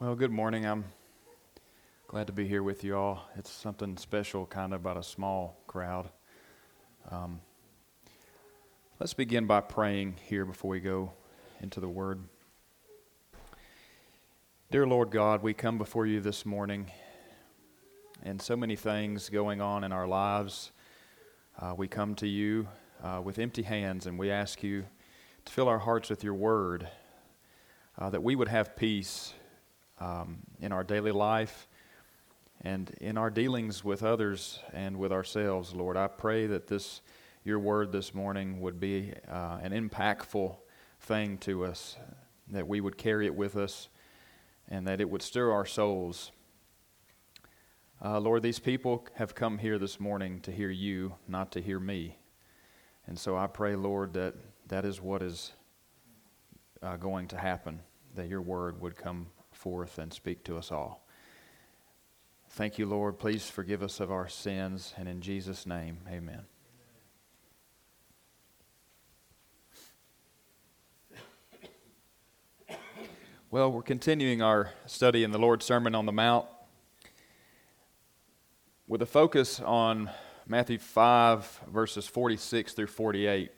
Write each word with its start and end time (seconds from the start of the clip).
Well, 0.00 0.14
good 0.14 0.30
morning. 0.30 0.64
I'm 0.64 0.84
glad 2.06 2.28
to 2.28 2.32
be 2.32 2.46
here 2.46 2.62
with 2.62 2.84
you 2.84 2.96
all. 2.96 3.28
It's 3.34 3.50
something 3.50 3.96
special, 3.96 4.46
kind 4.46 4.72
of 4.72 4.80
about 4.80 4.96
a 4.96 5.02
small 5.02 5.58
crowd. 5.66 6.08
Um, 7.10 7.40
let's 9.00 9.12
begin 9.12 9.46
by 9.46 9.60
praying 9.60 10.14
here 10.22 10.44
before 10.44 10.70
we 10.70 10.78
go 10.78 11.10
into 11.60 11.80
the 11.80 11.88
Word. 11.88 12.20
Dear 14.70 14.86
Lord 14.86 15.10
God, 15.10 15.42
we 15.42 15.52
come 15.52 15.78
before 15.78 16.06
you 16.06 16.20
this 16.20 16.46
morning, 16.46 16.92
and 18.22 18.40
so 18.40 18.56
many 18.56 18.76
things 18.76 19.28
going 19.28 19.60
on 19.60 19.82
in 19.82 19.90
our 19.90 20.06
lives. 20.06 20.70
Uh, 21.58 21.74
we 21.76 21.88
come 21.88 22.14
to 22.14 22.28
you 22.28 22.68
uh, 23.02 23.20
with 23.24 23.40
empty 23.40 23.62
hands, 23.62 24.06
and 24.06 24.16
we 24.16 24.30
ask 24.30 24.62
you 24.62 24.84
to 25.44 25.52
fill 25.52 25.66
our 25.66 25.80
hearts 25.80 26.08
with 26.08 26.22
your 26.22 26.34
Word, 26.34 26.86
uh, 27.98 28.10
that 28.10 28.22
we 28.22 28.36
would 28.36 28.46
have 28.46 28.76
peace 28.76 29.34
um, 30.00 30.38
in 30.60 30.72
our 30.72 30.84
daily 30.84 31.12
life 31.12 31.68
and 32.62 32.90
in 33.00 33.16
our 33.16 33.30
dealings 33.30 33.84
with 33.84 34.02
others 34.02 34.58
and 34.72 34.96
with 34.98 35.12
ourselves, 35.12 35.74
Lord. 35.74 35.96
I 35.96 36.08
pray 36.08 36.46
that 36.46 36.66
this, 36.66 37.02
your 37.44 37.58
word 37.58 37.92
this 37.92 38.14
morning, 38.14 38.60
would 38.60 38.80
be 38.80 39.12
uh, 39.28 39.58
an 39.62 39.72
impactful 39.72 40.56
thing 41.00 41.38
to 41.38 41.64
us, 41.64 41.96
that 42.50 42.66
we 42.66 42.80
would 42.80 42.98
carry 42.98 43.26
it 43.26 43.34
with 43.34 43.56
us, 43.56 43.88
and 44.68 44.86
that 44.86 45.00
it 45.00 45.08
would 45.08 45.22
stir 45.22 45.52
our 45.52 45.66
souls. 45.66 46.32
Uh, 48.04 48.18
Lord, 48.18 48.42
these 48.42 48.58
people 48.58 49.06
have 49.14 49.34
come 49.34 49.58
here 49.58 49.78
this 49.78 50.00
morning 50.00 50.40
to 50.40 50.52
hear 50.52 50.70
you, 50.70 51.14
not 51.26 51.52
to 51.52 51.60
hear 51.60 51.80
me. 51.80 52.16
And 53.06 53.18
so 53.18 53.36
I 53.36 53.46
pray, 53.46 53.76
Lord, 53.76 54.12
that 54.14 54.34
that 54.68 54.84
is 54.84 55.00
what 55.00 55.22
is 55.22 55.52
uh, 56.82 56.96
going 56.96 57.28
to 57.28 57.36
happen, 57.38 57.80
that 58.14 58.28
your 58.28 58.42
word 58.42 58.80
would 58.80 58.96
come 58.96 59.28
forth 59.58 59.98
and 59.98 60.12
speak 60.12 60.44
to 60.44 60.56
us 60.56 60.70
all. 60.70 61.04
Thank 62.50 62.78
you, 62.78 62.86
Lord. 62.86 63.18
Please 63.18 63.50
forgive 63.50 63.82
us 63.82 63.98
of 63.98 64.12
our 64.12 64.28
sins, 64.28 64.94
and 64.96 65.08
in 65.08 65.20
Jesus' 65.20 65.66
name, 65.66 65.98
amen. 66.08 66.44
Well, 73.50 73.72
we're 73.72 73.82
continuing 73.82 74.42
our 74.42 74.70
study 74.86 75.24
in 75.24 75.32
the 75.32 75.38
Lord's 75.38 75.64
Sermon 75.64 75.94
on 75.94 76.06
the 76.06 76.12
Mount 76.12 76.46
with 78.86 79.02
a 79.02 79.06
focus 79.06 79.58
on 79.58 80.10
Matthew 80.46 80.78
5, 80.78 81.62
verses 81.72 82.06
46 82.06 82.74
through 82.74 82.86
48. 82.86 83.50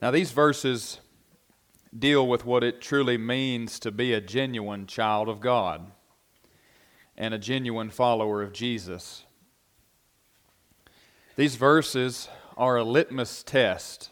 Now, 0.00 0.12
these 0.12 0.30
verses 0.30 1.00
deal 1.96 2.26
with 2.26 2.44
what 2.44 2.64
it 2.64 2.80
truly 2.80 3.16
means 3.16 3.78
to 3.80 3.90
be 3.90 4.12
a 4.12 4.20
genuine 4.20 4.86
child 4.86 5.28
of 5.28 5.40
God 5.40 5.90
and 7.16 7.34
a 7.34 7.38
genuine 7.38 7.90
follower 7.90 8.42
of 8.42 8.52
Jesus. 8.52 9.24
These 11.36 11.56
verses 11.56 12.28
are 12.56 12.76
a 12.76 12.84
litmus 12.84 13.42
test 13.42 14.10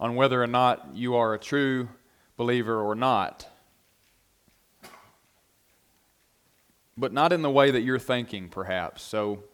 on 0.00 0.14
whether 0.16 0.42
or 0.42 0.46
not 0.46 0.94
you 0.94 1.14
are 1.14 1.34
a 1.34 1.38
true 1.38 1.88
believer 2.36 2.80
or 2.80 2.94
not. 2.94 3.46
But 6.96 7.12
not 7.12 7.32
in 7.32 7.42
the 7.42 7.50
way 7.50 7.70
that 7.70 7.82
you're 7.82 7.98
thinking, 7.98 8.48
perhaps. 8.48 9.02
So 9.02 9.44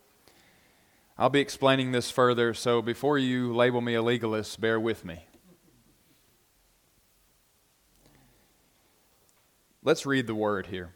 I'll 1.16 1.30
be 1.30 1.40
explaining 1.40 1.92
this 1.92 2.10
further. 2.10 2.54
So 2.54 2.80
before 2.82 3.18
you 3.18 3.54
label 3.54 3.80
me 3.80 3.94
a 3.94 4.02
legalist, 4.02 4.60
bear 4.60 4.80
with 4.80 5.04
me. 5.04 5.26
Let's 9.88 10.04
read 10.04 10.26
the 10.26 10.34
word 10.34 10.66
here. 10.66 10.90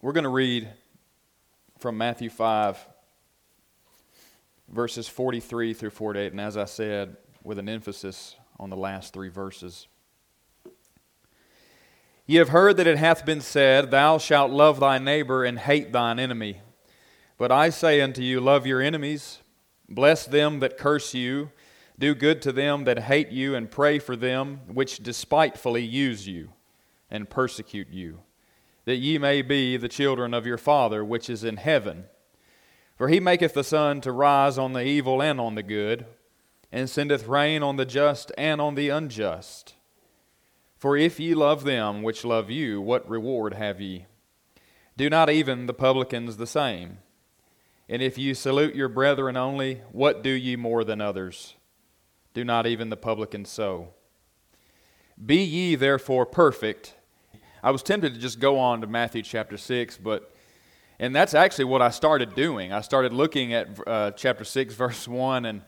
We're 0.00 0.10
going 0.10 0.24
to 0.24 0.28
read 0.28 0.68
from 1.78 1.96
Matthew 1.96 2.28
5, 2.28 2.76
verses 4.68 5.06
43 5.06 5.72
through 5.74 5.90
48, 5.90 6.32
and 6.32 6.40
as 6.40 6.56
I 6.56 6.64
said, 6.64 7.18
with 7.44 7.60
an 7.60 7.68
emphasis 7.68 8.34
on 8.58 8.68
the 8.68 8.76
last 8.76 9.12
three 9.12 9.28
verses. 9.28 9.86
Ye 12.26 12.38
have 12.38 12.48
heard 12.48 12.78
that 12.78 12.88
it 12.88 12.98
hath 12.98 13.24
been 13.24 13.40
said, 13.40 13.92
Thou 13.92 14.18
shalt 14.18 14.50
love 14.50 14.80
thy 14.80 14.98
neighbor 14.98 15.44
and 15.44 15.56
hate 15.56 15.92
thine 15.92 16.18
enemy. 16.18 16.62
But 17.38 17.52
I 17.52 17.70
say 17.70 18.00
unto 18.00 18.22
you, 18.22 18.40
Love 18.40 18.66
your 18.66 18.80
enemies, 18.82 19.38
bless 19.88 20.26
them 20.26 20.58
that 20.58 20.76
curse 20.76 21.14
you, 21.14 21.52
do 21.96 22.12
good 22.12 22.42
to 22.42 22.50
them 22.50 22.82
that 22.86 23.04
hate 23.04 23.30
you, 23.30 23.54
and 23.54 23.70
pray 23.70 24.00
for 24.00 24.16
them 24.16 24.62
which 24.66 25.00
despitefully 25.00 25.84
use 25.84 26.26
you 26.26 26.48
and 27.08 27.30
persecute 27.30 27.88
you, 27.88 28.18
that 28.84 28.96
ye 28.96 29.18
may 29.18 29.42
be 29.42 29.76
the 29.76 29.88
children 29.88 30.34
of 30.34 30.46
your 30.46 30.58
Father 30.58 31.04
which 31.04 31.30
is 31.30 31.44
in 31.44 31.56
heaven. 31.56 32.04
For 32.96 33.08
he 33.08 33.20
maketh 33.20 33.54
the 33.54 33.64
sun 33.64 34.00
to 34.02 34.12
rise 34.12 34.58
on 34.58 34.72
the 34.72 34.84
evil 34.84 35.22
and 35.22 35.40
on 35.40 35.54
the 35.54 35.62
good, 35.62 36.06
and 36.70 36.88
sendeth 36.88 37.26
rain 37.26 37.62
on 37.62 37.76
the 37.76 37.84
just 37.84 38.32
and 38.36 38.60
on 38.60 38.74
the 38.74 38.88
unjust. 38.88 39.74
For 40.76 40.96
if 40.96 41.20
ye 41.20 41.34
love 41.34 41.64
them 41.64 42.02
which 42.02 42.24
love 42.24 42.50
you, 42.50 42.80
what 42.80 43.08
reward 43.08 43.54
have 43.54 43.80
ye? 43.80 44.06
Do 44.96 45.08
not 45.08 45.30
even 45.30 45.66
the 45.66 45.74
publicans 45.74 46.36
the 46.36 46.46
same? 46.46 46.98
And 47.88 48.02
if 48.02 48.18
ye 48.18 48.34
salute 48.34 48.74
your 48.74 48.88
brethren 48.88 49.36
only, 49.36 49.82
what 49.92 50.22
do 50.22 50.30
ye 50.30 50.56
more 50.56 50.82
than 50.82 51.00
others? 51.00 51.54
Do 52.34 52.44
not 52.44 52.66
even 52.66 52.88
the 52.88 52.96
publicans 52.96 53.50
so? 53.50 53.94
Be 55.24 55.42
ye 55.42 55.74
therefore 55.74 56.26
perfect 56.26 56.94
I 57.64 57.70
was 57.70 57.84
tempted 57.84 58.12
to 58.14 58.18
just 58.18 58.40
go 58.40 58.58
on 58.58 58.80
to 58.80 58.88
Matthew 58.88 59.22
chapter 59.22 59.56
6, 59.56 59.98
but, 59.98 60.34
and 60.98 61.14
that's 61.14 61.32
actually 61.32 61.66
what 61.66 61.80
I 61.80 61.90
started 61.90 62.34
doing. 62.34 62.72
I 62.72 62.80
started 62.80 63.12
looking 63.12 63.54
at 63.54 63.68
uh, 63.86 64.10
chapter 64.12 64.42
6, 64.42 64.74
verse 64.76 65.06
1, 65.06 65.44
and 65.44 65.62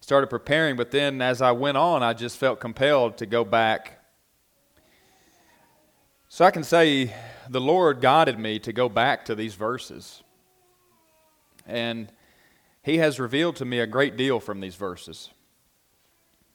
started 0.00 0.26
preparing, 0.28 0.74
but 0.74 0.90
then 0.90 1.22
as 1.22 1.40
I 1.40 1.52
went 1.52 1.76
on, 1.76 2.02
I 2.02 2.14
just 2.14 2.36
felt 2.36 2.58
compelled 2.58 3.18
to 3.18 3.26
go 3.26 3.44
back. 3.44 4.02
So 6.28 6.44
I 6.44 6.50
can 6.50 6.64
say 6.64 7.14
the 7.48 7.60
Lord 7.60 8.00
guided 8.00 8.40
me 8.40 8.58
to 8.60 8.72
go 8.72 8.88
back 8.88 9.24
to 9.26 9.36
these 9.36 9.54
verses. 9.54 10.24
And 11.64 12.10
He 12.82 12.98
has 12.98 13.20
revealed 13.20 13.54
to 13.56 13.64
me 13.64 13.78
a 13.78 13.86
great 13.86 14.16
deal 14.16 14.40
from 14.40 14.60
these 14.60 14.74
verses. 14.74 15.30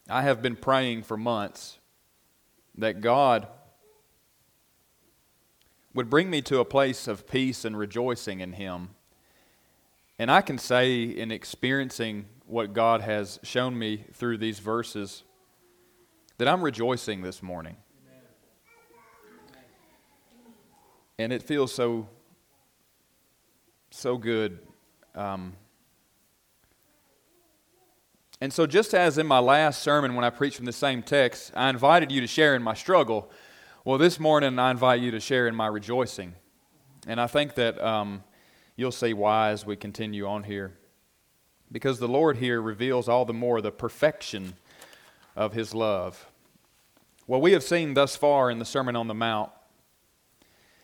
I 0.10 0.24
have 0.24 0.42
been 0.42 0.58
praying 0.58 1.04
for 1.04 1.16
months 1.16 1.78
that 2.78 3.00
God 3.00 3.48
would 5.94 6.10
bring 6.10 6.30
me 6.30 6.42
to 6.44 6.60
a 6.60 6.66
place 6.66 7.08
of 7.08 7.28
peace 7.28 7.66
and 7.66 7.78
rejoicing 7.78 8.40
in 8.40 8.54
Him. 8.54 8.90
And 10.18 10.32
I 10.32 10.42
can 10.42 10.58
say, 10.58 11.04
in 11.04 11.32
experiencing 11.32 12.26
what 12.46 12.74
God 12.74 13.02
has 13.02 13.40
shown 13.44 13.78
me 13.78 14.06
through 14.14 14.38
these 14.38 14.60
verses, 14.60 15.24
that 16.38 16.48
I'm 16.48 16.62
rejoicing 16.62 17.22
this 17.22 17.42
morning. 17.42 17.76
And 21.18 21.32
it 21.32 21.44
feels 21.44 21.74
so, 21.74 22.08
so 23.92 24.18
good. 24.18 24.60
Um, 25.14 25.54
and 28.40 28.52
so, 28.52 28.66
just 28.66 28.96
as 28.96 29.20
in 29.20 29.28
my 29.28 29.38
last 29.38 29.84
sermon 29.84 30.16
when 30.16 30.26
I 30.26 30.32
preached 30.32 30.56
from 30.56 30.66
the 30.66 30.72
same 30.72 31.04
text, 31.04 31.52
I 31.56 31.70
invited 31.70 32.12
you 32.12 32.22
to 32.22 32.28
share 32.28 32.56
in 32.56 32.64
my 32.64 32.74
struggle. 32.74 33.30
Well, 33.84 33.98
this 33.98 34.20
morning 34.20 34.60
I 34.60 34.70
invite 34.70 35.02
you 35.02 35.10
to 35.10 35.20
share 35.20 35.48
in 35.48 35.56
my 35.56 35.66
rejoicing. 35.66 36.36
And 37.08 37.20
I 37.20 37.26
think 37.26 37.56
that 37.56 37.84
um, 37.84 38.24
you'll 38.76 38.92
see 38.92 39.12
why 39.12 39.50
as 39.50 39.66
we 39.66 39.76
continue 39.76 40.28
on 40.28 40.44
here. 40.44 40.78
Because 41.72 41.98
the 41.98 42.08
Lord 42.08 42.38
here 42.38 42.62
reveals 42.62 43.10
all 43.10 43.26
the 43.26 43.34
more 43.34 43.60
the 43.60 43.72
perfection 43.72 44.54
of 45.36 45.54
His 45.54 45.74
love. 45.74 46.30
Well, 47.26 47.42
we 47.42 47.54
have 47.54 47.64
seen 47.64 47.96
thus 47.96 48.16
far 48.16 48.52
in 48.52 48.60
the 48.60 48.66
Sermon 48.66 48.96
on 48.96 49.08
the 49.08 49.16
Mount 49.16 49.50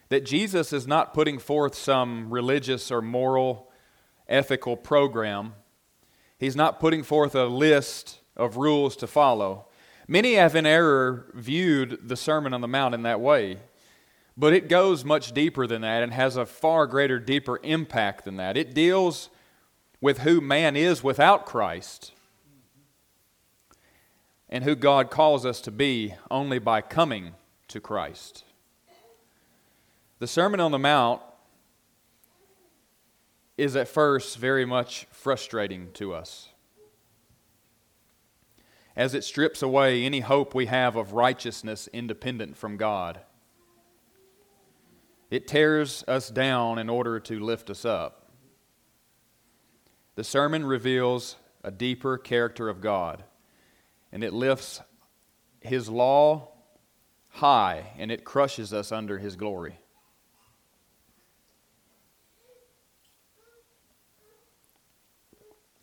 that 0.10 0.26
Jesus 0.26 0.74
is 0.74 0.88
not 0.88 1.14
putting 1.14 1.38
forth 1.38 1.76
some 1.76 2.32
religious 2.32 2.90
or 2.90 3.04
moral, 3.04 3.70
ethical 4.28 4.76
program. 4.76 5.54
He's 6.40 6.56
not 6.56 6.80
putting 6.80 7.04
forth 7.04 7.36
a 7.36 7.46
list 7.46 8.22
of 8.36 8.58
rules 8.58 8.96
to 8.96 9.06
follow. 9.06 9.67
Many 10.08 10.36
have 10.36 10.56
in 10.56 10.66
error 10.66 11.26
viewed 11.34 12.08
the 12.08 12.16
Sermon 12.16 12.54
on 12.54 12.62
the 12.62 12.68
Mount 12.68 12.96
in 12.96 13.04
that 13.04 13.20
way, 13.20 13.58
but 14.38 14.54
it 14.54 14.70
goes 14.70 15.04
much 15.04 15.34
deeper 15.34 15.68
than 15.68 15.82
that 15.82 16.02
and 16.02 16.14
has 16.14 16.38
a 16.38 16.46
far 16.46 16.88
greater, 16.88 17.20
deeper 17.20 17.60
impact 17.62 18.24
than 18.24 18.38
that. 18.38 18.56
It 18.56 18.74
deals 18.74 19.30
with 20.00 20.20
who 20.20 20.40
man 20.40 20.78
is 20.78 21.04
without 21.04 21.46
Christ 21.46 22.14
and 24.48 24.64
who 24.64 24.76
God 24.76 25.10
calls 25.10 25.46
us 25.46 25.60
to 25.62 25.72
be 25.72 26.14
only 26.32 26.60
by 26.60 26.80
coming 26.80 27.34
to 27.68 27.82
Christ. 27.82 28.46
The 30.20 30.28
Sermon 30.28 30.62
on 30.62 30.72
the 30.72 30.80
Mount 30.80 31.22
is 33.58 33.76
at 33.76 33.90
first 33.90 34.38
very 34.38 34.66
much 34.66 35.06
frustrating 35.12 35.92
to 35.94 36.14
us 36.14 36.50
as 38.98 39.14
it 39.14 39.24
strips 39.24 39.62
away 39.62 40.04
any 40.04 40.22
hope 40.22 40.56
we 40.56 40.66
have 40.66 40.96
of 40.96 41.14
righteousness 41.14 41.88
independent 41.94 42.58
from 42.58 42.76
God. 42.78 43.22
it 45.30 45.46
tears 45.46 46.04
us 46.08 46.30
down 46.30 46.80
in 46.80 46.90
order 46.90 47.20
to 47.20 47.40
lift 47.40 47.70
us 47.70 47.84
up. 47.86 48.32
The 50.16 50.24
sermon 50.24 50.66
reveals 50.66 51.36
a 51.64 51.70
deeper 51.70 52.18
character 52.18 52.70
of 52.70 52.82
God, 52.82 53.24
and 54.12 54.24
it 54.24 54.34
lifts 54.34 54.82
His 55.60 55.90
law 55.90 56.54
high, 57.28 57.92
and 57.98 58.10
it 58.10 58.24
crushes 58.24 58.74
us 58.74 58.92
under 58.92 59.20
His 59.20 59.36
glory. 59.36 59.80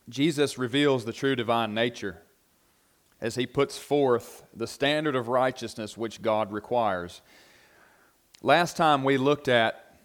Jesus 0.08 0.58
reveals 0.58 1.04
the 1.04 1.12
true 1.12 1.36
divine 1.36 1.74
nature 1.74 2.23
as 3.24 3.36
he 3.36 3.46
puts 3.46 3.78
forth 3.78 4.44
the 4.54 4.66
standard 4.66 5.16
of 5.16 5.28
righteousness 5.28 5.96
which 5.96 6.20
God 6.20 6.52
requires. 6.52 7.22
Last 8.42 8.76
time 8.76 9.02
we 9.02 9.16
looked 9.16 9.48
at 9.48 9.96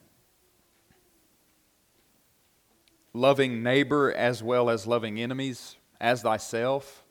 loving 3.14 3.62
neighbor 3.62 4.14
as 4.14 4.42
well 4.42 4.70
as 4.70 4.88
loving 4.88 5.20
enemies 5.20 5.76
as 6.00 6.22
thyself, 6.22 7.04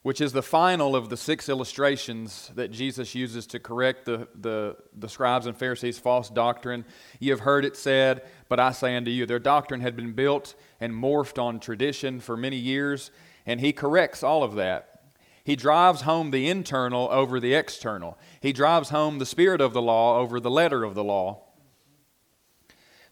which 0.00 0.22
is 0.22 0.32
the 0.32 0.42
final 0.42 0.96
of 0.96 1.10
the 1.10 1.16
six 1.18 1.50
illustrations 1.50 2.50
that 2.54 2.70
Jesus 2.70 3.14
uses 3.14 3.46
to 3.48 3.60
correct 3.60 4.06
the, 4.06 4.26
the, 4.40 4.74
the 4.96 5.10
scribes 5.10 5.44
and 5.44 5.54
Pharisees' 5.54 5.98
false 5.98 6.30
doctrine. 6.30 6.86
You 7.20 7.32
have 7.32 7.40
heard 7.40 7.66
it 7.66 7.76
said, 7.76 8.22
but 8.48 8.58
I 8.58 8.72
say 8.72 8.96
unto 8.96 9.10
you, 9.10 9.26
their 9.26 9.38
doctrine 9.38 9.82
had 9.82 9.96
been 9.96 10.12
built 10.12 10.54
and 10.80 10.94
morphed 10.94 11.38
on 11.38 11.60
tradition 11.60 12.20
for 12.20 12.38
many 12.38 12.56
years, 12.56 13.10
and 13.48 13.62
he 13.62 13.72
corrects 13.72 14.22
all 14.22 14.44
of 14.44 14.54
that. 14.56 15.00
He 15.42 15.56
drives 15.56 16.02
home 16.02 16.30
the 16.30 16.46
internal 16.46 17.08
over 17.10 17.40
the 17.40 17.54
external. 17.54 18.18
He 18.42 18.52
drives 18.52 18.90
home 18.90 19.18
the 19.18 19.24
spirit 19.24 19.62
of 19.62 19.72
the 19.72 19.80
law 19.80 20.18
over 20.18 20.38
the 20.38 20.50
letter 20.50 20.84
of 20.84 20.94
the 20.94 21.02
law. 21.02 21.40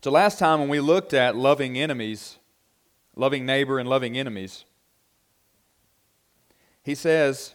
So, 0.04 0.10
last 0.10 0.38
time 0.38 0.60
when 0.60 0.68
we 0.68 0.78
looked 0.78 1.14
at 1.14 1.34
loving 1.34 1.78
enemies, 1.78 2.36
loving 3.16 3.46
neighbor 3.46 3.78
and 3.78 3.88
loving 3.88 4.18
enemies, 4.18 4.66
he 6.84 6.94
says, 6.94 7.54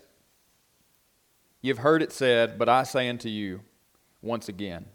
You've 1.62 1.78
heard 1.78 2.02
it 2.02 2.12
said, 2.12 2.58
but 2.58 2.68
I 2.68 2.82
say 2.82 3.08
unto 3.08 3.30
you 3.30 3.62
once 4.24 4.50
again. 4.50 4.86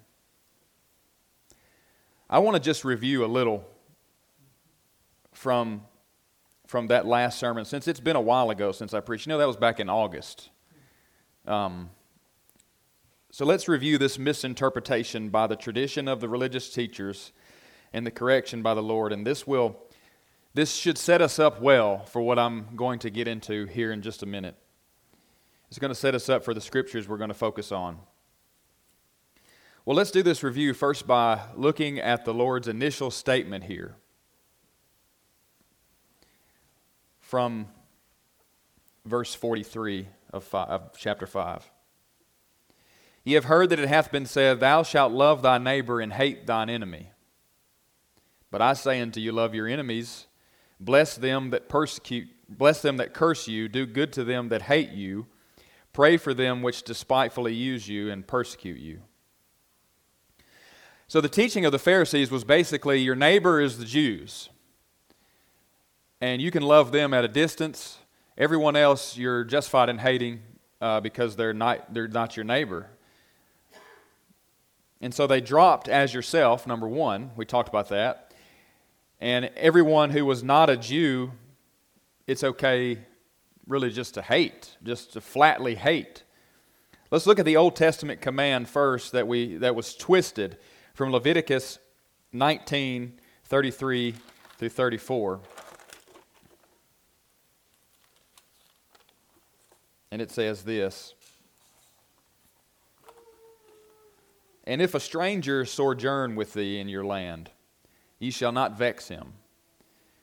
I 2.29 2.41
want 2.41 2.57
to 2.57 2.61
just 2.61 2.85
review 2.85 3.25
a 3.25 3.27
little 3.27 3.65
from 5.33 5.83
from 6.67 6.89
that 6.89 7.07
last 7.07 7.39
sermon, 7.39 7.65
since 7.65 7.89
it's 7.89 8.01
been 8.01 8.17
a 8.17 8.21
while 8.21 8.51
ago 8.51 8.73
since 8.73 8.93
I 8.93 9.01
preached. 9.01 9.27
You 9.27 9.31
know, 9.31 9.39
that 9.39 9.47
was 9.47 9.57
back 9.57 9.81
in 9.81 9.89
August. 9.89 10.51
Um, 11.47 11.91
so 13.31 13.45
let's 13.45 13.69
review 13.69 13.99
this 13.99 14.19
misinterpretation 14.19 15.29
by 15.29 15.47
the 15.47 15.57
tradition 15.57 16.09
of 16.09 16.21
the 16.21 16.29
religious 16.29 16.73
teachers 16.73 17.33
and 17.93 18.07
the 18.07 18.11
correction 18.11 18.63
by 18.63 18.75
the 18.75 18.83
Lord. 18.83 19.13
And 19.13 19.27
this 19.27 19.47
will, 19.47 19.77
this 20.55 20.75
should 20.75 20.99
set 20.99 21.23
us 21.23 21.39
up 21.39 21.61
well 21.61 22.05
for 22.07 22.21
what 22.21 22.39
I'm 22.39 22.75
going 22.75 22.99
to 23.01 23.11
get 23.11 23.29
into 23.29 23.67
here 23.67 23.93
in 23.93 24.03
just 24.03 24.23
a 24.23 24.27
minute. 24.27 24.57
It's 25.69 25.79
going 25.79 25.91
to 25.91 25.95
set 25.95 26.15
us 26.15 26.29
up 26.29 26.45
for 26.45 26.55
the 26.55 26.61
scriptures 26.61 27.09
we're 27.09 27.17
going 27.17 27.29
to 27.29 27.35
focus 27.35 27.73
on. 27.73 27.99
Well, 29.85 29.97
let's 29.97 30.11
do 30.11 30.23
this 30.23 30.43
review 30.43 30.75
first 30.75 31.07
by 31.07 31.43
looking 31.55 32.01
at 32.01 32.25
the 32.25 32.35
Lord's 32.35 32.67
initial 32.67 33.11
statement 33.11 33.65
here. 33.65 33.97
From 37.27 37.67
verse 39.05 39.35
43 39.35 40.07
of, 40.33 40.45
five, 40.45 40.69
of 40.69 40.97
chapter 40.97 41.27
5. 41.27 41.69
Ye 43.25 43.35
have 43.35 43.47
heard 43.47 43.71
that 43.71 43.81
it 43.81 43.89
hath 43.89 44.13
been 44.13 44.27
said, 44.27 44.61
Thou 44.61 44.85
shalt 44.85 45.13
love 45.13 45.43
thy 45.43 45.59
neighbor 45.59 46.01
and 46.01 46.13
hate 46.13 46.47
thine 46.47 46.71
enemy. 46.71 47.11
But 48.53 48.63
I 48.63 48.75
say 48.75 49.01
unto 49.01 49.19
you, 49.19 49.33
love 49.33 49.57
your 49.57 49.67
enemies, 49.67 50.27
bless 50.79 51.17
them 51.17 51.51
that 51.51 51.69
persecute, 51.69 52.29
bless 52.49 52.81
them 52.81 52.97
that 52.99 53.13
curse 53.13 53.49
you, 53.49 53.69
do 53.69 53.87
good 53.87 54.13
to 54.13 54.23
them 54.23 54.49
that 54.51 54.63
hate 54.63 54.93
you, 54.93 55.27
pray 55.93 56.17
for 56.17 56.33
them 56.33 56.63
which 56.63 56.85
despitefully 56.85 57.53
use 57.53 57.89
you 57.89 58.09
and 58.09 58.25
persecute 58.25 58.79
you. 58.79 59.01
So 61.09 61.21
the 61.21 61.29
teaching 61.29 61.65
of 61.65 61.73
the 61.73 61.81
Pharisees 61.81 62.31
was 62.31 62.45
basically 62.45 63.01
your 63.01 63.17
neighbor 63.17 63.61
is 63.61 63.79
the 63.79 63.85
Jews 63.85 64.49
and 66.21 66.41
you 66.41 66.51
can 66.51 66.63
love 66.63 66.93
them 66.93 67.13
at 67.13 67.25
a 67.25 67.29
distance. 67.29 67.99
Everyone 68.39 68.77
else 68.77 69.17
you're 69.17 69.45
justified 69.45 69.89
in 69.89 69.99
hating 69.99 70.41
uh, 70.81 71.01
because 71.01 71.37
they're 71.37 71.55
not, 71.55 71.93
they're 71.93 72.09
not 72.09 72.37
your 72.37 72.45
neighbor. 72.45 72.89
And 75.01 75.13
so 75.13 75.27
they 75.27 75.41
dropped 75.41 75.89
as 75.89 76.15
yourself, 76.15 76.67
number 76.67 76.89
one. 76.89 77.31
We 77.37 77.45
talked 77.45 77.69
about 77.69 77.91
that. 77.91 78.33
And 79.21 79.47
everyone 79.57 80.11
who 80.11 80.25
was 80.25 80.43
not 80.43 80.71
a 80.71 80.77
Jew, 80.77 81.33
it's 82.27 82.43
okay 82.43 82.99
really 83.67 83.91
just 83.91 84.15
to 84.15 84.23
hate, 84.23 84.77
just 84.83 85.13
to 85.15 85.21
flatly 85.21 85.75
hate. 85.75 86.23
Let's 87.11 87.27
look 87.27 87.39
at 87.39 87.45
the 87.45 87.57
Old 87.57 87.77
Testament 87.77 88.21
command 88.21 88.69
first 88.69 89.13
that, 89.13 89.29
we, 89.29 89.57
that 89.59 89.75
was 89.75 89.95
twisted 89.95 90.59
from 90.95 91.13
Leviticus 91.13 91.79
19 92.33 93.21
33 93.45 94.15
through 94.59 94.69
34. 94.69 95.41
And 100.11 100.23
it 100.23 100.31
says 100.31 100.63
this 100.63 101.15
And 104.65 104.83
if 104.83 104.95
a 104.95 105.01
stranger 105.01 105.65
sojourn 105.65 106.35
with 106.35 106.53
thee 106.53 106.79
in 106.79 106.89
your 106.89 107.05
land, 107.05 107.51
ye 108.19 108.31
shall 108.31 108.53
not 108.53 108.77
vex 108.77 109.09
him. 109.09 109.35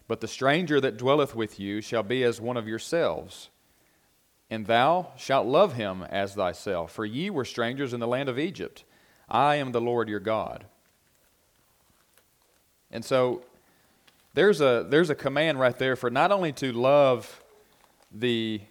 But 0.07 0.19
the 0.19 0.27
stranger 0.27 0.81
that 0.81 0.97
dwelleth 0.97 1.35
with 1.35 1.59
you 1.59 1.81
shall 1.81 2.03
be 2.03 2.23
as 2.23 2.41
one 2.41 2.57
of 2.57 2.67
yourselves. 2.67 3.49
And 4.49 4.67
thou 4.67 5.11
shalt 5.15 5.47
love 5.47 5.73
him 5.73 6.03
as 6.03 6.35
thyself, 6.35 6.91
for 6.91 7.05
ye 7.05 7.29
were 7.29 7.45
strangers 7.45 7.93
in 7.93 7.99
the 7.99 8.07
land 8.07 8.29
of 8.29 8.37
Egypt. 8.37 8.83
I 9.29 9.55
am 9.55 9.71
the 9.71 9.81
Lord 9.81 10.09
your 10.09 10.19
God. 10.19 10.65
And 12.91 13.03
so 13.03 13.41
there's 14.33 14.61
a, 14.61 14.85
there's 14.87 15.09
a 15.09 15.15
command 15.15 15.59
right 15.59 15.77
there 15.77 15.95
for 15.95 16.11
not 16.11 16.31
only 16.31 16.51
to 16.53 16.71
love 16.71 17.41
the 18.11 18.61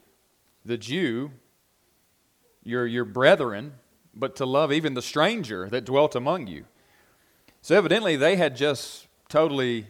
the 0.64 0.78
Jew, 0.78 1.32
your, 2.62 2.86
your 2.86 3.04
brethren, 3.04 3.74
but 4.14 4.36
to 4.36 4.46
love 4.46 4.72
even 4.72 4.94
the 4.94 5.02
stranger 5.02 5.68
that 5.68 5.84
dwelt 5.84 6.14
among 6.14 6.46
you. 6.46 6.64
So 7.60 7.76
evidently, 7.76 8.16
they 8.16 8.36
had 8.36 8.56
just 8.56 9.06
totally 9.28 9.86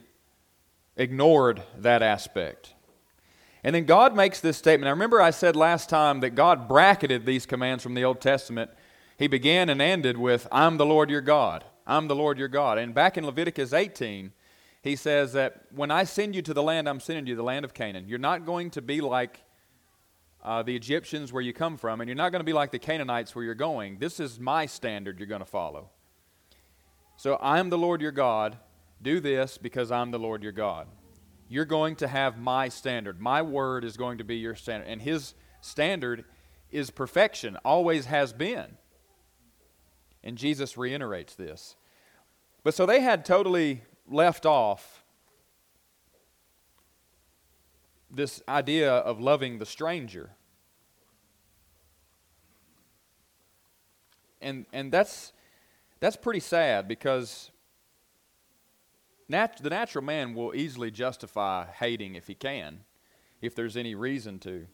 ignored 0.96 1.62
that 1.78 2.02
aspect. 2.02 2.74
And 3.64 3.74
then 3.74 3.84
God 3.84 4.14
makes 4.14 4.40
this 4.40 4.56
statement. 4.56 4.88
I 4.88 4.90
remember 4.90 5.20
I 5.20 5.30
said 5.30 5.56
last 5.56 5.88
time 5.88 6.20
that 6.20 6.30
God 6.30 6.68
bracketed 6.68 7.24
these 7.24 7.46
commands 7.46 7.82
from 7.82 7.94
the 7.94 8.04
Old 8.04 8.20
Testament. 8.20 8.70
He 9.16 9.28
began 9.28 9.68
and 9.68 9.80
ended 9.80 10.18
with, 10.18 10.48
I'm 10.50 10.76
the 10.76 10.86
Lord 10.86 11.10
your 11.10 11.20
God. 11.20 11.64
I'm 11.86 12.08
the 12.08 12.16
Lord 12.16 12.38
your 12.38 12.48
God. 12.48 12.78
And 12.78 12.94
back 12.94 13.16
in 13.16 13.24
Leviticus 13.24 13.72
18, 13.72 14.32
he 14.82 14.96
says 14.96 15.32
that 15.34 15.66
when 15.74 15.90
I 15.90 16.04
send 16.04 16.34
you 16.34 16.42
to 16.42 16.54
the 16.54 16.62
land 16.62 16.88
I'm 16.88 17.00
sending 17.00 17.26
you, 17.26 17.36
the 17.36 17.42
land 17.42 17.64
of 17.64 17.72
Canaan, 17.72 18.08
you're 18.08 18.18
not 18.18 18.44
going 18.44 18.70
to 18.70 18.82
be 18.82 19.00
like 19.00 19.40
uh, 20.42 20.62
the 20.62 20.74
Egyptians 20.74 21.32
where 21.32 21.42
you 21.42 21.52
come 21.52 21.76
from, 21.76 22.00
and 22.00 22.08
you're 22.08 22.16
not 22.16 22.32
going 22.32 22.40
to 22.40 22.44
be 22.44 22.52
like 22.52 22.72
the 22.72 22.78
Canaanites 22.78 23.34
where 23.34 23.44
you're 23.44 23.54
going. 23.54 23.98
This 23.98 24.18
is 24.18 24.40
my 24.40 24.66
standard 24.66 25.18
you're 25.18 25.28
going 25.28 25.40
to 25.40 25.46
follow. 25.46 25.90
So 27.16 27.34
I 27.34 27.58
am 27.60 27.70
the 27.70 27.78
Lord 27.78 28.00
your 28.00 28.12
God. 28.12 28.58
Do 29.00 29.20
this 29.20 29.58
because 29.58 29.92
I'm 29.92 30.10
the 30.10 30.18
Lord 30.18 30.42
your 30.42 30.52
God. 30.52 30.88
You're 31.48 31.64
going 31.64 31.96
to 31.96 32.08
have 32.08 32.38
my 32.38 32.68
standard. 32.68 33.20
My 33.20 33.42
word 33.42 33.84
is 33.84 33.96
going 33.96 34.18
to 34.18 34.24
be 34.24 34.36
your 34.36 34.54
standard. 34.54 34.88
And 34.88 35.02
his 35.02 35.34
standard 35.60 36.24
is 36.70 36.90
perfection, 36.90 37.56
always 37.64 38.06
has 38.06 38.32
been. 38.32 38.78
And 40.24 40.38
Jesus 40.38 40.76
reiterates 40.76 41.34
this. 41.34 41.76
But 42.64 42.74
so 42.74 42.86
they 42.86 43.00
had 43.00 43.24
totally 43.24 43.82
left 44.08 44.46
off 44.46 44.91
this 48.12 48.42
idea 48.48 48.92
of 48.92 49.20
loving 49.20 49.58
the 49.58 49.66
stranger. 49.66 50.30
And, 54.40 54.66
and 54.72 54.92
that's, 54.92 55.32
that's 56.00 56.16
pretty 56.16 56.40
sad 56.40 56.86
because 56.88 57.50
nat- 59.28 59.62
the 59.62 59.70
natural 59.70 60.04
man 60.04 60.34
will 60.34 60.54
easily 60.54 60.90
justify 60.90 61.66
hating 61.66 62.16
if 62.16 62.26
he 62.26 62.34
can, 62.34 62.80
if 63.40 63.54
there's 63.54 63.76
any 63.76 63.94
reason 63.94 64.38
to. 64.40 64.66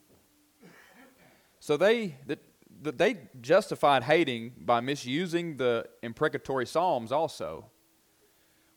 So 1.61 1.77
they, 1.77 2.17
that, 2.27 2.41
they 2.83 3.19
justified 3.41 4.05
hating 4.05 4.53
by 4.59 4.81
misusing 4.81 5.59
the 5.59 5.87
imprecatory 6.03 6.67
psalms 6.67 7.13
also 7.13 7.67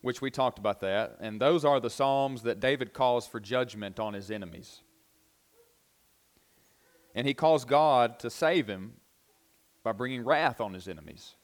which 0.02 0.20
we 0.20 0.30
talked 0.30 0.58
about 0.58 0.80
that. 0.80 1.16
And 1.20 1.40
those 1.40 1.64
are 1.64 1.80
the 1.80 1.90
Psalms 1.90 2.42
that 2.42 2.60
David 2.60 2.92
calls 2.92 3.26
for 3.26 3.40
judgment 3.40 3.98
on 3.98 4.14
his 4.14 4.30
enemies. 4.30 4.82
And 7.14 7.26
he 7.26 7.34
calls 7.34 7.64
God 7.64 8.18
to 8.20 8.30
save 8.30 8.66
him 8.66 8.94
by 9.82 9.92
bringing 9.92 10.24
wrath 10.24 10.60
on 10.60 10.74
his 10.74 10.88
enemies. 10.88 11.34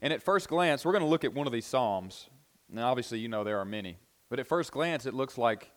And 0.00 0.12
at 0.12 0.22
first 0.22 0.48
glance, 0.48 0.84
we're 0.84 0.92
going 0.92 1.04
to 1.04 1.08
look 1.08 1.24
at 1.24 1.34
one 1.34 1.46
of 1.46 1.52
these 1.52 1.66
Psalms. 1.66 2.28
Now, 2.68 2.90
obviously, 2.90 3.18
you 3.18 3.28
know 3.28 3.44
there 3.44 3.58
are 3.58 3.64
many. 3.64 3.98
But 4.28 4.40
at 4.40 4.46
first 4.46 4.72
glance, 4.72 5.06
it 5.06 5.14
looks 5.14 5.38
like, 5.38 5.70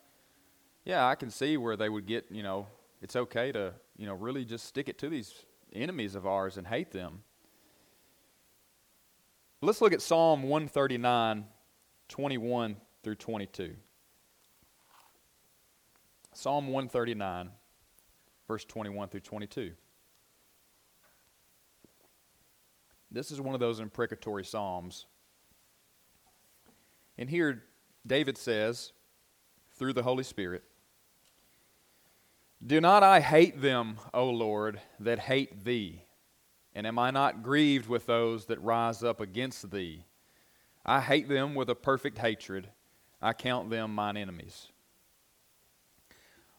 yeah, 0.84 1.06
I 1.06 1.14
can 1.14 1.30
see 1.30 1.56
where 1.56 1.76
they 1.76 1.88
would 1.88 2.06
get, 2.06 2.26
you 2.30 2.42
know, 2.42 2.66
it's 3.02 3.16
okay 3.16 3.52
to, 3.52 3.74
you 3.96 4.06
know, 4.06 4.14
really 4.14 4.44
just 4.44 4.66
stick 4.66 4.88
it 4.88 4.98
to 4.98 5.08
these 5.08 5.32
enemies 5.72 6.14
of 6.14 6.26
ours 6.26 6.56
and 6.56 6.66
hate 6.66 6.90
them. 6.90 7.22
Let's 9.62 9.80
look 9.80 9.92
at 9.92 10.02
Psalm 10.02 10.42
139, 10.42 11.44
21 12.08 12.76
through 13.02 13.16
22. 13.16 13.74
Psalm 16.32 16.66
139, 16.66 17.50
verse 18.46 18.64
21 18.64 19.08
through 19.08 19.20
22. 19.20 19.72
This 23.10 23.30
is 23.30 23.40
one 23.40 23.54
of 23.54 23.60
those 23.60 23.80
imprecatory 23.80 24.44
Psalms. 24.44 25.06
And 27.16 27.30
here, 27.30 27.62
David 28.06 28.36
says, 28.36 28.92
through 29.76 29.94
the 29.94 30.02
Holy 30.02 30.24
Spirit, 30.24 30.62
Do 32.64 32.80
not 32.80 33.02
I 33.02 33.20
hate 33.20 33.62
them, 33.62 33.96
O 34.12 34.28
Lord, 34.28 34.80
that 35.00 35.18
hate 35.20 35.64
thee? 35.64 36.02
And 36.74 36.86
am 36.86 36.98
I 36.98 37.10
not 37.10 37.42
grieved 37.42 37.88
with 37.88 38.04
those 38.04 38.46
that 38.46 38.60
rise 38.60 39.02
up 39.02 39.20
against 39.20 39.70
thee? 39.70 40.04
I 40.88 41.00
hate 41.00 41.28
them 41.28 41.56
with 41.56 41.68
a 41.68 41.74
perfect 41.74 42.18
hatred. 42.18 42.68
I 43.20 43.32
count 43.32 43.70
them 43.70 43.92
mine 43.92 44.16
enemies. 44.16 44.68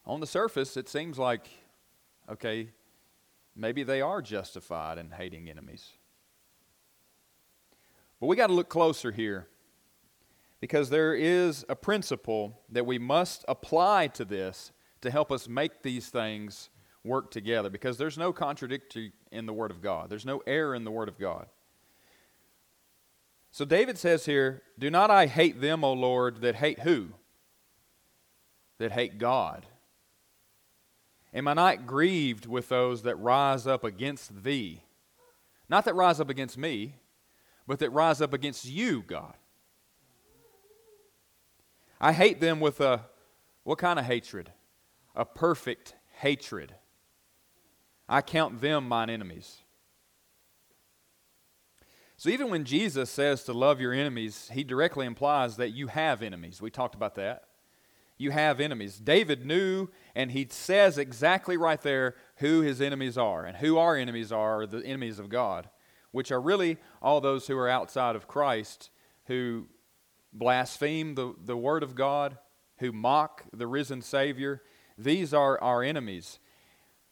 On 0.04 0.20
the 0.20 0.26
surface, 0.26 0.76
it 0.76 0.86
seems 0.86 1.18
like, 1.18 1.48
okay, 2.30 2.68
maybe 3.56 3.82
they 3.82 4.02
are 4.02 4.20
justified 4.20 4.98
in 4.98 5.12
hating 5.12 5.48
enemies. 5.48 5.92
But 8.20 8.26
we 8.26 8.36
got 8.36 8.48
to 8.48 8.52
look 8.52 8.68
closer 8.68 9.12
here 9.12 9.48
because 10.60 10.90
there 10.90 11.14
is 11.14 11.64
a 11.70 11.76
principle 11.76 12.60
that 12.68 12.84
we 12.84 12.98
must 12.98 13.46
apply 13.48 14.08
to 14.08 14.26
this 14.26 14.72
to 15.00 15.10
help 15.10 15.32
us 15.32 15.48
make 15.48 15.82
these 15.82 16.08
things 16.08 16.68
work 17.02 17.30
together 17.30 17.70
because 17.70 17.96
there's 17.96 18.18
no 18.18 18.32
contradictory 18.32 19.12
in 19.32 19.46
the 19.46 19.52
Word 19.54 19.70
of 19.70 19.80
God, 19.80 20.10
there's 20.10 20.26
no 20.26 20.42
error 20.46 20.74
in 20.74 20.84
the 20.84 20.90
Word 20.90 21.08
of 21.08 21.18
God. 21.18 21.46
So 23.58 23.64
David 23.64 23.98
says 23.98 24.24
here, 24.24 24.62
Do 24.78 24.88
not 24.88 25.10
I 25.10 25.26
hate 25.26 25.60
them, 25.60 25.82
O 25.82 25.92
Lord, 25.92 26.42
that 26.42 26.54
hate 26.54 26.78
who? 26.78 27.08
That 28.78 28.92
hate 28.92 29.18
God. 29.18 29.66
Am 31.34 31.48
I 31.48 31.54
not 31.54 31.84
grieved 31.84 32.46
with 32.46 32.68
those 32.68 33.02
that 33.02 33.16
rise 33.16 33.66
up 33.66 33.82
against 33.82 34.44
thee? 34.44 34.84
Not 35.68 35.84
that 35.86 35.96
rise 35.96 36.20
up 36.20 36.30
against 36.30 36.56
me, 36.56 36.94
but 37.66 37.80
that 37.80 37.90
rise 37.90 38.20
up 38.20 38.32
against 38.32 38.64
you, 38.64 39.02
God. 39.04 39.34
I 42.00 42.12
hate 42.12 42.40
them 42.40 42.60
with 42.60 42.80
a, 42.80 43.06
what 43.64 43.78
kind 43.78 43.98
of 43.98 44.04
hatred? 44.04 44.52
A 45.16 45.24
perfect 45.24 45.96
hatred. 46.20 46.76
I 48.08 48.22
count 48.22 48.60
them 48.60 48.86
mine 48.86 49.10
enemies. 49.10 49.62
So 52.18 52.28
even 52.28 52.50
when 52.50 52.64
Jesus 52.64 53.08
says 53.08 53.44
to 53.44 53.54
love 53.54 53.80
your 53.80 53.94
enemies, 53.94 54.50
he 54.52 54.62
directly 54.62 55.06
implies 55.06 55.56
that 55.56 55.70
you 55.70 55.86
have 55.86 56.20
enemies. 56.22 56.60
We 56.60 56.70
talked 56.70 56.94
about 56.94 57.14
that. 57.14 57.44
You 58.18 58.32
have 58.32 58.60
enemies. 58.60 58.98
David 58.98 59.46
knew, 59.46 59.88
and 60.14 60.32
he 60.32 60.46
says 60.50 60.98
exactly 60.98 61.56
right 61.56 61.80
there 61.80 62.16
who 62.36 62.60
his 62.60 62.80
enemies 62.82 63.16
are 63.16 63.46
and 63.46 63.56
who 63.56 63.78
our 63.78 63.96
enemies 63.96 64.32
are, 64.32 64.66
the 64.66 64.84
enemies 64.84 65.18
of 65.18 65.30
God 65.30 65.70
which 66.10 66.32
are 66.32 66.40
really 66.40 66.78
all 67.02 67.20
those 67.20 67.46
who 67.46 67.56
are 67.56 67.68
outside 67.68 68.16
of 68.16 68.26
Christ, 68.26 68.90
who 69.26 69.66
blaspheme 70.32 71.14
the, 71.14 71.34
the 71.44 71.56
Word 71.56 71.82
of 71.82 71.94
God, 71.94 72.38
who 72.78 72.92
mock 72.92 73.44
the 73.52 73.66
risen 73.66 74.02
Savior. 74.02 74.62
These 74.96 75.34
are 75.34 75.60
our 75.60 75.82
enemies. 75.82 76.38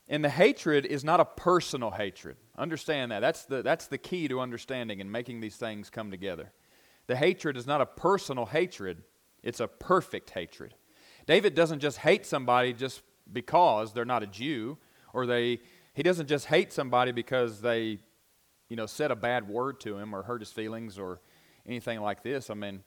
And 0.09 0.25
the 0.25 0.31
hatred 0.31 0.87
is 0.87 1.03
not 1.03 1.19
a 1.19 1.25
personal 1.25 1.91
hatred. 1.91 2.37
Understand 2.57 3.11
that. 3.11 3.21
That's 3.21 3.45
the, 3.45 3.63
that's 3.63 3.89
the 3.89 3.99
key 3.99 4.29
to 4.29 4.41
understanding 4.41 5.01
and 5.01 5.11
making 5.11 5.41
these 5.41 5.57
things 5.57 5.91
come 5.91 6.11
together. 6.11 6.53
The 7.09 7.17
hatred 7.17 7.57
is 7.57 7.67
not 7.67 7.81
a 7.81 7.87
personal 7.87 8.47
hatred, 8.47 9.03
it's 9.43 9.61
a 9.61 9.69
perfect 9.69 10.31
hatred. 10.31 10.75
David 11.27 11.55
doesn't 11.55 11.81
just 11.81 11.99
hate 11.99 12.25
somebody 12.25 12.73
just 12.73 13.03
because 13.33 13.93
they're 13.93 14.05
not 14.05 14.23
a 14.23 14.27
Jew, 14.27 14.79
or 15.13 15.27
they, 15.27 15.61
he 15.93 16.03
doesn't 16.03 16.29
just 16.29 16.47
hate 16.47 16.73
somebody 16.73 17.11
because 17.11 17.61
they 17.61 17.99
you 18.69 18.77
know, 18.77 18.87
said 18.87 19.11
a 19.11 19.17
bad 19.17 19.49
word 19.49 19.81
to 19.81 19.97
him 19.97 20.15
or 20.15 20.23
hurt 20.23 20.41
his 20.41 20.51
feelings 20.51 20.99
or 20.99 21.21
anything 21.67 22.01
like 22.01 22.23
this. 22.23 22.51
I 22.51 22.55
mean, 22.55 22.83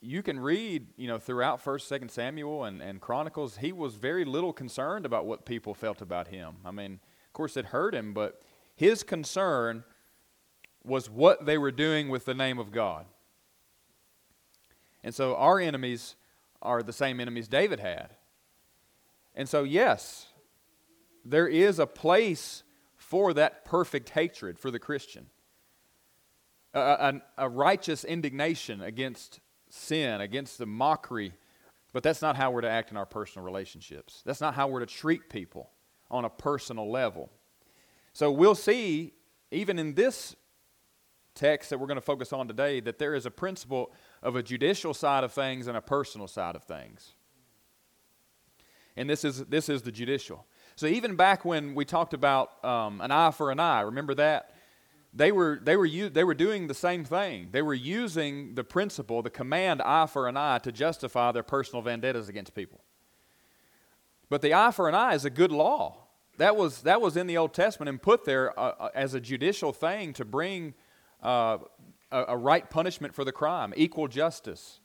you 0.00 0.22
can 0.22 0.38
read, 0.38 0.86
you 0.96 1.08
know, 1.08 1.18
throughout 1.18 1.60
First, 1.60 1.88
Second 1.88 2.10
Samuel 2.10 2.64
and, 2.64 2.82
and 2.82 3.00
Chronicles, 3.00 3.56
he 3.58 3.72
was 3.72 3.94
very 3.94 4.24
little 4.24 4.52
concerned 4.52 5.06
about 5.06 5.26
what 5.26 5.44
people 5.44 5.74
felt 5.74 6.00
about 6.00 6.28
him. 6.28 6.56
I 6.64 6.70
mean, 6.70 7.00
of 7.26 7.32
course, 7.32 7.56
it 7.56 7.66
hurt 7.66 7.94
him, 7.94 8.12
but 8.12 8.42
his 8.74 9.02
concern 9.02 9.84
was 10.84 11.10
what 11.10 11.46
they 11.46 11.58
were 11.58 11.72
doing 11.72 12.08
with 12.08 12.24
the 12.24 12.34
name 12.34 12.58
of 12.58 12.70
God. 12.70 13.06
And 15.02 15.14
so 15.14 15.34
our 15.36 15.58
enemies 15.58 16.16
are 16.62 16.82
the 16.82 16.92
same 16.92 17.20
enemies 17.20 17.48
David 17.48 17.80
had. 17.80 18.10
And 19.34 19.48
so, 19.48 19.64
yes, 19.64 20.26
there 21.24 21.48
is 21.48 21.78
a 21.78 21.86
place 21.86 22.62
for 22.96 23.34
that 23.34 23.64
perfect 23.64 24.10
hatred 24.10 24.58
for 24.58 24.70
the 24.70 24.78
Christian. 24.78 25.26
A, 26.74 26.80
a, 26.80 27.22
a, 27.38 27.48
righteous 27.48 28.04
indignation 28.04 28.82
against 28.82 29.40
sin, 29.76 30.20
against 30.20 30.58
the 30.58 30.66
mockery. 30.66 31.32
But 31.92 32.02
that's 32.02 32.20
not 32.20 32.36
how 32.36 32.50
we're 32.50 32.60
to 32.62 32.70
act 32.70 32.90
in 32.90 32.96
our 32.96 33.06
personal 33.06 33.44
relationships. 33.44 34.22
That's 34.26 34.40
not 34.40 34.54
how 34.54 34.68
we're 34.68 34.80
to 34.80 34.86
treat 34.86 35.30
people 35.30 35.70
on 36.10 36.24
a 36.24 36.30
personal 36.30 36.90
level. 36.90 37.30
So 38.12 38.30
we'll 38.30 38.54
see, 38.54 39.12
even 39.50 39.78
in 39.78 39.94
this 39.94 40.36
text 41.34 41.70
that 41.70 41.78
we're 41.78 41.86
going 41.86 41.96
to 41.96 42.02
focus 42.02 42.32
on 42.32 42.48
today, 42.48 42.80
that 42.80 42.98
there 42.98 43.14
is 43.14 43.26
a 43.26 43.30
principle 43.30 43.92
of 44.22 44.36
a 44.36 44.42
judicial 44.42 44.94
side 44.94 45.22
of 45.22 45.32
things 45.32 45.66
and 45.66 45.76
a 45.76 45.80
personal 45.80 46.26
side 46.26 46.56
of 46.56 46.64
things. 46.64 47.12
And 48.96 49.08
this 49.08 49.24
is, 49.24 49.44
this 49.44 49.68
is 49.68 49.82
the 49.82 49.92
judicial. 49.92 50.46
So 50.74 50.86
even 50.86 51.16
back 51.16 51.44
when 51.44 51.74
we 51.74 51.84
talked 51.84 52.14
about 52.14 52.64
um, 52.64 53.00
an 53.00 53.10
eye 53.10 53.30
for 53.30 53.50
an 53.50 53.60
eye, 53.60 53.82
remember 53.82 54.14
that? 54.14 54.50
They 55.16 55.32
were, 55.32 55.58
they, 55.62 55.76
were 55.76 55.88
they 55.88 56.24
were 56.24 56.34
doing 56.34 56.66
the 56.66 56.74
same 56.74 57.02
thing. 57.02 57.48
They 57.50 57.62
were 57.62 57.72
using 57.72 58.54
the 58.54 58.62
principle, 58.62 59.22
the 59.22 59.30
command 59.30 59.80
eye 59.80 60.04
for 60.04 60.28
an 60.28 60.36
eye, 60.36 60.58
to 60.58 60.70
justify 60.70 61.32
their 61.32 61.42
personal 61.42 61.80
vendettas 61.80 62.28
against 62.28 62.54
people. 62.54 62.82
But 64.28 64.42
the 64.42 64.52
eye 64.52 64.72
for 64.72 64.90
an 64.90 64.94
eye 64.94 65.14
is 65.14 65.24
a 65.24 65.30
good 65.30 65.50
law. 65.50 65.96
That 66.36 66.54
was, 66.54 66.82
that 66.82 67.00
was 67.00 67.16
in 67.16 67.26
the 67.26 67.38
Old 67.38 67.54
Testament 67.54 67.88
and 67.88 68.02
put 68.02 68.26
there 68.26 68.58
uh, 68.60 68.74
uh 68.78 68.88
as 68.94 69.14
a 69.14 69.20
judicial 69.20 69.72
thing 69.72 70.12
to 70.14 70.24
bring 70.26 70.74
uh, 71.22 71.58
a, 72.12 72.24
a 72.28 72.36
right 72.36 72.68
punishment 72.68 73.14
for 73.14 73.24
the 73.24 73.32
crime, 73.32 73.72
equal 73.74 74.08
justice. 74.08 74.80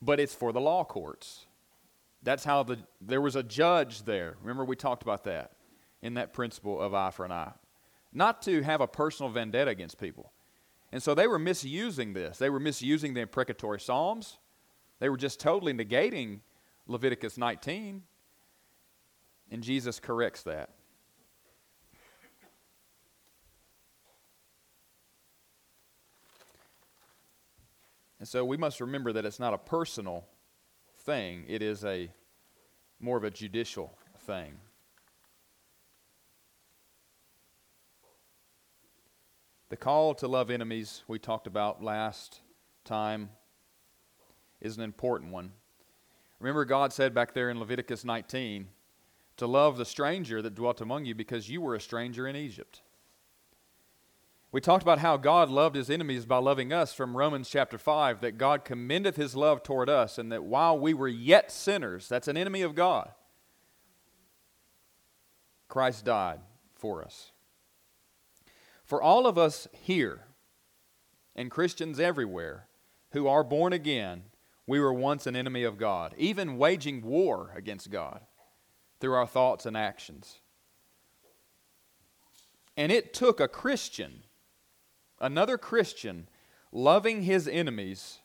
But 0.00 0.20
it's 0.20 0.34
for 0.34 0.52
the 0.52 0.60
law 0.60 0.84
courts. 0.84 1.46
That's 2.22 2.44
how 2.44 2.62
the, 2.62 2.78
there 3.00 3.20
was 3.20 3.34
a 3.34 3.42
judge 3.42 4.04
there. 4.04 4.36
Remember, 4.42 4.64
we 4.64 4.76
talked 4.76 5.02
about 5.02 5.24
that 5.24 5.52
in 6.02 6.14
that 6.14 6.32
principle 6.32 6.80
of 6.80 6.94
eye 6.94 7.10
for 7.10 7.24
an 7.24 7.32
eye. 7.32 7.52
Not 8.16 8.40
to 8.42 8.62
have 8.62 8.80
a 8.80 8.86
personal 8.86 9.30
vendetta 9.30 9.70
against 9.70 9.98
people. 9.98 10.32
And 10.90 11.02
so 11.02 11.14
they 11.14 11.26
were 11.26 11.38
misusing 11.38 12.14
this. 12.14 12.38
They 12.38 12.48
were 12.48 12.58
misusing 12.58 13.12
the 13.12 13.20
imprecatory 13.20 13.78
Psalms. 13.78 14.38
They 15.00 15.10
were 15.10 15.18
just 15.18 15.38
totally 15.38 15.74
negating 15.74 16.40
Leviticus 16.86 17.36
19. 17.36 18.04
And 19.50 19.62
Jesus 19.62 20.00
corrects 20.00 20.44
that. 20.44 20.70
And 28.18 28.26
so 28.26 28.46
we 28.46 28.56
must 28.56 28.80
remember 28.80 29.12
that 29.12 29.26
it's 29.26 29.38
not 29.38 29.52
a 29.52 29.58
personal 29.58 30.24
thing, 31.00 31.44
it 31.48 31.60
is 31.60 31.84
a 31.84 32.10
more 32.98 33.18
of 33.18 33.24
a 33.24 33.30
judicial 33.30 33.92
thing. 34.20 34.56
The 39.68 39.76
call 39.76 40.14
to 40.14 40.28
love 40.28 40.50
enemies 40.50 41.02
we 41.08 41.18
talked 41.18 41.48
about 41.48 41.82
last 41.82 42.40
time 42.84 43.30
is 44.60 44.76
an 44.76 44.84
important 44.84 45.32
one. 45.32 45.52
Remember, 46.38 46.64
God 46.64 46.92
said 46.92 47.12
back 47.12 47.34
there 47.34 47.50
in 47.50 47.58
Leviticus 47.58 48.04
19 48.04 48.68
to 49.38 49.46
love 49.46 49.76
the 49.76 49.84
stranger 49.84 50.40
that 50.40 50.54
dwelt 50.54 50.80
among 50.80 51.04
you 51.04 51.16
because 51.16 51.50
you 51.50 51.60
were 51.60 51.74
a 51.74 51.80
stranger 51.80 52.28
in 52.28 52.36
Egypt. 52.36 52.82
We 54.52 54.60
talked 54.60 54.84
about 54.84 55.00
how 55.00 55.16
God 55.16 55.50
loved 55.50 55.74
his 55.74 55.90
enemies 55.90 56.26
by 56.26 56.38
loving 56.38 56.72
us 56.72 56.94
from 56.94 57.16
Romans 57.16 57.48
chapter 57.50 57.76
5, 57.76 58.20
that 58.20 58.38
God 58.38 58.64
commendeth 58.64 59.16
his 59.16 59.34
love 59.34 59.64
toward 59.64 59.90
us, 59.90 60.16
and 60.16 60.30
that 60.30 60.44
while 60.44 60.78
we 60.78 60.94
were 60.94 61.08
yet 61.08 61.50
sinners, 61.50 62.08
that's 62.08 62.28
an 62.28 62.36
enemy 62.36 62.62
of 62.62 62.74
God, 62.74 63.10
Christ 65.68 66.04
died 66.04 66.40
for 66.76 67.04
us. 67.04 67.32
For 68.86 69.02
all 69.02 69.26
of 69.26 69.36
us 69.36 69.66
here, 69.72 70.20
and 71.34 71.50
Christians 71.50 71.98
everywhere 71.98 72.68
who 73.10 73.26
are 73.26 73.42
born 73.42 73.72
again, 73.72 74.22
we 74.64 74.78
were 74.78 74.92
once 74.92 75.26
an 75.26 75.34
enemy 75.34 75.64
of 75.64 75.76
God, 75.76 76.14
even 76.16 76.56
waging 76.56 77.02
war 77.02 77.52
against 77.56 77.90
God 77.90 78.20
through 79.00 79.14
our 79.14 79.26
thoughts 79.26 79.66
and 79.66 79.76
actions. 79.76 80.38
And 82.76 82.92
it 82.92 83.12
took 83.12 83.40
a 83.40 83.48
Christian, 83.48 84.22
another 85.20 85.58
Christian, 85.58 86.28
loving 86.70 87.22
his 87.22 87.48
enemies 87.48 88.20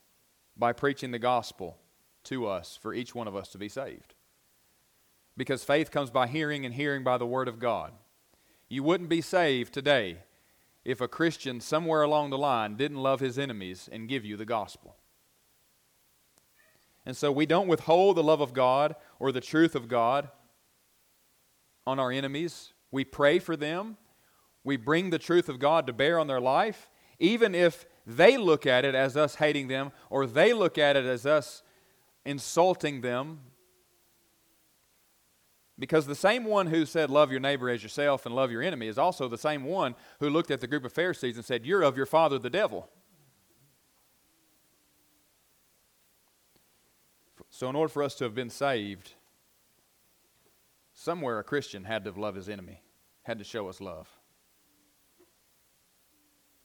by 0.55 0.73
preaching 0.73 1.09
the 1.09 1.19
gospel 1.19 1.77
to 2.25 2.45
us 2.47 2.77
for 2.79 2.93
each 2.93 3.15
one 3.15 3.27
of 3.27 3.35
us 3.35 3.49
to 3.49 3.57
be 3.57 3.69
saved. 3.69 4.13
Because 5.35 5.63
faith 5.63 5.89
comes 5.89 6.11
by 6.11 6.27
hearing, 6.27 6.65
and 6.65 6.75
hearing 6.75 7.03
by 7.03 7.17
the 7.17 7.25
word 7.25 7.47
of 7.47 7.57
God. 7.57 7.93
You 8.69 8.83
wouldn't 8.83 9.09
be 9.09 9.21
saved 9.21 9.73
today 9.73 10.19
if 10.83 11.01
a 11.01 11.07
Christian 11.07 11.59
somewhere 11.59 12.01
along 12.01 12.29
the 12.29 12.37
line 12.37 12.75
didn't 12.75 12.97
love 12.97 13.19
his 13.19 13.37
enemies 13.37 13.87
and 13.91 14.09
give 14.09 14.25
you 14.25 14.35
the 14.37 14.45
gospel. 14.45 14.95
And 17.05 17.17
so 17.17 17.31
we 17.31 17.45
don't 17.45 17.67
withhold 17.67 18.17
the 18.17 18.23
love 18.23 18.41
of 18.41 18.53
God 18.53 18.95
or 19.19 19.31
the 19.31 19.41
truth 19.41 19.75
of 19.75 19.87
God 19.87 20.29
on 21.85 21.99
our 21.99 22.11
enemies. 22.11 22.73
We 22.91 23.03
pray 23.03 23.39
for 23.39 23.55
them. 23.55 23.97
We 24.63 24.77
bring 24.77 25.09
the 25.09 25.19
truth 25.19 25.49
of 25.49 25.59
God 25.59 25.87
to 25.87 25.93
bear 25.93 26.19
on 26.19 26.27
their 26.27 26.41
life, 26.41 26.89
even 27.19 27.55
if 27.55 27.85
they 28.05 28.37
look 28.37 28.65
at 28.67 28.85
it 28.85 28.93
as 28.93 29.17
us 29.17 29.35
hating 29.35 29.67
them 29.67 29.91
or 30.09 30.27
they 30.27 30.53
look 30.53 30.77
at 30.77 30.95
it 30.95 31.05
as 31.05 31.25
us 31.25 31.63
insulting 32.25 33.01
them. 33.01 33.39
Because 35.81 36.05
the 36.05 36.13
same 36.13 36.45
one 36.45 36.67
who 36.67 36.85
said, 36.85 37.09
Love 37.09 37.31
your 37.31 37.39
neighbor 37.39 37.67
as 37.67 37.81
yourself 37.81 38.27
and 38.27 38.35
love 38.35 38.51
your 38.51 38.61
enemy, 38.61 38.85
is 38.87 38.99
also 38.99 39.27
the 39.27 39.35
same 39.35 39.63
one 39.63 39.95
who 40.19 40.29
looked 40.29 40.51
at 40.51 40.61
the 40.61 40.67
group 40.67 40.85
of 40.85 40.93
Pharisees 40.93 41.37
and 41.37 41.43
said, 41.43 41.65
You're 41.65 41.81
of 41.81 41.97
your 41.97 42.05
father 42.05 42.37
the 42.37 42.51
devil. 42.51 42.87
So, 47.49 47.67
in 47.67 47.75
order 47.75 47.91
for 47.91 48.03
us 48.03 48.13
to 48.15 48.25
have 48.25 48.35
been 48.35 48.51
saved, 48.51 49.13
somewhere 50.93 51.39
a 51.39 51.43
Christian 51.43 51.85
had 51.85 52.03
to 52.03 52.11
love 52.11 52.35
his 52.35 52.47
enemy, 52.47 52.83
had 53.23 53.39
to 53.39 53.43
show 53.43 53.67
us 53.67 53.81
love. 53.81 54.07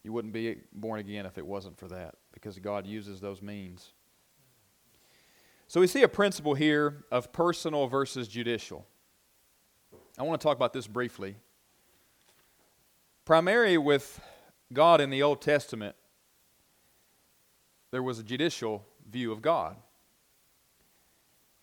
You 0.02 0.12
wouldn't 0.12 0.34
be 0.34 0.58
born 0.74 1.00
again 1.00 1.24
if 1.24 1.38
it 1.38 1.46
wasn't 1.46 1.78
for 1.78 1.88
that, 1.88 2.16
because 2.34 2.58
God 2.58 2.86
uses 2.86 3.22
those 3.22 3.40
means. 3.40 3.94
So, 5.68 5.80
we 5.80 5.86
see 5.86 6.02
a 6.02 6.08
principle 6.08 6.52
here 6.52 7.06
of 7.10 7.32
personal 7.32 7.86
versus 7.86 8.28
judicial. 8.28 8.86
I 10.18 10.22
want 10.22 10.40
to 10.40 10.46
talk 10.46 10.56
about 10.56 10.72
this 10.72 10.86
briefly. 10.86 11.36
Primarily 13.26 13.76
with 13.76 14.20
God 14.72 15.00
in 15.00 15.10
the 15.10 15.22
Old 15.22 15.42
Testament, 15.42 15.94
there 17.90 18.02
was 18.02 18.18
a 18.18 18.22
judicial 18.22 18.86
view 19.10 19.30
of 19.30 19.42
God. 19.42 19.76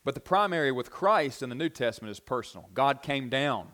But 0.04 0.14
the 0.14 0.22
primary 0.22 0.72
with 0.72 0.92
Christ 0.92 1.42
in 1.42 1.50
the 1.50 1.56
New 1.56 1.70
Testament 1.70 2.12
is 2.12 2.20
personal. 2.20 2.70
God 2.74 3.02
came 3.02 3.30
down, 3.30 3.70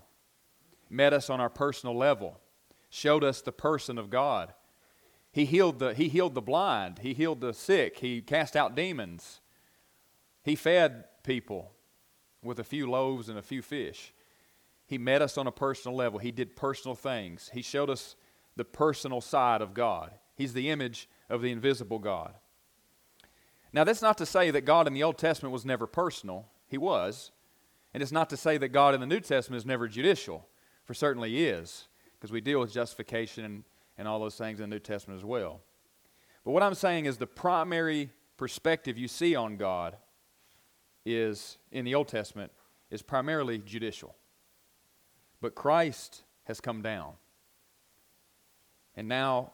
met 0.89 1.12
us 1.12 1.29
on 1.29 1.41
our 1.41 1.50
personal 1.50 1.98
level, 1.98 2.39
showed 2.89 3.24
us 3.24 3.41
the 3.41 3.51
person 3.51 3.98
of 3.98 4.09
God. 4.09 4.53
He 5.31 5.45
healed 5.45 5.79
the, 5.79 5.93
he 5.93 6.07
healed 6.07 6.36
the 6.36 6.41
blind, 6.41 7.00
He 7.00 7.13
healed 7.13 7.41
the 7.41 7.53
sick, 7.53 7.98
He 8.00 8.21
cast 8.21 8.55
out 8.55 8.75
demons, 8.75 9.41
He 10.43 10.55
fed 10.55 11.05
people 11.24 11.71
with 12.41 12.59
a 12.59 12.63
few 12.63 12.89
loaves 12.89 13.27
and 13.27 13.38
a 13.38 13.43
few 13.43 13.62
fish. 13.62 14.13
He 14.89 14.98
met 14.98 15.22
us 15.22 15.38
on 15.38 15.46
a 15.46 15.51
personal 15.51 15.96
level, 15.96 16.17
He 16.17 16.31
did 16.31 16.55
personal 16.55 16.96
things, 16.96 17.51
He 17.53 17.62
showed 17.62 17.91
us 17.91 18.15
the 18.55 18.65
personal 18.65 19.22
side 19.22 19.62
of 19.62 19.75
God. 19.75 20.12
He's 20.36 20.53
the 20.53 20.69
image 20.72 21.08
of 21.29 21.43
the 21.43 21.52
invisible 21.52 21.99
God. 21.99 22.34
Now, 23.71 23.84
that's 23.84 24.02
not 24.02 24.17
to 24.17 24.25
say 24.25 24.49
that 24.49 24.65
God 24.65 24.88
in 24.88 24.93
the 24.93 25.04
Old 25.04 25.19
Testament 25.19 25.54
was 25.54 25.63
never 25.63 25.86
personal. 25.86 26.47
He 26.67 26.78
was. 26.78 27.32
And 27.93 28.02
it's 28.02 28.12
not 28.12 28.32
to 28.32 28.38
say 28.38 28.58
that 28.58 28.69
God 28.69 28.95
in 28.95 28.99
the 28.99 29.06
New 29.06 29.19
Testament 29.19 29.60
is 29.60 29.65
never 29.65 29.88
judicial, 29.88 30.47
for 30.86 30.95
certainly 30.95 31.30
he 31.30 31.45
is, 31.45 31.88
because 32.13 32.32
we 32.32 32.41
deal 32.41 32.60
with 32.60 32.73
justification 32.73 33.45
and, 33.45 33.63
and 33.97 34.08
all 34.08 34.19
those 34.19 34.36
things 34.36 34.60
in 34.60 34.69
the 34.69 34.75
New 34.75 34.80
Testament 34.80 35.19
as 35.19 35.25
well. 35.25 35.62
But 36.43 36.52
what 36.52 36.63
I'm 36.63 36.73
saying 36.73 37.06
is 37.06 37.17
the 37.17 37.28
primary 37.28 38.10
perspective 38.38 38.97
you 38.97 39.08
see 39.08 39.36
on 39.36 39.56
God 39.58 39.97
is, 41.06 41.60
in 41.71 41.86
the 41.86 41.93
Old 41.93 42.08
Testament, 42.08 42.52
is 42.89 43.04
primarily 43.04 43.60
judicial. 43.60 44.15
But 45.41 45.56
Christ 45.56 46.23
has 46.45 46.60
come 46.60 46.82
down. 46.82 47.13
And 48.95 49.08
now 49.08 49.54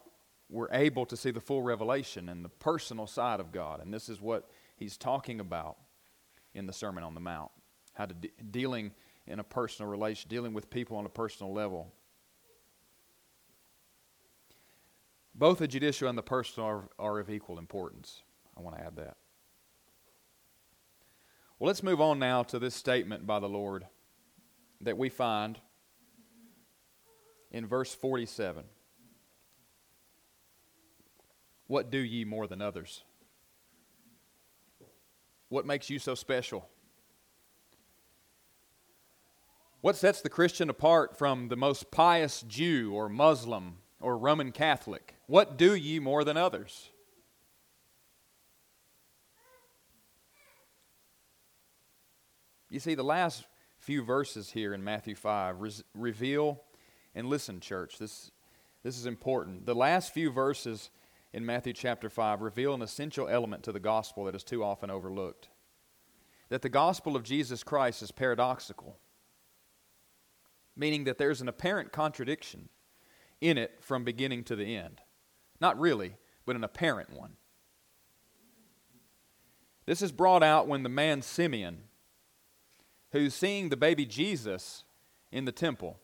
we're 0.50 0.72
able 0.72 1.06
to 1.08 1.18
see 1.18 1.32
the 1.32 1.42
full 1.42 1.62
revelation 1.62 2.30
and 2.30 2.44
the 2.44 2.50
personal 2.50 3.08
side 3.08 3.40
of 3.40 3.52
God. 3.52 3.82
And 3.82 3.94
this 3.94 4.10
is 4.10 4.22
what 4.22 4.50
he's 4.76 4.98
talking 4.98 5.40
about 5.40 5.78
in 6.54 6.66
the 6.66 6.74
Sermon 6.74 7.04
on 7.04 7.14
the 7.14 7.20
Mount 7.20 7.52
how 7.96 8.06
to 8.06 8.14
de- 8.14 8.32
dealing 8.52 8.92
in 9.26 9.40
a 9.40 9.44
personal 9.44 9.90
relation, 9.90 10.30
dealing 10.30 10.54
with 10.54 10.70
people 10.70 10.98
on 10.98 11.06
a 11.06 11.10
personal 11.10 11.54
level. 11.54 11.92
Both 15.34 15.60
the 15.60 15.68
judicial 15.68 16.08
and 16.08 16.18
the 16.18 16.24
personal 16.24 16.70
are, 16.70 16.90
are 17.00 17.20
of 17.20 17.30
equal 17.30 17.58
importance. 17.58 18.22
I 18.58 18.62
want 18.62 18.78
to 18.78 18.84
add 18.84 18.96
that. 18.98 19.18
Well, 21.58 21.68
let's 21.68 21.84
move 21.84 22.02
on 22.02 22.20
now 22.20 22.44
to 22.44 22.60
this 22.60 22.76
statement 22.76 23.26
by 23.26 23.40
the 23.40 23.50
Lord 23.50 23.86
that 24.82 24.98
we 24.98 25.10
find 25.10 25.60
in 27.56 27.66
verse 27.66 27.96
47. 27.96 28.66
What 31.68 31.90
do 31.90 31.98
ye 31.98 32.26
more 32.26 32.48
than 32.48 32.62
others? 32.62 33.06
What 35.48 35.66
makes 35.66 35.90
you 35.90 35.98
so 35.98 36.16
special? 36.16 36.68
What 39.80 39.96
sets 39.96 40.20
the 40.20 40.30
Christian 40.30 40.70
apart 40.70 41.18
from 41.18 41.48
the 41.48 41.56
most 41.56 41.92
pious 41.92 42.42
Jew 42.42 42.92
or 42.94 43.08
Muslim 43.08 43.78
or 44.02 44.18
Roman 44.18 44.52
Catholic? 44.52 45.16
What 45.28 45.58
do 45.58 45.74
ye 45.76 46.00
more 46.00 46.26
than 46.26 46.36
others? 46.36 46.90
You 52.70 52.82
see, 52.82 52.96
the 52.96 53.04
last 53.04 53.46
few 53.80 54.04
verses 54.04 54.50
here 54.50 54.74
in 54.74 54.84
Matthew 54.84 55.16
5 55.16 55.62
re- 55.62 55.72
reveal, 55.94 56.65
and 57.16 57.28
listen, 57.28 57.62
church, 57.62 57.98
this, 57.98 58.30
this 58.84 58.98
is 58.98 59.06
important. 59.06 59.66
The 59.66 59.74
last 59.74 60.14
few 60.14 60.30
verses 60.30 60.90
in 61.34 61.46
Matthew 61.46 61.74
chapter 61.74 62.10
5 62.10 62.42
reveal 62.42 62.74
an 62.74 62.82
essential 62.82 63.28
element 63.28 63.64
to 63.64 63.72
the 63.72 63.80
gospel 63.80 64.26
that 64.26 64.36
is 64.36 64.44
too 64.44 64.64
often 64.64 64.90
overlooked. 64.90 65.50
That 66.50 66.62
the 66.62 66.70
gospel 66.70 67.16
of 67.16 67.24
Jesus 67.24 67.64
Christ 67.64 68.04
is 68.04 68.12
paradoxical, 68.12 68.98
meaning 70.76 71.06
that 71.06 71.18
there's 71.18 71.42
an 71.42 71.48
apparent 71.48 71.92
contradiction 71.92 72.70
in 73.42 73.58
it 73.58 73.78
from 73.80 74.04
beginning 74.04 74.44
to 74.46 74.56
the 74.56 74.76
end. 74.76 75.02
Not 75.62 75.80
really, 75.80 76.18
but 76.46 76.56
an 76.56 76.64
apparent 76.64 77.12
one. 77.12 77.38
This 79.86 80.02
is 80.02 80.12
brought 80.12 80.44
out 80.44 80.68
when 80.68 80.84
the 80.84 80.90
man 80.90 81.22
Simeon, 81.22 81.84
who's 83.12 83.34
seeing 83.34 83.70
the 83.70 83.78
baby 83.78 84.06
Jesus 84.06 84.84
in 85.32 85.46
the 85.46 85.52
temple, 85.52 86.00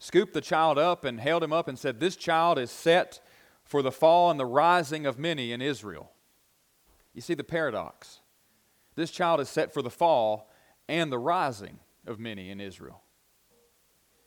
scooped 0.00 0.32
the 0.32 0.40
child 0.40 0.78
up 0.78 1.04
and 1.04 1.20
held 1.20 1.44
him 1.44 1.52
up 1.52 1.68
and 1.68 1.78
said, 1.78 2.00
This 2.00 2.16
child 2.16 2.58
is 2.58 2.70
set 2.72 3.20
for 3.62 3.82
the 3.82 3.92
fall 3.92 4.30
and 4.30 4.40
the 4.40 4.46
rising 4.46 5.06
of 5.06 5.18
many 5.18 5.52
in 5.52 5.62
Israel. 5.62 6.10
You 7.14 7.20
see 7.20 7.34
the 7.34 7.44
paradox. 7.44 8.20
This 8.96 9.12
child 9.12 9.38
is 9.38 9.48
set 9.48 9.72
for 9.72 9.82
the 9.82 9.90
fall 9.90 10.50
and 10.88 11.12
the 11.12 11.18
rising 11.18 11.78
of 12.06 12.18
many 12.18 12.50
in 12.50 12.60
Israel. 12.60 13.02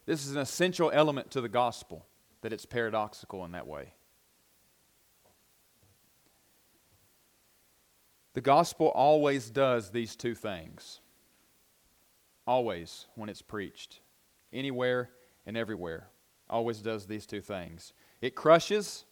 This 0.06 0.26
is 0.26 0.36
an 0.36 0.42
essential 0.42 0.92
element 0.94 1.32
to 1.32 1.42
the 1.42 1.50
gospel 1.50 2.06
that 2.42 2.54
it's 2.54 2.66
paradoxical 2.66 3.44
in 3.44 3.52
that 3.52 3.68
way. 3.68 3.94
The 8.34 8.42
gospel 8.42 8.88
always 8.88 9.50
does 9.50 9.92
these 9.92 10.16
two 10.16 10.36
things. 10.36 11.00
Always, 12.46 13.08
when 13.16 13.30
it's 13.30 13.42
preached. 13.42 14.02
Anywhere 14.52 15.10
and 15.46 15.58
everywhere. 15.58 16.08
Always 16.50 16.80
does 16.80 17.06
these 17.06 17.26
two 17.26 17.42
things. 17.42 17.94
It 18.22 18.36
crushes 18.36 19.06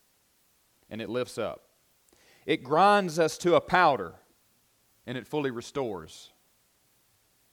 and 0.89 1.01
it 1.01 1.09
lifts 1.09 1.37
up. 1.37 1.63
It 2.45 2.63
grinds 2.63 3.19
us 3.19 3.37
to 3.39 3.55
a 3.55 3.61
powder 3.61 4.15
and 5.05 5.17
it 5.17 5.27
fully 5.27 5.51
restores. 5.51 6.31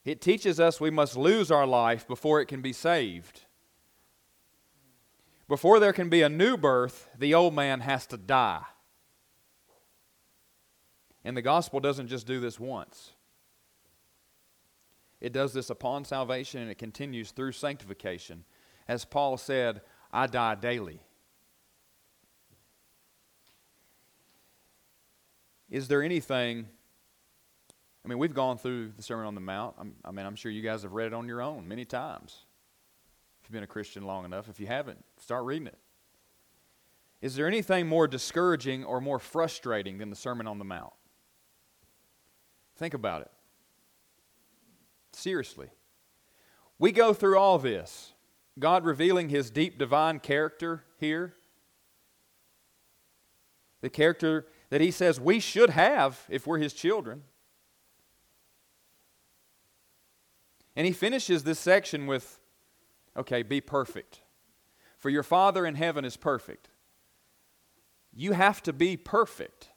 It 0.05 0.21
teaches 0.21 0.59
us 0.59 0.81
we 0.81 0.91
must 0.91 1.17
lose 1.17 1.51
our 1.51 1.67
life 1.67 2.07
before 2.07 2.41
it 2.41 2.47
can 2.47 2.63
be 2.63 2.73
saved. 2.73 3.43
Before 5.49 5.81
there 5.81 5.93
can 5.93 6.09
be 6.09 6.23
a 6.23 6.29
new 6.29 6.57
birth, 6.57 7.09
the 7.19 7.35
old 7.35 7.55
man 7.55 7.81
has 7.81 8.07
to 8.09 8.17
die. 8.17 8.65
And 11.25 11.37
the 11.37 11.43
gospel 11.43 11.81
doesn't 11.81 12.09
just 12.09 12.27
do 12.27 12.41
this 12.41 12.61
once. 12.61 13.13
It 15.21 15.33
does 15.33 15.53
this 15.53 15.69
upon 15.69 16.05
salvation 16.05 16.61
and 16.61 16.71
it 16.71 16.79
continues 16.79 17.33
through 17.33 17.53
sanctification. 17.53 18.45
As 18.89 19.05
Paul 19.05 19.37
said, 19.37 19.83
I 20.13 20.27
die 20.27 20.55
daily. 20.55 21.01
Is 25.71 25.89
there 25.89 26.03
anything? 26.03 26.67
I 28.05 28.09
mean, 28.09 28.19
we've 28.19 28.33
gone 28.33 28.57
through 28.57 28.93
the 28.97 29.03
Sermon 29.03 29.27
on 29.27 29.35
the 29.35 29.41
Mount. 29.41 29.75
I'm, 29.79 29.95
I 30.05 30.11
mean, 30.11 30.25
I'm 30.25 30.35
sure 30.35 30.51
you 30.51 30.63
guys 30.63 30.83
have 30.83 30.93
read 30.93 31.09
it 31.09 31.13
on 31.13 31.29
your 31.29 31.43
own 31.43 31.69
many 31.69 31.85
times. 31.85 32.47
If 33.43 33.49
you've 33.49 33.53
been 33.53 33.65
a 33.65 33.67
Christian 33.67 34.05
long 34.05 34.25
enough, 34.25 34.49
if 34.49 34.59
you 34.59 34.67
haven't, 34.67 35.05
start 35.19 35.45
reading 35.45 35.67
it. 35.67 35.79
Is 37.21 37.35
there 37.35 37.47
anything 37.47 37.87
more 37.87 38.07
discouraging 38.07 38.85
or 38.85 39.01
more 39.01 39.19
frustrating 39.19 39.99
than 39.99 40.09
the 40.09 40.17
Sermon 40.17 40.47
on 40.47 40.59
the 40.59 40.65
Mount? 40.65 40.93
Think 42.77 42.95
about 42.95 43.23
it. 43.23 43.31
Seriously. 45.13 45.69
We 46.79 46.93
go 46.93 47.13
through 47.13 47.37
all 47.37 47.59
this. 47.59 48.13
God 48.59 48.85
revealing 48.85 49.29
his 49.29 49.51
deep 49.51 49.79
divine 49.79 50.21
character 50.21 50.85
here. 50.99 51.35
The 53.81 53.91
character 53.91 54.47
that 54.71 54.81
he 54.81 54.91
says 54.91 55.21
we 55.21 55.41
should 55.41 55.71
have 55.71 56.21
if 56.29 56.47
we're 56.47 56.59
his 56.59 56.73
children. 56.73 57.23
And 60.75 60.87
he 60.87 60.93
finishes 60.93 61.45
this 61.45 61.59
section 61.59 62.07
with 62.07 62.39
okay, 63.17 63.43
be 63.43 63.61
perfect. 63.61 64.21
For 64.99 65.11
your 65.11 65.23
Father 65.23 65.65
in 65.67 65.75
heaven 65.75 66.05
is 66.05 66.17
perfect. 66.17 66.69
You 68.15 68.33
have 68.33 68.63
to 68.65 68.73
be 68.73 68.97
perfect. 68.97 69.69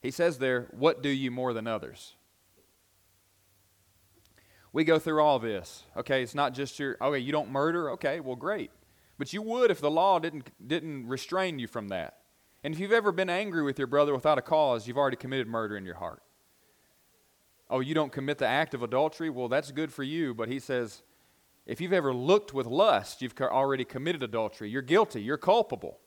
He 0.00 0.10
says 0.10 0.38
there, 0.38 0.68
What 0.70 1.02
do 1.02 1.08
you 1.08 1.30
more 1.30 1.52
than 1.52 1.66
others? 1.66 2.14
We 4.72 4.84
go 4.84 4.98
through 4.98 5.20
all 5.20 5.38
this. 5.38 5.84
Okay, 5.96 6.22
it's 6.22 6.34
not 6.34 6.54
just 6.54 6.78
your, 6.78 6.96
okay, 7.00 7.18
you 7.18 7.32
don't 7.32 7.50
murder. 7.50 7.90
Okay, 7.92 8.20
well, 8.20 8.36
great. 8.36 8.70
But 9.18 9.32
you 9.32 9.42
would 9.42 9.70
if 9.70 9.80
the 9.80 9.90
law 9.90 10.18
didn't, 10.18 10.50
didn't 10.66 11.08
restrain 11.08 11.58
you 11.58 11.66
from 11.66 11.88
that. 11.88 12.18
And 12.62 12.72
if 12.72 12.80
you've 12.80 12.92
ever 12.92 13.10
been 13.10 13.30
angry 13.30 13.62
with 13.62 13.78
your 13.78 13.86
brother 13.86 14.14
without 14.14 14.38
a 14.38 14.42
cause, 14.42 14.86
you've 14.86 14.98
already 14.98 15.16
committed 15.16 15.48
murder 15.48 15.76
in 15.76 15.84
your 15.84 15.96
heart. 15.96 16.22
Oh, 17.68 17.80
you 17.80 17.94
don't 17.94 18.12
commit 18.12 18.38
the 18.38 18.46
act 18.46 18.74
of 18.74 18.82
adultery? 18.82 19.30
Well, 19.30 19.48
that's 19.48 19.70
good 19.72 19.92
for 19.92 20.02
you. 20.02 20.34
But 20.34 20.48
he 20.48 20.58
says, 20.58 21.02
if 21.66 21.80
you've 21.80 21.92
ever 21.92 22.12
looked 22.12 22.52
with 22.52 22.66
lust, 22.66 23.22
you've 23.22 23.38
already 23.40 23.84
committed 23.84 24.22
adultery. 24.22 24.70
You're 24.70 24.82
guilty. 24.82 25.22
You're 25.22 25.36
culpable. 25.36 25.98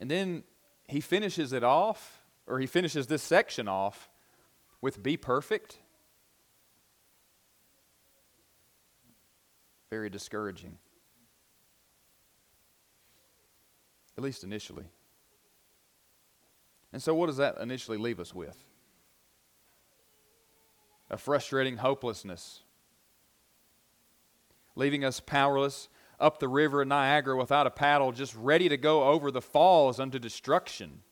And 0.00 0.10
then 0.10 0.44
he 0.86 1.00
finishes 1.00 1.52
it 1.52 1.64
off, 1.64 2.17
or 2.48 2.58
he 2.58 2.66
finishes 2.66 3.06
this 3.06 3.22
section 3.22 3.68
off 3.68 4.08
with 4.80 5.02
be 5.02 5.16
perfect. 5.16 5.78
Very 9.90 10.10
discouraging. 10.10 10.78
At 14.16 14.24
least 14.24 14.42
initially. 14.42 14.86
And 16.92 17.02
so, 17.02 17.14
what 17.14 17.26
does 17.26 17.36
that 17.36 17.58
initially 17.58 17.98
leave 17.98 18.18
us 18.18 18.34
with? 18.34 18.56
A 21.10 21.16
frustrating 21.16 21.78
hopelessness, 21.78 22.62
leaving 24.74 25.04
us 25.04 25.20
powerless 25.20 25.88
up 26.20 26.38
the 26.38 26.48
river 26.48 26.84
Niagara 26.84 27.36
without 27.36 27.66
a 27.66 27.70
paddle, 27.70 28.12
just 28.12 28.34
ready 28.34 28.68
to 28.68 28.76
go 28.76 29.04
over 29.04 29.30
the 29.30 29.40
falls 29.40 30.00
unto 30.00 30.18
destruction. 30.18 31.02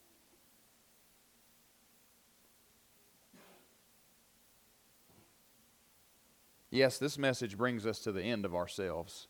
Yes, 6.77 6.99
this 6.99 7.17
message 7.17 7.57
brings 7.57 7.87
us 7.87 8.01
to 8.01 8.13
the 8.13 8.23
end 8.23 8.45
of 8.45 8.55
ourselves, 8.55 9.29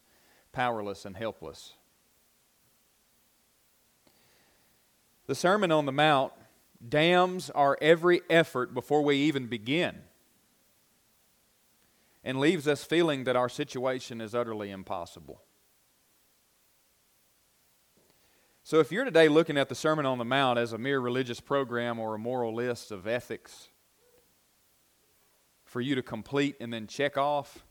powerless 0.51 1.05
and 1.05 1.17
helpless. 1.17 1.75
The 5.29 5.37
Sermon 5.37 5.71
on 5.71 5.87
the 5.87 5.93
Mount 5.93 6.33
damns 6.87 7.49
our 7.51 7.79
every 7.81 8.21
effort 8.29 8.75
before 8.75 9.03
we 9.03 9.17
even 9.19 9.47
begin 9.47 10.03
and 12.25 12.41
leaves 12.41 12.67
us 12.67 12.83
feeling 12.83 13.23
that 13.25 13.37
our 13.37 13.49
situation 13.49 14.21
is 14.21 14.35
utterly 14.35 14.73
impossible. 14.73 15.41
So, 18.65 18.81
if 18.81 18.91
you're 18.91 19.05
today 19.05 19.29
looking 19.29 19.57
at 19.57 19.69
the 19.69 19.77
Sermon 19.77 20.05
on 20.05 20.19
the 20.19 20.25
Mount 20.25 20.59
as 20.59 20.73
a 20.73 20.79
mere 20.79 20.99
religious 20.99 21.39
program 21.39 22.01
or 22.01 22.17
a 22.17 22.19
moral 22.19 22.53
list 22.53 22.91
of 22.91 23.07
ethics 23.07 23.69
for 25.67 25.81
you 25.81 25.95
to 25.97 26.03
complete 26.03 26.57
and 26.61 26.73
then 26.73 26.87
check 26.87 27.19
off, 27.19 27.65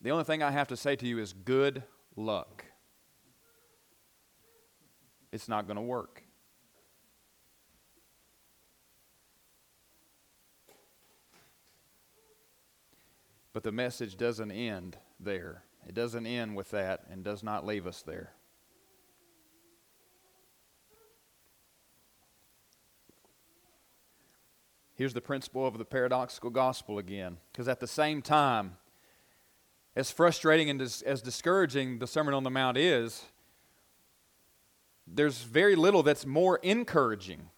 the 0.00 0.10
only 0.10 0.24
thing 0.24 0.42
I 0.42 0.50
have 0.50 0.68
to 0.68 0.76
say 0.76 0.94
to 0.94 1.06
you 1.06 1.18
is 1.18 1.32
good 1.32 1.82
luck. 2.14 2.64
It's 5.32 5.48
not 5.48 5.66
going 5.66 5.76
to 5.76 5.82
work. 5.82 6.22
But 13.52 13.62
the 13.62 13.72
message 13.72 14.16
doesn't 14.16 14.50
end 14.50 14.98
there. 15.18 15.62
It 15.88 15.94
doesn't 15.94 16.26
end 16.26 16.54
with 16.54 16.70
that 16.72 17.04
and 17.10 17.24
does 17.24 17.42
not 17.42 17.64
leave 17.64 17.86
us 17.86 18.02
there. 18.02 18.32
Here's 24.94 25.14
the 25.14 25.20
principle 25.20 25.66
of 25.66 25.76
the 25.78 25.84
paradoxical 25.84 26.50
gospel 26.50 26.98
again. 26.98 27.38
Because 27.52 27.68
at 27.68 27.80
the 27.80 27.86
same 27.86 28.22
time, 28.22 28.76
as 29.96 30.10
frustrating 30.10 30.70
and 30.70 30.80
as, 30.80 31.02
as 31.02 31.20
discouraging 31.20 31.98
the 31.98 32.06
Sermon 32.06 32.34
on 32.34 32.44
the 32.44 32.50
Mount 32.50 32.76
is, 32.76 33.24
there's 35.06 35.42
very 35.42 35.76
little 35.76 36.02
that's 36.02 36.24
more 36.24 36.58
encouraging. 36.62 37.48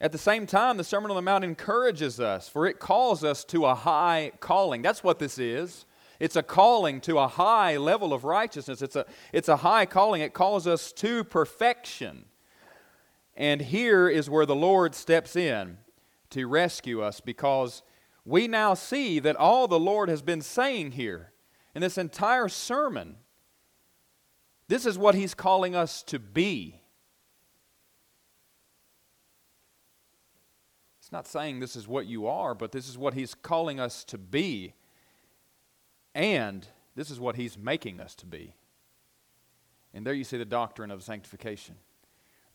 At 0.00 0.12
the 0.12 0.18
same 0.18 0.46
time, 0.46 0.76
the 0.76 0.84
Sermon 0.84 1.10
on 1.10 1.16
the 1.16 1.22
Mount 1.22 1.42
encourages 1.42 2.20
us, 2.20 2.48
for 2.48 2.66
it 2.66 2.78
calls 2.78 3.24
us 3.24 3.44
to 3.46 3.64
a 3.64 3.74
high 3.74 4.32
calling. 4.40 4.82
That's 4.82 5.02
what 5.02 5.18
this 5.18 5.38
is. 5.38 5.86
It's 6.20 6.36
a 6.36 6.42
calling 6.42 7.00
to 7.02 7.18
a 7.18 7.28
high 7.28 7.76
level 7.76 8.12
of 8.12 8.24
righteousness. 8.24 8.82
It's 8.82 8.96
a, 8.96 9.06
it's 9.32 9.48
a 9.48 9.56
high 9.56 9.86
calling. 9.86 10.22
It 10.22 10.32
calls 10.32 10.66
us 10.66 10.92
to 10.92 11.24
perfection. 11.24 12.26
And 13.36 13.60
here 13.60 14.08
is 14.08 14.30
where 14.30 14.46
the 14.46 14.56
Lord 14.56 14.94
steps 14.94 15.36
in 15.36 15.78
to 16.30 16.46
rescue 16.46 17.02
us 17.02 17.20
because 17.20 17.82
we 18.24 18.48
now 18.48 18.74
see 18.74 19.18
that 19.20 19.36
all 19.36 19.68
the 19.68 19.78
Lord 19.78 20.08
has 20.08 20.22
been 20.22 20.40
saying 20.40 20.92
here 20.92 21.32
in 21.74 21.82
this 21.82 21.98
entire 21.98 22.48
sermon, 22.48 23.16
this 24.68 24.86
is 24.86 24.98
what 24.98 25.14
He's 25.14 25.34
calling 25.34 25.76
us 25.76 26.02
to 26.04 26.18
be. 26.18 26.80
It's 30.98 31.12
not 31.12 31.28
saying 31.28 31.60
this 31.60 31.76
is 31.76 31.86
what 31.86 32.06
you 32.06 32.26
are, 32.26 32.54
but 32.54 32.72
this 32.72 32.88
is 32.88 32.98
what 32.98 33.14
He's 33.14 33.34
calling 33.34 33.78
us 33.78 34.02
to 34.04 34.18
be. 34.18 34.74
And 36.14 36.66
this 36.96 37.10
is 37.10 37.20
what 37.20 37.36
He's 37.36 37.56
making 37.56 38.00
us 38.00 38.14
to 38.16 38.26
be. 38.26 38.54
And 39.94 40.04
there 40.04 40.14
you 40.14 40.24
see 40.24 40.38
the 40.38 40.44
doctrine 40.44 40.90
of 40.90 41.04
sanctification. 41.04 41.76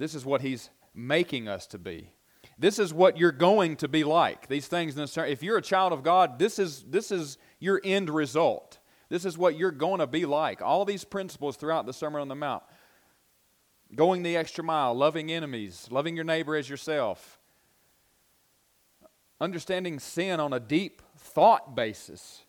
This 0.01 0.15
is 0.15 0.25
what 0.25 0.41
He's 0.41 0.71
making 0.95 1.47
us 1.47 1.67
to 1.67 1.77
be. 1.77 2.09
This 2.57 2.79
is 2.79 2.91
what 2.91 3.19
you're 3.19 3.31
going 3.31 3.75
to 3.75 3.87
be 3.87 4.03
like. 4.03 4.47
These 4.47 4.65
things, 4.65 4.97
if 4.97 5.43
you're 5.43 5.59
a 5.59 5.61
child 5.61 5.93
of 5.93 6.01
God, 6.01 6.39
this 6.39 6.57
is, 6.57 6.81
this 6.89 7.11
is 7.11 7.37
your 7.59 7.79
end 7.83 8.09
result. 8.09 8.79
This 9.09 9.25
is 9.25 9.37
what 9.37 9.59
you're 9.59 9.69
going 9.69 9.99
to 9.99 10.07
be 10.07 10.25
like. 10.25 10.59
All 10.59 10.85
these 10.85 11.03
principles 11.03 11.55
throughout 11.55 11.85
the 11.85 11.93
Sermon 11.93 12.19
on 12.19 12.29
the 12.29 12.35
Mount 12.35 12.63
going 13.93 14.23
the 14.23 14.35
extra 14.35 14.63
mile, 14.63 14.95
loving 14.95 15.31
enemies, 15.31 15.87
loving 15.91 16.15
your 16.15 16.25
neighbor 16.25 16.55
as 16.55 16.67
yourself, 16.67 17.39
understanding 19.39 19.99
sin 19.99 20.39
on 20.39 20.51
a 20.51 20.59
deep 20.59 21.03
thought 21.15 21.75
basis. 21.75 22.41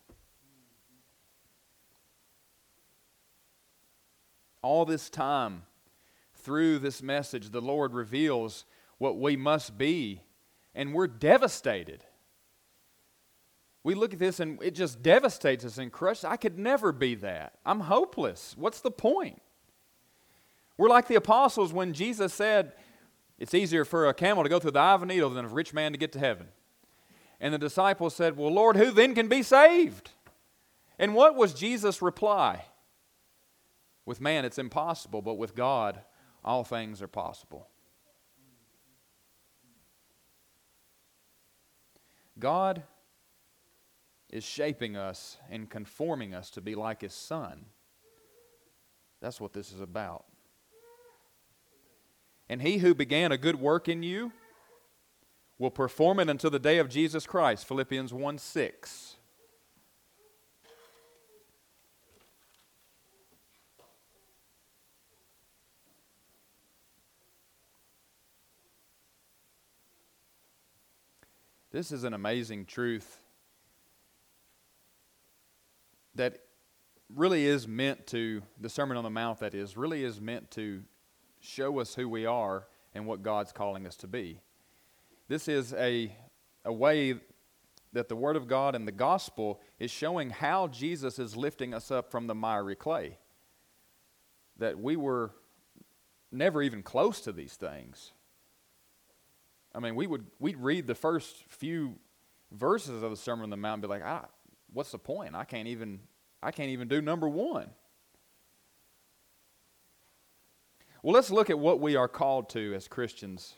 All 4.63 4.87
this 4.87 5.11
time, 5.11 5.65
through 6.43 6.81
this 6.81 7.03
message, 7.03 7.51
the 7.51 7.61
Lord 7.61 7.95
reveals 7.95 8.65
what 8.99 9.19
we 9.19 9.37
must 9.37 9.79
be, 9.79 10.23
and 10.75 10.93
we're 10.95 11.07
devastated. 11.07 12.05
We 13.85 13.95
look 13.95 14.13
at 14.13 14.19
this 14.19 14.39
and 14.39 14.63
it 14.63 14.75
just 14.75 15.03
devastates 15.03 15.65
us 15.65 15.79
and 15.79 15.91
crushes. 15.91 16.25
I 16.25 16.37
could 16.37 16.59
never 16.59 16.93
be 16.93 17.17
that. 17.17 17.55
I'm 17.67 17.81
hopeless. 17.81 18.55
What's 18.57 18.81
the 18.81 18.91
point? 18.91 19.43
We're 20.77 20.89
like 20.89 21.09
the 21.09 21.17
apostles 21.17 21.73
when 21.73 21.93
Jesus 21.93 22.33
said, 22.33 22.73
It's 23.39 23.55
easier 23.55 23.85
for 23.85 24.09
a 24.09 24.15
camel 24.15 24.45
to 24.45 24.49
go 24.49 24.59
through 24.59 24.71
the 24.73 24.79
eye 24.79 24.95
of 24.95 25.03
a 25.03 25.07
needle 25.07 25.31
than 25.31 25.45
a 25.45 25.49
rich 25.49 25.75
man 25.75 25.93
to 25.93 25.99
get 25.99 26.13
to 26.13 26.19
heaven. 26.19 26.49
And 27.41 27.53
the 27.53 27.59
disciples 27.59 28.15
said, 28.15 28.37
Well, 28.37 28.53
Lord, 28.53 28.77
who 28.77 28.93
then 28.93 29.15
can 29.15 29.29
be 29.29 29.43
saved? 29.43 30.11
And 30.99 31.15
what 31.15 31.35
was 31.35 31.53
Jesus' 31.53 32.01
reply? 32.01 32.67
With 34.07 34.21
man, 34.21 34.45
it's 34.45 34.59
impossible, 34.59 35.23
but 35.23 35.35
with 35.35 35.55
God, 35.55 36.03
all 36.45 36.65
things 36.65 37.01
are 37.01 37.09
possible. 37.09 37.69
God 42.39 42.83
is 44.31 44.43
shaping 44.43 44.97
us 44.97 45.37
and 45.51 45.69
conforming 45.69 46.35
us 46.35 46.51
to 46.51 46.61
be 46.61 46.75
like 46.75 47.03
His 47.03 47.13
Son. 47.13 47.67
That's 49.21 49.41
what 49.41 49.53
this 49.53 49.73
is 49.73 49.81
about. 49.81 50.25
And 52.49 52.61
He 52.61 52.79
who 52.79 52.95
began 52.95 53.31
a 53.31 53.39
good 53.39 53.61
work 53.61 53.89
in 53.89 54.03
you 54.03 54.33
will 55.59 55.71
perform 55.71 56.19
it 56.19 56.29
until 56.29 56.51
the 56.51 56.59
day 56.59 56.79
of 56.79 56.89
Jesus 56.89 57.27
Christ. 57.27 57.69
Philippians 57.69 58.13
1 58.13 58.39
6. 58.39 59.17
This 71.73 71.91
is 71.91 72.05
an 72.05 72.13
amazing 72.13 72.67
truth 72.67 73.19
that 76.15 76.41
really 77.09 77.47
is 77.47 77.67
meant 77.67 78.07
to, 78.09 78.43
the 78.61 78.69
Sermon 78.69 78.99
on 78.99 79.05
the 79.05 79.11
Mount, 79.11 79.41
that 79.41 79.55
is, 79.55 79.75
really 79.75 80.05
is 80.05 80.21
meant 80.21 80.51
to 80.51 80.83
show 81.41 81.81
us 81.81 81.95
who 81.95 82.11
we 82.11 82.27
are 82.27 82.67
and 82.95 83.07
what 83.07 83.23
God's 83.23 83.53
calling 83.53 83.87
us 83.87 83.97
to 83.97 84.07
be. 84.07 84.39
This 85.29 85.49
is 85.49 85.73
a, 85.73 86.15
a 86.67 86.73
way 86.73 87.15
that 87.95 88.11
the 88.11 88.17
Word 88.17 88.37
of 88.37 88.47
God 88.47 88.75
and 88.75 88.87
the 88.87 88.93
gospel 88.93 89.59
is 89.79 89.91
showing 89.91 90.29
how 90.29 90.69
Jesus 90.69 91.19
is 91.19 91.39
lifting 91.39 91.73
us 91.73 91.91
up 91.91 92.11
from 92.11 92.27
the 92.27 92.35
miry 92.35 92.77
clay. 92.77 93.17
That 94.59 94.79
we 94.79 94.97
were 94.97 95.31
never 96.31 96.61
even 96.61 96.83
close 96.83 97.23
to 97.23 97.33
these 97.33 97.55
things. 97.55 98.13
I 99.75 99.81
mean, 99.81 99.95
we 99.95 100.07
would 100.07 100.27
we'd 100.39 100.59
read 100.59 100.87
the 100.87 100.95
first 100.95 101.45
few 101.49 101.97
verses 102.51 103.03
of 103.03 103.11
the 103.11 103.17
Sermon 103.17 103.45
on 103.45 103.51
the 103.51 103.57
Mount 103.57 103.75
and 103.75 103.83
be 103.83 103.89
like, 103.89 104.03
ah, 104.05 104.27
what's 104.73 104.93
the 104.93 104.99
point? 104.99 105.35
I 105.35 105.45
can't 105.45 105.69
even 105.69 106.01
I 106.43 106.51
can't 106.51 106.71
even 106.71 106.89
do 106.89 107.01
number 107.01 107.29
one. 107.29 107.71
Well, 111.03 111.15
let's 111.15 111.31
look 111.31 111.51
at 111.51 111.59
what 111.59 111.81
we 111.81 111.97
are 111.97 112.09
called 112.09 112.49
to 112.51 112.75
as 112.75 112.87
Christians 112.87 113.55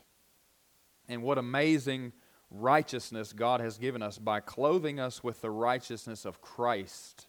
and 1.07 1.21
what 1.21 1.37
amazing 1.37 2.13
righteousness 2.49 3.33
God 3.33 3.61
has 3.61 3.77
given 3.77 4.01
us 4.01 4.17
by 4.17 4.39
clothing 4.39 4.99
us 4.99 5.23
with 5.23 5.41
the 5.41 5.51
righteousness 5.51 6.25
of 6.25 6.41
Christ. 6.41 7.27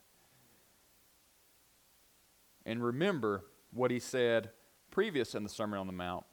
And 2.65 2.83
remember 2.83 3.45
what 3.73 3.91
he 3.91 3.99
said 3.99 4.51
previous 4.91 5.35
in 5.35 5.43
the 5.43 5.49
Sermon 5.49 5.79
on 5.79 5.87
the 5.87 5.93
Mount 5.93 6.25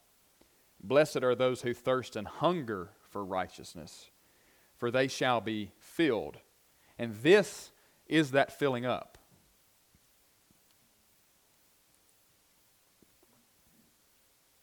Blessed 0.84 1.24
are 1.24 1.34
those 1.34 1.62
who 1.62 1.74
thirst 1.74 2.18
and 2.18 2.28
hunger 2.28 2.90
for 3.10 3.24
righteousness, 3.24 4.12
for 4.76 4.92
they 4.92 5.08
shall 5.08 5.40
be 5.40 5.72
filled. 5.80 6.38
And 7.00 7.16
this 7.16 7.72
is 8.06 8.32
that 8.32 8.52
filling 8.52 8.86
up. 8.86 9.18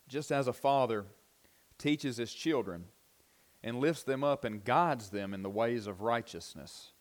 Just 0.09 0.30
as 0.30 0.46
a 0.46 0.52
father 0.52 1.06
teaches 1.78 2.18
his 2.18 2.33
children 2.33 2.85
and 3.62 3.80
lifts 3.80 4.02
them 4.02 4.22
up 4.22 4.44
and 4.44 4.64
guides 4.64 5.11
them 5.11 5.33
in 5.33 5.42
the 5.42 5.48
ways 5.48 5.87
of 5.87 6.02
righteousness, 6.02 6.92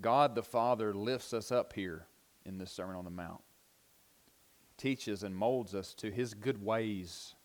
God 0.00 0.34
the 0.34 0.42
Father 0.42 0.94
lifts 0.94 1.32
us 1.32 1.50
up 1.50 1.72
here 1.72 2.06
in 2.44 2.58
this 2.58 2.70
Sermon 2.70 2.96
on 2.96 3.04
the 3.04 3.10
Mount, 3.10 3.42
teaches 4.76 5.22
and 5.22 5.34
molds 5.34 5.74
us 5.74 5.94
to 5.94 6.10
his 6.10 6.34
good 6.34 6.62
ways 6.62 7.35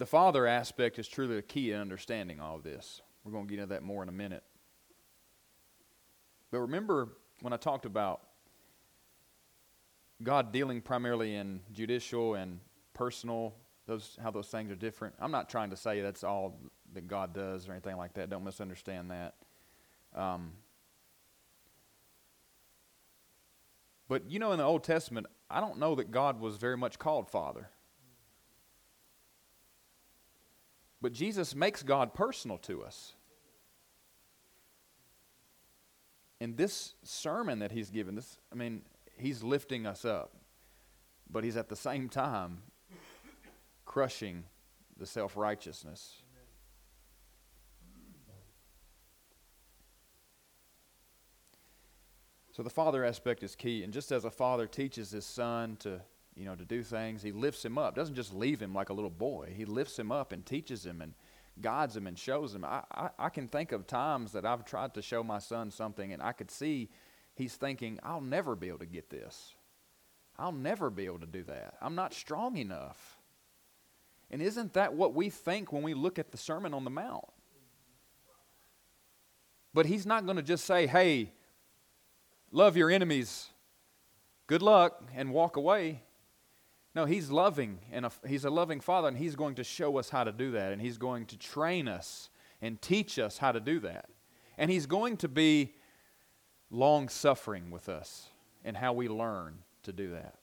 The 0.00 0.06
father 0.06 0.46
aspect 0.46 0.98
is 0.98 1.06
truly 1.06 1.36
the 1.36 1.42
key 1.42 1.72
in 1.72 1.78
understanding 1.78 2.40
all 2.40 2.56
of 2.56 2.62
this. 2.62 3.02
We're 3.22 3.32
going 3.32 3.46
to 3.46 3.50
get 3.50 3.60
into 3.60 3.74
that 3.74 3.82
more 3.82 4.02
in 4.02 4.08
a 4.08 4.12
minute. 4.12 4.42
But 6.50 6.60
remember 6.60 7.10
when 7.42 7.52
I 7.52 7.58
talked 7.58 7.84
about 7.84 8.22
God 10.22 10.52
dealing 10.52 10.80
primarily 10.80 11.34
in 11.34 11.60
judicial 11.70 12.36
and 12.36 12.60
personal, 12.94 13.54
those 13.86 14.16
how 14.22 14.30
those 14.30 14.48
things 14.48 14.72
are 14.72 14.74
different. 14.74 15.16
I'm 15.20 15.32
not 15.32 15.50
trying 15.50 15.68
to 15.68 15.76
say 15.76 16.00
that's 16.00 16.24
all 16.24 16.58
that 16.94 17.06
God 17.06 17.34
does 17.34 17.68
or 17.68 17.72
anything 17.72 17.98
like 17.98 18.14
that. 18.14 18.30
Don't 18.30 18.44
misunderstand 18.44 19.10
that. 19.10 19.34
Um, 20.14 20.52
but 24.08 24.30
you 24.30 24.38
know, 24.38 24.52
in 24.52 24.58
the 24.58 24.64
Old 24.64 24.82
Testament, 24.82 25.26
I 25.50 25.60
don't 25.60 25.78
know 25.78 25.94
that 25.96 26.10
God 26.10 26.40
was 26.40 26.56
very 26.56 26.78
much 26.78 26.98
called 26.98 27.28
Father. 27.28 27.68
But 31.00 31.12
Jesus 31.12 31.54
makes 31.54 31.82
God 31.82 32.12
personal 32.14 32.58
to 32.58 32.82
us. 32.82 33.14
In 36.40 36.56
this 36.56 36.94
sermon 37.02 37.58
that 37.60 37.72
he's 37.72 37.90
given, 37.90 38.14
this 38.14 38.38
I 38.52 38.54
mean, 38.54 38.82
he's 39.16 39.42
lifting 39.42 39.86
us 39.86 40.04
up, 40.04 40.34
but 41.30 41.44
he's 41.44 41.56
at 41.56 41.68
the 41.68 41.76
same 41.76 42.08
time 42.08 42.62
crushing 43.84 44.44
the 44.96 45.06
self-righteousness. 45.06 46.22
So 52.52 52.62
the 52.62 52.70
father 52.70 53.04
aspect 53.04 53.42
is 53.42 53.56
key, 53.56 53.84
and 53.84 53.92
just 53.92 54.12
as 54.12 54.24
a 54.24 54.30
father 54.30 54.66
teaches 54.66 55.10
his 55.10 55.24
son 55.24 55.76
to 55.80 56.02
you 56.40 56.46
know, 56.46 56.54
to 56.54 56.64
do 56.64 56.82
things. 56.82 57.22
He 57.22 57.32
lifts 57.32 57.62
him 57.62 57.76
up. 57.76 57.94
Doesn't 57.94 58.14
just 58.14 58.32
leave 58.32 58.60
him 58.60 58.72
like 58.72 58.88
a 58.88 58.94
little 58.94 59.10
boy. 59.10 59.52
He 59.54 59.66
lifts 59.66 59.98
him 59.98 60.10
up 60.10 60.32
and 60.32 60.44
teaches 60.44 60.86
him 60.86 61.02
and 61.02 61.12
guides 61.60 61.94
him 61.94 62.06
and 62.06 62.18
shows 62.18 62.54
him. 62.54 62.64
I, 62.64 62.82
I, 62.90 63.10
I 63.18 63.28
can 63.28 63.46
think 63.46 63.72
of 63.72 63.86
times 63.86 64.32
that 64.32 64.46
I've 64.46 64.64
tried 64.64 64.94
to 64.94 65.02
show 65.02 65.22
my 65.22 65.38
son 65.38 65.70
something 65.70 66.14
and 66.14 66.22
I 66.22 66.32
could 66.32 66.50
see 66.50 66.88
he's 67.34 67.56
thinking, 67.56 67.98
I'll 68.02 68.22
never 68.22 68.56
be 68.56 68.68
able 68.68 68.78
to 68.78 68.86
get 68.86 69.10
this. 69.10 69.54
I'll 70.38 70.50
never 70.50 70.88
be 70.88 71.04
able 71.04 71.18
to 71.18 71.26
do 71.26 71.42
that. 71.42 71.74
I'm 71.82 71.94
not 71.94 72.14
strong 72.14 72.56
enough. 72.56 73.18
And 74.30 74.40
isn't 74.40 74.72
that 74.72 74.94
what 74.94 75.14
we 75.14 75.28
think 75.28 75.74
when 75.74 75.82
we 75.82 75.92
look 75.92 76.18
at 76.18 76.30
the 76.30 76.38
Sermon 76.38 76.72
on 76.72 76.84
the 76.84 76.90
Mount? 76.90 77.26
But 79.74 79.84
he's 79.84 80.06
not 80.06 80.24
going 80.24 80.36
to 80.36 80.42
just 80.42 80.64
say, 80.64 80.86
hey, 80.86 81.32
love 82.50 82.78
your 82.78 82.90
enemies, 82.90 83.50
good 84.46 84.62
luck, 84.62 85.02
and 85.14 85.32
walk 85.32 85.56
away. 85.56 86.00
No, 86.94 87.04
he's 87.04 87.30
loving, 87.30 87.78
and 87.92 88.06
a, 88.06 88.12
he's 88.26 88.44
a 88.44 88.50
loving 88.50 88.80
father, 88.80 89.08
and 89.08 89.16
he's 89.16 89.36
going 89.36 89.54
to 89.56 89.64
show 89.64 89.98
us 89.98 90.10
how 90.10 90.24
to 90.24 90.32
do 90.32 90.50
that, 90.52 90.72
and 90.72 90.82
he's 90.82 90.98
going 90.98 91.26
to 91.26 91.38
train 91.38 91.86
us 91.86 92.30
and 92.60 92.80
teach 92.82 93.18
us 93.18 93.38
how 93.38 93.52
to 93.52 93.60
do 93.60 93.78
that. 93.80 94.10
And 94.58 94.70
he's 94.70 94.86
going 94.86 95.16
to 95.18 95.28
be 95.28 95.74
long 96.70 97.08
suffering 97.08 97.70
with 97.70 97.88
us 97.88 98.28
and 98.64 98.76
how 98.76 98.92
we 98.92 99.08
learn 99.08 99.58
to 99.84 99.92
do 99.92 100.10
that. 100.10 100.34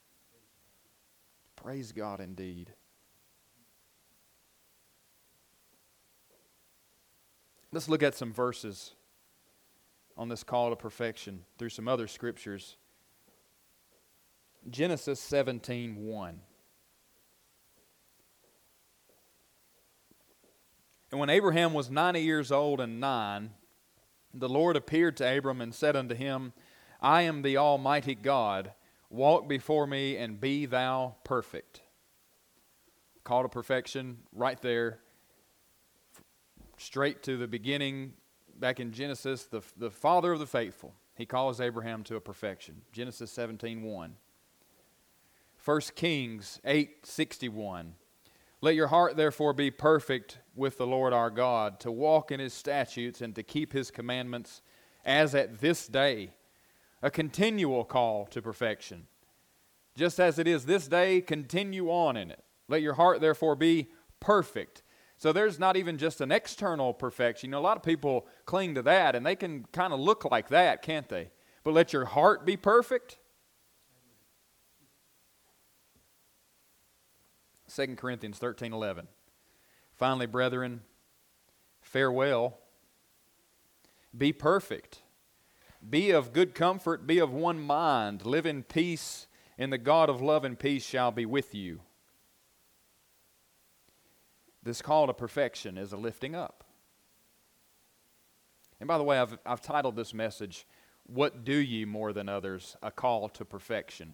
Praise 1.55 1.91
God 1.91 2.19
indeed. 2.19 2.71
Let's 7.71 7.89
look 7.89 8.01
at 8.01 8.15
some 8.15 8.31
verses 8.31 8.93
on 10.15 10.29
this 10.29 10.43
call 10.43 10.69
to 10.69 10.75
perfection 10.75 11.43
through 11.57 11.69
some 11.69 11.87
other 11.87 12.07
scriptures. 12.07 12.77
Genesis 14.69 15.19
17 15.19 15.95
1. 15.95 16.39
And 21.09 21.19
when 21.19 21.29
Abraham 21.29 21.73
was 21.73 21.89
90 21.89 22.21
years 22.21 22.51
old 22.51 22.81
and 22.81 22.99
nine, 22.99 23.51
the 24.33 24.49
Lord 24.49 24.75
appeared 24.75 25.15
to 25.17 25.37
Abram 25.37 25.61
and 25.61 25.73
said 25.73 25.95
unto 25.95 26.15
him, 26.15 26.53
I 27.01 27.21
am 27.21 27.41
the 27.41 27.57
Almighty 27.57 28.15
God. 28.15 28.73
Walk 29.09 29.47
before 29.47 29.87
me 29.87 30.17
and 30.17 30.39
be 30.39 30.65
thou 30.65 31.15
perfect. 31.23 31.81
Call 33.23 33.43
to 33.43 33.49
perfection 33.49 34.17
right 34.33 34.61
there, 34.61 34.99
straight 36.77 37.23
to 37.23 37.37
the 37.37 37.47
beginning, 37.47 38.13
back 38.59 38.79
in 38.79 38.91
Genesis, 38.91 39.43
the, 39.45 39.61
the 39.77 39.91
father 39.91 40.33
of 40.33 40.39
the 40.39 40.45
faithful. 40.45 40.93
He 41.15 41.25
calls 41.25 41.61
Abraham 41.61 42.03
to 42.03 42.15
a 42.15 42.21
perfection. 42.21 42.81
Genesis 42.91 43.31
17 43.31 43.81
1. 43.83 44.15
1 45.67 45.81
Kings 45.95 46.61
8:61 46.63 47.95
Let 48.61 48.75
your 48.75 48.87
heart 48.87 49.17
therefore 49.17 49.51
be 49.51 49.69
perfect 49.69 50.39
with 50.55 50.77
the 50.77 50.87
Lord 50.87 51.11
our 51.11 51.29
God 51.29 51.81
to 51.81 51.91
walk 51.91 52.31
in 52.31 52.39
his 52.39 52.53
statutes 52.53 53.19
and 53.19 53.35
to 53.35 53.43
keep 53.43 53.73
his 53.73 53.91
commandments 53.91 54.61
as 55.03 55.35
at 55.35 55.59
this 55.59 55.85
day 55.85 56.31
a 57.01 57.11
continual 57.11 57.83
call 57.83 58.27
to 58.27 58.41
perfection. 58.41 59.07
Just 59.93 60.21
as 60.21 60.39
it 60.39 60.47
is 60.47 60.67
this 60.67 60.87
day 60.87 61.19
continue 61.19 61.89
on 61.89 62.15
in 62.15 62.31
it. 62.31 62.45
Let 62.69 62.81
your 62.81 62.93
heart 62.93 63.19
therefore 63.19 63.57
be 63.57 63.89
perfect. 64.21 64.83
So 65.17 65.33
there's 65.33 65.59
not 65.59 65.75
even 65.75 65.97
just 65.97 66.21
an 66.21 66.31
external 66.31 66.93
perfection. 66.93 67.49
You 67.49 67.51
know 67.51 67.59
a 67.59 67.67
lot 67.67 67.75
of 67.75 67.83
people 67.83 68.25
cling 68.45 68.73
to 68.75 68.83
that 68.83 69.17
and 69.17 69.25
they 69.25 69.35
can 69.35 69.65
kind 69.73 69.91
of 69.91 69.99
look 69.99 70.23
like 70.23 70.47
that 70.47 70.81
can't 70.81 71.09
they? 71.09 71.29
But 71.65 71.73
let 71.73 71.91
your 71.91 72.05
heart 72.05 72.45
be 72.45 72.55
perfect 72.55 73.17
2 77.73 77.95
Corinthians 77.95 78.37
13 78.37 78.73
11. 78.73 79.07
Finally, 79.95 80.27
brethren, 80.27 80.81
farewell. 81.81 82.57
Be 84.15 84.31
perfect. 84.31 85.01
Be 85.87 86.11
of 86.11 86.33
good 86.33 86.55
comfort. 86.55 87.05
Be 87.05 87.19
of 87.19 87.31
one 87.31 87.59
mind. 87.59 88.25
Live 88.25 88.45
in 88.45 88.63
peace, 88.63 89.27
and 89.57 89.71
the 89.71 89.77
God 89.77 90.09
of 90.09 90.21
love 90.21 90.43
and 90.43 90.57
peace 90.57 90.85
shall 90.85 91.11
be 91.11 91.25
with 91.25 91.53
you. 91.53 91.81
This 94.63 94.81
call 94.81 95.07
to 95.07 95.13
perfection 95.13 95.77
is 95.77 95.93
a 95.93 95.97
lifting 95.97 96.35
up. 96.35 96.63
And 98.79 98.87
by 98.87 98.97
the 98.97 99.03
way, 99.03 99.17
I've, 99.17 99.37
I've 99.45 99.61
titled 99.61 99.95
this 99.95 100.13
message, 100.13 100.67
What 101.05 101.43
Do 101.43 101.55
Ye 101.55 101.85
More 101.85 102.13
Than 102.13 102.29
Others? 102.29 102.75
A 102.83 102.91
Call 102.91 103.29
to 103.29 103.45
Perfection. 103.45 104.13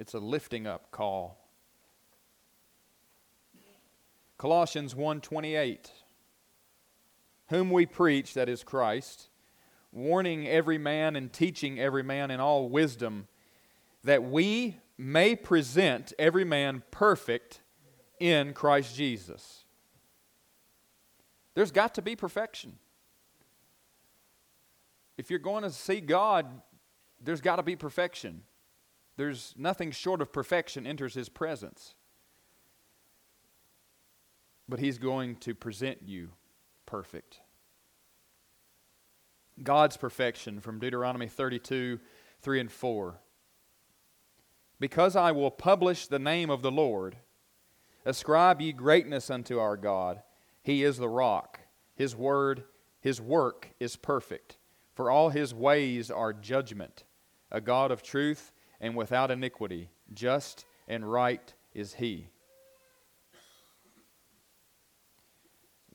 It's 0.00 0.14
a 0.14 0.18
lifting 0.18 0.66
up 0.66 0.90
call. 0.90 1.36
Colossians 4.38 4.94
1:28 4.94 5.92
Whom 7.50 7.70
we 7.70 7.84
preach 7.84 8.32
that 8.32 8.48
is 8.48 8.64
Christ 8.64 9.28
warning 9.92 10.48
every 10.48 10.78
man 10.78 11.16
and 11.16 11.30
teaching 11.30 11.78
every 11.78 12.02
man 12.02 12.30
in 12.30 12.40
all 12.40 12.70
wisdom 12.70 13.28
that 14.02 14.22
we 14.22 14.78
may 14.96 15.36
present 15.36 16.14
every 16.18 16.44
man 16.44 16.82
perfect 16.90 17.60
in 18.18 18.54
Christ 18.54 18.96
Jesus. 18.96 19.66
There's 21.52 21.72
got 21.72 21.94
to 21.96 22.02
be 22.02 22.16
perfection. 22.16 22.78
If 25.18 25.28
you're 25.28 25.38
going 25.38 25.64
to 25.64 25.70
see 25.70 26.00
God, 26.00 26.46
there's 27.20 27.42
got 27.42 27.56
to 27.56 27.62
be 27.62 27.76
perfection. 27.76 28.44
There's 29.20 29.52
nothing 29.54 29.90
short 29.90 30.22
of 30.22 30.32
perfection 30.32 30.86
enters 30.86 31.12
his 31.12 31.28
presence. 31.28 31.94
But 34.66 34.80
he's 34.80 34.96
going 34.96 35.36
to 35.40 35.54
present 35.54 35.98
you 36.06 36.30
perfect. 36.86 37.40
God's 39.62 39.98
perfection 39.98 40.58
from 40.58 40.78
Deuteronomy 40.78 41.28
32 41.28 42.00
3 42.40 42.60
and 42.60 42.72
4. 42.72 43.20
Because 44.78 45.14
I 45.14 45.32
will 45.32 45.50
publish 45.50 46.06
the 46.06 46.18
name 46.18 46.48
of 46.48 46.62
the 46.62 46.72
Lord, 46.72 47.18
ascribe 48.06 48.62
ye 48.62 48.72
greatness 48.72 49.28
unto 49.28 49.58
our 49.58 49.76
God. 49.76 50.22
He 50.62 50.82
is 50.82 50.96
the 50.96 51.10
rock. 51.10 51.60
His 51.94 52.16
word, 52.16 52.64
his 53.02 53.20
work 53.20 53.68
is 53.78 53.96
perfect. 53.96 54.56
For 54.94 55.10
all 55.10 55.28
his 55.28 55.52
ways 55.52 56.10
are 56.10 56.32
judgment, 56.32 57.04
a 57.50 57.60
God 57.60 57.90
of 57.90 58.02
truth 58.02 58.52
and 58.80 58.96
without 58.96 59.30
iniquity. 59.30 59.90
Just 60.12 60.64
and 60.88 61.10
right 61.10 61.54
is 61.74 61.94
he. 61.94 62.28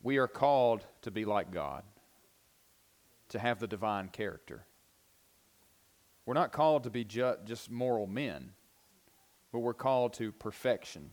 We 0.02 0.18
are 0.18 0.28
called 0.28 0.86
to 1.02 1.10
be 1.10 1.24
like 1.24 1.50
God, 1.50 1.82
to 3.30 3.38
have 3.38 3.58
the 3.58 3.66
divine 3.66 4.08
character. 4.08 4.64
We're 6.24 6.34
not 6.34 6.52
called 6.52 6.84
to 6.84 6.90
be 6.90 7.04
ju- 7.04 7.36
just 7.44 7.70
moral 7.70 8.06
men, 8.06 8.52
but 9.52 9.60
we're 9.60 9.74
called 9.74 10.12
to 10.14 10.30
perfection. 10.32 11.10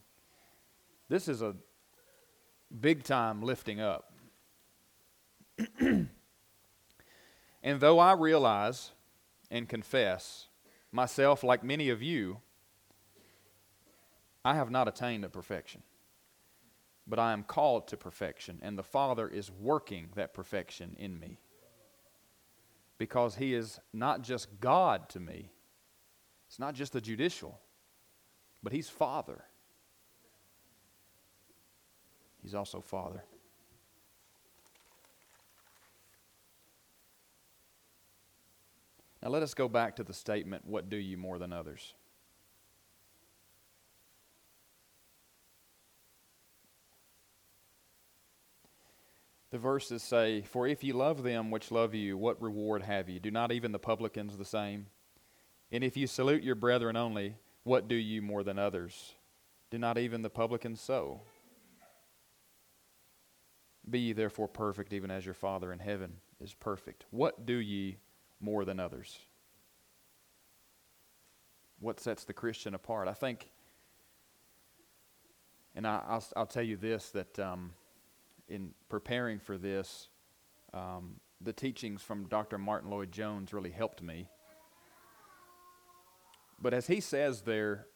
This 1.09 1.27
is 1.27 1.41
a 1.41 1.55
big 2.79 3.03
time 3.03 3.41
lifting 3.41 3.79
up. 3.79 4.13
and 5.79 6.09
though 7.63 7.99
I 7.99 8.13
realize 8.13 8.91
and 9.51 9.67
confess 9.69 10.47
myself, 10.93 11.43
like 11.43 11.63
many 11.63 11.89
of 11.89 12.01
you, 12.01 12.39
I 14.45 14.55
have 14.55 14.69
not 14.69 14.87
attained 14.87 15.23
to 15.23 15.29
perfection. 15.29 15.83
But 17.05 17.19
I 17.19 17.33
am 17.33 17.43
called 17.43 17.87
to 17.89 17.97
perfection, 17.97 18.59
and 18.61 18.77
the 18.77 18.83
Father 18.83 19.27
is 19.27 19.51
working 19.51 20.09
that 20.15 20.33
perfection 20.33 20.95
in 20.97 21.19
me. 21.19 21.39
Because 22.97 23.35
He 23.35 23.53
is 23.53 23.79
not 23.91 24.21
just 24.21 24.59
God 24.61 25.09
to 25.09 25.19
me, 25.19 25.51
it's 26.47 26.59
not 26.59 26.75
just 26.75 26.93
the 26.93 27.01
judicial, 27.01 27.59
but 28.61 28.71
He's 28.71 28.89
Father. 28.89 29.43
He's 32.41 32.53
also 32.53 32.79
Father. 32.79 33.23
Now 39.23 39.29
let 39.29 39.41
us 39.41 39.53
go 39.53 39.69
back 39.69 39.95
to 39.95 40.03
the 40.03 40.13
statement, 40.13 40.65
What 40.65 40.89
do 40.89 40.97
you 40.97 41.17
more 41.17 41.39
than 41.39 41.53
others? 41.53 41.93
The 49.51 49.59
verses 49.59 50.03
say, 50.03 50.41
For 50.41 50.67
if 50.67 50.83
ye 50.83 50.91
love 50.91 51.23
them 51.23 51.51
which 51.51 51.71
love 51.71 51.93
you, 51.93 52.17
what 52.17 52.41
reward 52.41 52.81
have 52.81 53.07
ye? 53.07 53.19
Do 53.19 53.31
not 53.31 53.53
even 53.53 53.71
the 53.71 53.79
publicans 53.79 54.35
the 54.35 54.43
same? 54.43 54.87
And 55.71 55.83
if 55.83 55.95
you 55.95 56.05
salute 56.05 56.43
your 56.43 56.55
brethren 56.55 56.97
only, 56.97 57.37
what 57.63 57.87
do 57.87 57.95
you 57.95 58.21
more 58.21 58.43
than 58.43 58.59
others? 58.59 59.13
Do 59.71 59.77
not 59.77 59.97
even 59.97 60.21
the 60.21 60.29
publicans 60.29 60.81
so? 60.81 61.21
Be 63.89 63.99
ye 63.99 64.13
therefore 64.13 64.47
perfect, 64.49 64.91
even 64.91 65.11
as 65.11 65.23
your 65.23 65.33
Father 65.33 65.71
in 65.71 65.79
heaven 65.79 66.17
is 66.41 66.53
perfect. 66.53 67.05
What 67.09 67.45
do 67.45 67.55
ye 67.55 67.97
more 68.43 68.65
than 68.65 68.79
others? 68.79 69.17
What 71.79 71.99
sets 71.99 72.25
the 72.25 72.33
Christian 72.33 72.75
apart? 72.75 73.07
I 73.07 73.13
think, 73.13 73.49
and 75.75 75.87
I, 75.87 76.01
will 76.09 76.23
I'll 76.35 76.45
tell 76.45 76.63
you 76.63 76.77
this 76.77 77.09
that 77.11 77.39
um, 77.39 77.71
in 78.47 78.71
preparing 78.89 79.39
for 79.39 79.57
this, 79.57 80.09
um, 80.73 81.15
the 81.41 81.53
teachings 81.53 82.01
from 82.01 82.27
Dr. 82.27 82.57
Martyn 82.57 82.89
Lloyd-Jones 82.89 83.53
really 83.53 83.71
helped 83.71 84.01
me. 84.01 84.27
But 86.61 86.73
as 86.73 86.87
he 86.87 86.99
says 87.01 87.41
there, 87.41 87.87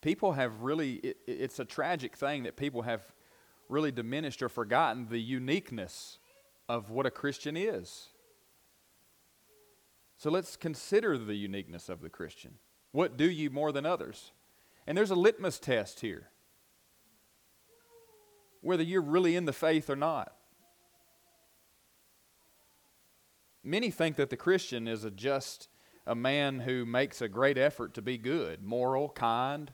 people 0.00 0.32
have 0.32 0.62
really, 0.62 0.94
it, 0.94 1.16
it's 1.26 1.58
a 1.58 1.64
tragic 1.64 2.16
thing 2.16 2.44
that 2.44 2.56
people 2.56 2.82
have 2.82 3.02
really 3.68 3.92
diminished 3.92 4.42
or 4.42 4.48
forgotten 4.48 5.06
the 5.08 5.20
uniqueness 5.20 6.18
of 6.68 6.90
what 6.90 7.06
a 7.06 7.10
Christian 7.10 7.56
is. 7.56 8.08
So 10.16 10.30
let's 10.30 10.56
consider 10.56 11.18
the 11.18 11.34
uniqueness 11.34 11.88
of 11.88 12.00
the 12.00 12.08
Christian. 12.08 12.54
What 12.92 13.16
do 13.16 13.28
you 13.28 13.50
more 13.50 13.72
than 13.72 13.84
others? 13.84 14.32
And 14.86 14.96
there's 14.96 15.10
a 15.10 15.16
litmus 15.16 15.58
test 15.58 16.00
here 16.00 16.30
whether 18.64 18.82
you're 18.82 19.02
really 19.02 19.36
in 19.36 19.44
the 19.44 19.52
faith 19.52 19.90
or 19.90 19.96
not. 19.96 20.34
Many 23.62 23.90
think 23.90 24.16
that 24.16 24.30
the 24.30 24.36
Christian 24.36 24.88
is 24.88 25.04
a 25.04 25.10
just 25.10 25.68
a 26.06 26.14
man 26.14 26.60
who 26.60 26.84
makes 26.84 27.22
a 27.22 27.28
great 27.28 27.56
effort 27.56 27.94
to 27.94 28.02
be 28.02 28.18
good, 28.18 28.62
moral, 28.62 29.10
kind. 29.10 29.70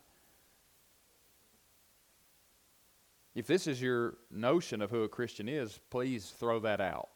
If 3.35 3.47
this 3.47 3.67
is 3.67 3.81
your 3.81 4.15
notion 4.31 4.83
of 4.83 4.91
who 4.91 5.03
a 5.03 5.09
Christian 5.09 5.49
is, 5.49 5.81
please 5.91 6.31
throw 6.31 6.61
that 6.61 6.81
out. 6.81 7.09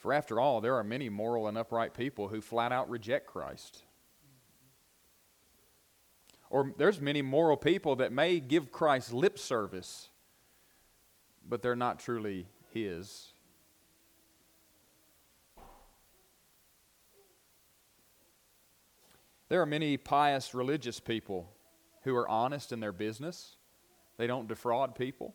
For 0.00 0.14
after 0.14 0.40
all, 0.40 0.62
there 0.62 0.76
are 0.76 0.82
many 0.82 1.10
moral 1.10 1.46
and 1.46 1.58
upright 1.58 1.92
people 1.92 2.28
who 2.28 2.40
flat 2.40 2.72
out 2.72 2.88
reject 2.88 3.26
Christ. 3.26 3.84
Or 6.48 6.72
there's 6.78 7.02
many 7.02 7.20
moral 7.20 7.58
people 7.58 7.96
that 7.96 8.10
may 8.10 8.40
give 8.40 8.72
Christ 8.72 9.12
lip 9.12 9.38
service, 9.38 10.08
but 11.46 11.60
they're 11.60 11.76
not 11.76 12.00
truly 12.00 12.46
His. 12.72 13.34
There 19.50 19.60
are 19.60 19.66
many 19.66 19.98
pious 19.98 20.54
religious 20.54 20.98
people 20.98 21.52
who 22.04 22.16
are 22.16 22.28
honest 22.28 22.72
in 22.72 22.80
their 22.80 22.92
business. 22.92 23.56
They 24.16 24.26
don't 24.26 24.48
defraud 24.48 24.94
people. 24.94 25.34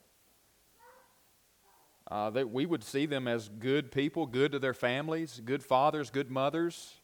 Uh, 2.10 2.30
that 2.30 2.52
we 2.52 2.68
would 2.68 2.84
see 2.84 3.08
them 3.08 3.28
as 3.28 3.50
good 3.50 3.92
people, 3.92 4.28
good 4.28 4.52
to 4.52 4.60
their 4.60 4.76
families, 4.76 5.42
good 5.44 5.64
fathers, 5.64 6.12
good 6.12 6.30
mothers, 6.30 7.02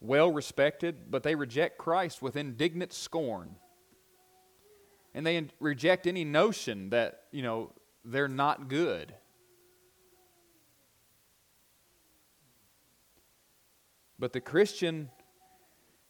well 0.00 0.32
respected, 0.32 1.10
but 1.10 1.22
they 1.22 1.34
reject 1.34 1.76
Christ 1.76 2.22
with 2.22 2.36
indignant 2.36 2.92
scorn. 2.92 3.56
And 5.14 5.26
they 5.26 5.46
reject 5.60 6.06
any 6.06 6.24
notion 6.24 6.88
that, 6.90 7.24
you 7.32 7.42
know, 7.42 7.72
they're 8.02 8.28
not 8.28 8.68
good. 8.68 9.14
But 14.18 14.32
the 14.32 14.40
Christian, 14.40 15.10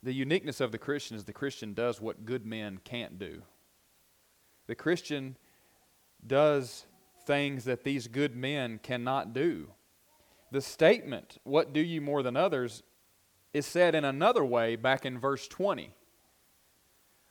the 0.03 0.13
uniqueness 0.13 0.61
of 0.61 0.71
the 0.71 0.79
Christian 0.79 1.17
is 1.17 1.25
the 1.25 1.33
Christian 1.33 1.75
does 1.75 2.01
what 2.01 2.25
good 2.25 2.47
men 2.47 2.79
can't 2.85 3.19
do. 3.19 3.43
The 4.69 4.75
Christian 4.75 5.37
does 6.25 6.87
things 7.27 7.65
that 7.65 7.85
these 7.85 8.09
good 8.09 8.37
men 8.37 8.79
cannot 8.83 9.33
do. 9.33 9.69
The 10.51 10.61
statement, 10.61 11.39
What 11.45 11.73
do 11.73 11.81
you 11.81 12.01
more 12.01 12.23
than 12.23 12.37
others, 12.37 12.83
is 13.53 13.67
said 13.67 13.95
in 13.95 14.05
another 14.05 14.45
way 14.45 14.77
back 14.77 15.05
in 15.07 15.19
verse 15.19 15.49
20. 15.49 15.95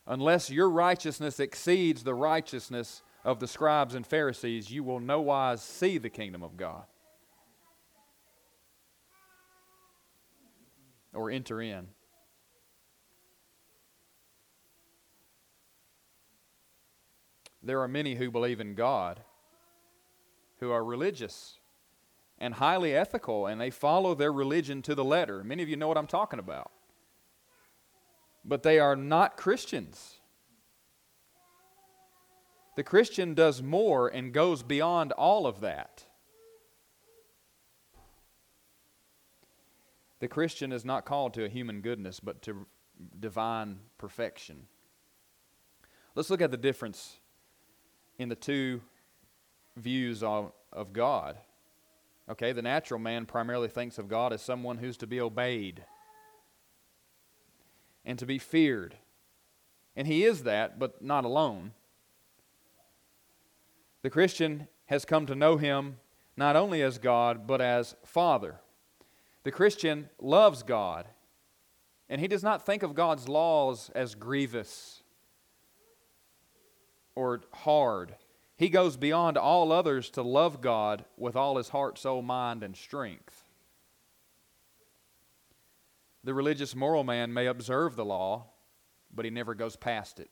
unless 0.08 0.50
your 0.50 0.70
righteousness 0.70 1.40
exceeds 1.40 2.04
the 2.04 2.14
righteousness 2.16 3.04
of 3.24 3.40
the 3.40 3.48
scribes 3.48 3.96
and 3.96 4.06
Pharisees, 4.06 4.72
you 4.72 4.84
will 4.84 5.00
no 5.00 5.22
wise 5.22 5.62
see 5.62 5.98
the 5.98 6.10
kingdom 6.10 6.44
of 6.44 6.58
God 6.58 6.84
or 11.14 11.30
enter 11.30 11.62
in. 11.62 11.88
There 17.64 17.82
are 17.82 17.88
many 17.88 18.16
who 18.16 18.32
believe 18.32 18.60
in 18.60 18.74
God 18.74 19.22
who 20.62 20.72
are 20.72 20.86
religious 20.86 21.60
and 22.38 22.54
highly 22.54 22.96
ethical, 22.96 23.48
and 23.48 23.60
they 23.60 23.70
follow 23.70 24.16
their 24.16 24.32
religion 24.32 24.82
to 24.84 24.96
the 24.96 25.04
letter. 25.04 25.44
Many 25.44 25.62
of 25.62 25.70
you 25.70 25.76
know 25.76 25.88
what 25.88 25.98
I'm 25.98 26.08
talking 26.08 26.40
about. 26.40 26.72
But 28.46 28.64
they 28.64 28.80
are 28.80 28.96
not 28.96 29.38
Christians. 29.38 30.20
The 32.76 32.84
Christian 32.84 33.34
does 33.34 33.62
more 33.62 34.08
and 34.08 34.34
goes 34.34 34.64
beyond 34.64 35.12
all 35.12 35.46
of 35.46 35.60
that. 35.60 36.06
The 40.20 40.28
Christian 40.28 40.72
is 40.72 40.86
not 40.86 41.06
called 41.06 41.34
to 41.34 41.44
a 41.44 41.50
human 41.50 41.82
goodness, 41.82 42.20
but 42.20 42.42
to 42.44 42.68
divine 43.20 43.80
perfection. 43.98 44.68
Let's 46.14 46.30
look 46.30 46.42
at 46.42 46.52
the 46.52 46.58
difference 46.58 47.18
in 48.20 48.30
the 48.30 48.36
two 48.36 48.82
views 49.76 50.24
of, 50.24 50.52
God. 50.94 51.38
Okay, 52.30 52.52
the 52.52 52.62
natural 52.62 53.00
man 53.00 53.26
primarily 53.26 53.68
thinks 53.68 53.98
of 53.98 54.08
God 54.08 54.32
as 54.32 54.42
someone 54.42 54.78
who's 54.78 54.98
to 54.98 55.08
be 55.08 55.20
obeyed 55.20 55.84
and 58.06 58.18
to 58.20 58.26
be 58.26 58.38
feared. 58.38 58.96
And 59.96 60.08
he 60.08 60.24
is 60.24 60.44
that, 60.44 60.80
but 60.80 61.02
not 61.02 61.26
alone. 61.26 61.74
The 64.02 64.10
Christian 64.10 64.68
has 64.86 65.06
come 65.06 65.26
to 65.26 65.36
know 65.36 65.58
him 65.58 65.98
not 66.38 66.56
only 66.56 66.82
as 66.82 66.98
God, 66.98 67.46
but 67.46 67.62
as 67.62 67.96
Father. 68.06 68.62
The 69.44 69.52
Christian 69.52 70.10
loves 70.20 70.64
God, 70.64 71.08
and 72.10 72.22
he 72.22 72.28
does 72.28 72.44
not 72.44 72.66
think 72.66 72.84
of 72.84 72.96
God's 72.96 73.28
laws 73.28 73.92
as 73.94 74.16
grievous 74.16 75.04
or 77.16 77.42
hard. 77.54 78.16
He 78.62 78.70
goes 78.70 78.96
beyond 78.96 79.40
all 79.40 79.72
others 79.72 80.12
to 80.12 80.22
love 80.22 80.62
God 80.62 81.04
with 81.18 81.36
all 81.36 81.58
his 81.58 81.70
heart, 81.70 81.98
soul, 81.98 82.22
mind, 82.22 82.62
and 82.62 82.78
strength. 82.78 83.44
The 86.24 86.36
religious 86.36 86.76
moral 86.76 87.04
man 87.04 87.34
may 87.34 87.48
observe 87.48 87.96
the 87.96 88.06
law, 88.06 88.52
but 89.12 89.26
he 89.26 89.32
never 89.32 89.56
goes 89.56 89.76
past 89.76 90.20
it. 90.20 90.30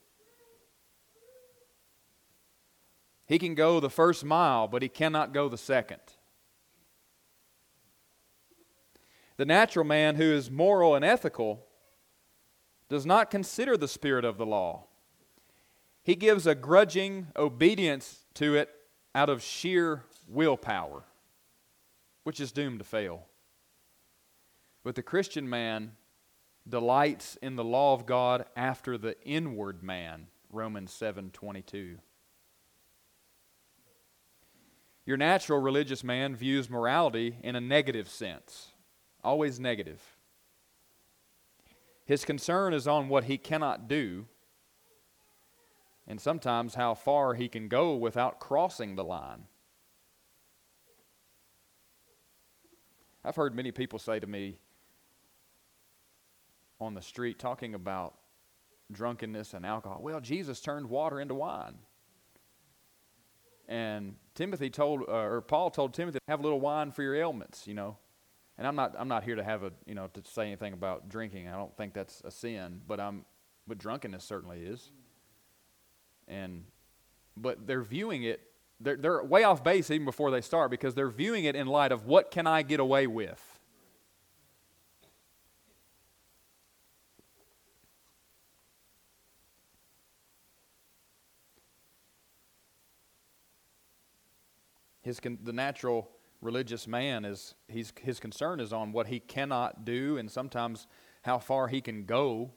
He 3.25 3.39
can 3.39 3.55
go 3.55 3.79
the 3.79 3.89
first 3.89 4.23
mile, 4.23 4.67
but 4.67 4.83
he 4.83 4.89
cannot 4.89 5.33
go 5.33 5.49
the 5.49 5.57
second. 5.57 6.01
The 9.37 9.45
natural 9.45 9.85
man 9.85 10.17
who 10.17 10.31
is 10.31 10.51
moral 10.51 10.93
and 10.93 11.03
ethical 11.03 11.65
does 12.89 13.07
not 13.07 13.31
consider 13.31 13.75
the 13.75 13.87
spirit 13.87 14.23
of 14.23 14.37
the 14.37 14.45
law. 14.45 14.88
He 16.09 16.15
gives 16.15 16.47
a 16.47 16.55
grudging 16.55 17.27
obedience 17.35 18.25
to 18.33 18.55
it 18.55 18.67
out 19.13 19.29
of 19.29 19.43
sheer 19.43 20.05
willpower, 20.27 21.03
which 22.23 22.39
is 22.39 22.51
doomed 22.51 22.79
to 22.79 22.83
fail. 22.83 23.27
But 24.83 24.95
the 24.95 25.03
Christian 25.03 25.47
man 25.47 25.91
delights 26.67 27.35
in 27.43 27.57
the 27.57 27.63
law 27.63 27.93
of 27.93 28.07
God 28.07 28.45
after 28.55 28.97
the 28.97 29.21
inward 29.23 29.83
man, 29.83 30.29
Romans 30.49 30.91
7:22. 30.91 31.99
Your 35.05 35.17
natural 35.17 35.59
religious 35.59 36.03
man 36.03 36.35
views 36.35 36.71
morality 36.71 37.37
in 37.43 37.55
a 37.55 37.61
negative 37.61 38.09
sense, 38.09 38.73
always 39.23 39.59
negative. 39.59 40.17
His 42.03 42.25
concern 42.25 42.73
is 42.73 42.87
on 42.87 43.09
what 43.09 43.25
he 43.25 43.37
cannot 43.37 43.87
do 43.87 44.27
and 46.09 46.19
sometimes 46.19 46.73
how 46.73 46.95
far 46.95 47.35
he 47.35 47.47
can 47.47 47.67
go 47.67 47.95
without 47.95 48.39
crossing 48.39 48.95
the 48.95 49.03
line. 49.03 49.43
I've 53.23 53.35
heard 53.35 53.55
many 53.55 53.71
people 53.71 53.99
say 53.99 54.19
to 54.19 54.25
me 54.25 54.57
on 56.79 56.95
the 56.95 57.01
street 57.01 57.37
talking 57.37 57.75
about 57.75 58.15
drunkenness 58.91 59.53
and 59.53 59.65
alcohol, 59.65 59.99
well, 60.01 60.19
Jesus 60.19 60.59
turned 60.61 60.89
water 60.89 61.19
into 61.19 61.35
wine. 61.35 61.75
And 63.67 64.15
Timothy 64.33 64.71
told, 64.71 65.01
uh, 65.07 65.11
or 65.11 65.41
Paul 65.41 65.69
told 65.69 65.93
Timothy, 65.93 66.17
have 66.27 66.39
a 66.39 66.43
little 66.43 66.59
wine 66.59 66.91
for 66.91 67.03
your 67.03 67.13
ailments, 67.13 67.67
you 67.67 67.75
know. 67.75 67.97
And 68.57 68.65
I'm 68.65 68.75
not, 68.75 68.95
I'm 68.97 69.07
not 69.07 69.23
here 69.23 69.35
to 69.35 69.43
have 69.43 69.61
a, 69.61 69.71
you 69.85 69.93
know, 69.93 70.07
to 70.07 70.23
say 70.23 70.47
anything 70.47 70.73
about 70.73 71.07
drinking. 71.07 71.47
I 71.47 71.55
don't 71.55 71.75
think 71.77 71.93
that's 71.93 72.23
a 72.25 72.31
sin, 72.31 72.81
but 72.87 72.99
I'm, 72.99 73.25
but 73.67 73.77
drunkenness 73.77 74.23
certainly 74.23 74.61
is 74.61 74.89
and 76.29 76.63
but 77.35 77.65
they're 77.67 77.81
viewing 77.81 78.23
it 78.23 78.41
they're, 78.81 78.95
they're 78.95 79.23
way 79.23 79.43
off 79.43 79.63
base 79.63 79.91
even 79.91 80.05
before 80.05 80.31
they 80.31 80.41
start 80.41 80.71
because 80.71 80.95
they're 80.95 81.09
viewing 81.09 81.43
it 81.43 81.55
in 81.55 81.67
light 81.67 81.91
of 81.91 82.05
what 82.05 82.31
can 82.31 82.47
i 82.47 82.61
get 82.61 82.79
away 82.79 83.07
with? 83.07 83.43
His 95.01 95.19
the 95.19 95.53
natural 95.53 96.09
religious 96.41 96.87
man 96.87 97.25
is 97.25 97.55
he's, 97.67 97.91
his 97.99 98.19
concern 98.19 98.59
is 98.59 98.71
on 98.71 98.91
what 98.91 99.07
he 99.07 99.19
cannot 99.19 99.83
do 99.83 100.17
and 100.17 100.29
sometimes 100.29 100.87
how 101.23 101.39
far 101.39 101.67
he 101.67 101.81
can 101.81 102.05
go 102.05 102.51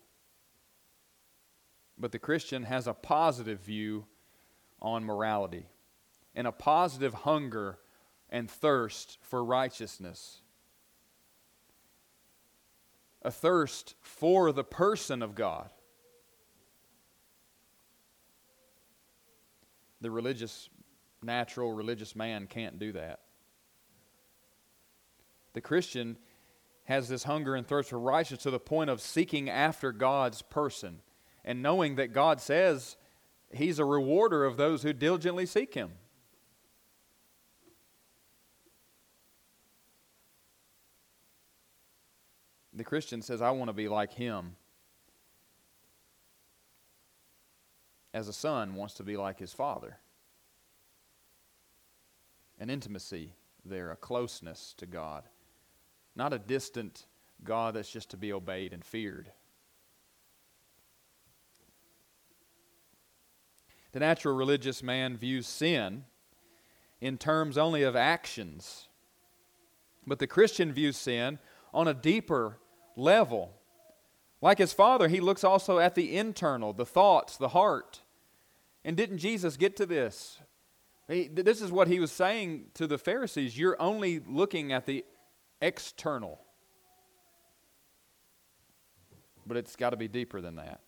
but 1.99 2.13
the 2.13 2.19
Christian 2.19 2.65
has 2.65 2.87
a 2.87 2.95
positive 2.95 3.61
view 3.61 4.07
on 4.81 5.05
morality 5.05 5.67
and 6.35 6.47
a 6.47 6.53
positive 6.53 7.15
hunger 7.15 7.79
and 8.31 8.51
thirst 8.51 9.19
for 9.21 9.45
righteousness. 9.45 10.41
A 13.23 13.31
thirst 13.31 13.95
for 14.01 14.51
the 14.51 14.65
person 14.65 15.23
of 15.23 15.35
God. 15.35 15.71
The 20.01 20.11
religious, 20.11 20.69
natural 21.23 21.73
religious 21.73 22.17
man 22.17 22.47
can't 22.49 22.79
do 22.79 22.93
that. 22.93 23.21
The 25.53 25.61
Christian 25.61 26.17
has 26.85 27.09
this 27.09 27.25
hunger 27.25 27.55
and 27.55 27.67
thirst 27.67 27.91
for 27.91 28.01
righteousness 28.01 28.43
to 28.43 28.51
the 28.51 28.59
point 28.59 28.91
of 28.91 29.01
seeking 29.01 29.49
after 29.49 29.93
God's 29.93 30.43
person 30.43 31.01
and 31.45 31.63
knowing 31.63 31.97
that 31.97 32.13
God 32.13 32.41
says 32.41 32.97
He's 33.53 33.79
a 33.79 33.85
rewarder 33.85 34.45
of 34.45 34.57
those 34.57 34.83
who 34.83 34.93
diligently 34.93 35.47
seek 35.47 35.75
Him. 35.75 35.91
The 42.73 42.85
Christian 42.85 43.21
says, 43.21 43.43
I 43.43 43.51
want 43.51 43.69
to 43.69 43.75
be 43.75 43.89
like 43.89 44.15
Him. 44.15 44.57
As 48.15 48.29
a 48.29 48.33
son 48.33 48.75
wants 48.75 48.95
to 48.95 49.03
be 49.03 49.17
like 49.17 49.39
his 49.39 49.53
father. 49.53 49.99
An 52.61 52.69
intimacy 52.69 53.33
there, 53.65 53.91
a 53.91 53.97
closeness 53.97 54.75
to 54.77 54.87
God. 54.87 55.25
Not 56.15 56.35
a 56.35 56.39
distant 56.39 57.07
God 57.43 57.75
that's 57.75 57.91
just 57.91 58.11
to 58.11 58.17
be 58.17 58.33
obeyed 58.33 58.73
and 58.73 58.85
feared. 58.85 59.33
The 63.93 64.01
natural 64.01 64.35
religious 64.35 64.83
man 64.83 65.17
views 65.17 65.47
sin 65.47 66.05
in 67.01 67.19
terms 67.19 67.59
only 67.59 67.83
of 67.83 67.95
actions. 67.95 68.89
But 70.07 70.19
the 70.19 70.27
Christian 70.27 70.73
views 70.73 70.97
sin 70.97 71.39
on 71.75 71.89
a 71.89 71.95
deeper 71.95 72.59
level. 72.97 73.53
Like 74.41 74.59
his 74.59 74.73
father, 74.73 75.09
he 75.09 75.21
looks 75.21 75.45
also 75.45 75.79
at 75.79 75.95
the 75.95 76.17
internal, 76.17 76.73
the 76.73 76.87
thoughts, 76.87 77.37
the 77.37 77.49
heart. 77.49 78.01
And 78.85 78.97
didn't 78.97 79.19
Jesus 79.19 79.57
get 79.57 79.77
to 79.77 79.87
this? 79.87 80.41
He, 81.09 81.29
this 81.29 81.61
is 81.61 81.71
what 81.71 81.89
he 81.89 82.01
was 82.01 82.11
saying 82.11 82.67
to 82.75 82.87
the 82.87 82.99
Pharisees. 82.99 83.59
You're 83.59 83.81
only 83.81 84.21
looking 84.21 84.73
at 84.73 84.87
the 84.87 85.05
external. 85.61 86.41
But 89.47 89.57
it's 89.59 89.77
got 89.77 89.91
to 89.91 89.97
be 89.97 90.09
deeper 90.09 90.41
than 90.41 90.57
that 90.57 90.81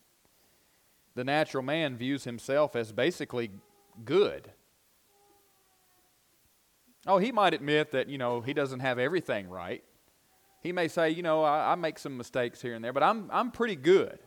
the 1.14 1.24
natural 1.24 1.62
man 1.62 1.96
views 1.96 2.24
himself 2.24 2.74
as 2.74 2.92
basically 2.92 3.50
good. 4.04 4.50
Oh, 7.06 7.18
he 7.18 7.32
might 7.32 7.54
admit 7.54 7.92
that, 7.92 8.08
you 8.08 8.18
know, 8.18 8.40
he 8.40 8.54
doesn't 8.54 8.80
have 8.80 8.98
everything 8.98 9.48
right. 9.48 9.84
He 10.62 10.72
may 10.72 10.88
say, 10.88 11.10
you 11.10 11.22
know, 11.22 11.42
I, 11.42 11.72
I 11.72 11.74
make 11.74 11.98
some 11.98 12.16
mistakes 12.16 12.62
here 12.62 12.74
and 12.74 12.82
there, 12.82 12.92
but 12.92 13.02
I'm, 13.02 13.28
I'm 13.30 13.50
pretty 13.50 13.76
good. 13.76 14.18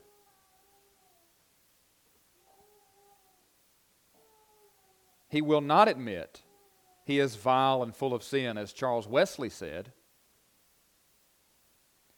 He 5.29 5.41
will 5.41 5.61
not 5.61 5.87
admit 5.87 6.43
he 7.03 7.19
is 7.19 7.35
vile 7.35 7.83
and 7.83 7.95
full 7.95 8.13
of 8.13 8.23
sin, 8.23 8.57
as 8.57 8.71
Charles 8.71 9.07
Wesley 9.07 9.49
said. 9.49 9.91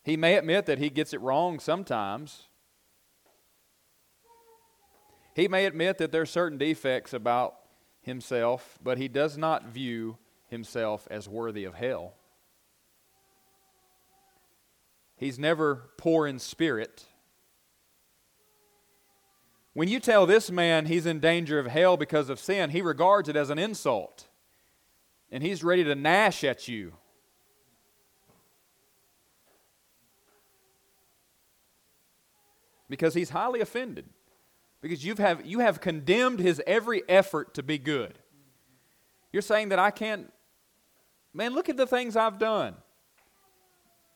He 0.04 0.18
may 0.18 0.36
admit 0.36 0.66
that 0.66 0.80
he 0.80 0.90
gets 0.90 1.14
it 1.14 1.22
wrong 1.22 1.60
sometimes, 1.60 2.49
he 5.34 5.48
may 5.48 5.66
admit 5.66 5.98
that 6.00 6.12
there 6.12 6.22
are 6.22 6.28
certain 6.28 6.58
defects 6.58 7.14
about 7.14 7.56
himself, 8.02 8.78
but 8.84 8.98
he 8.98 9.08
does 9.08 9.38
not 9.38 9.68
view 9.68 10.18
himself 10.48 11.08
as 11.12 11.30
worthy 11.30 11.64
of 11.64 11.76
hell. 11.76 12.14
He's 15.16 15.38
never 15.38 15.92
poor 15.98 16.26
in 16.26 16.40
spirit. 16.40 17.06
When 19.74 19.88
you 19.88 20.00
tell 20.00 20.26
this 20.26 20.50
man 20.50 20.88
he's 20.88 21.06
in 21.06 21.20
danger 21.20 21.60
of 21.60 21.68
hell 21.68 21.98
because 21.98 22.30
of 22.30 22.40
sin, 22.40 22.72
he 22.72 22.82
regards 22.82 23.30
it 23.30 23.36
as 23.36 23.50
an 23.50 23.60
insult. 23.60 24.28
And 25.32 25.44
he's 25.44 25.64
ready 25.64 25.84
to 25.84 25.94
gnash 25.94 26.44
at 26.44 26.68
you. 26.68 26.94
Because 32.90 33.14
he's 33.14 33.30
highly 33.30 33.60
offended. 33.60 34.06
Because 34.82 35.04
you've 35.04 35.18
have, 35.20 35.46
you 35.46 35.60
have 35.60 35.82
condemned 35.82 36.40
his 36.40 36.62
every 36.66 37.04
effort 37.10 37.54
to 37.56 37.64
be 37.64 37.78
good. 37.78 38.18
You're 39.34 39.42
saying 39.42 39.70
that 39.70 39.80
I 39.80 39.92
can't, 39.92 40.32
man, 41.34 41.54
look 41.54 41.70
at 41.70 41.78
the 41.78 41.86
things 41.86 42.16
I've 42.16 42.40
done. 42.40 42.76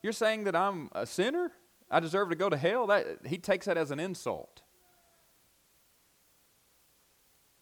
You're 0.01 0.13
saying 0.13 0.45
that 0.45 0.55
I'm 0.55 0.89
a 0.93 1.05
sinner? 1.05 1.51
I 1.91 1.99
deserve 1.99 2.29
to 2.29 2.35
go 2.35 2.49
to 2.49 2.57
hell? 2.57 2.87
That, 2.87 3.19
he 3.25 3.37
takes 3.37 3.65
that 3.65 3.77
as 3.77 3.91
an 3.91 3.99
insult. 3.99 4.61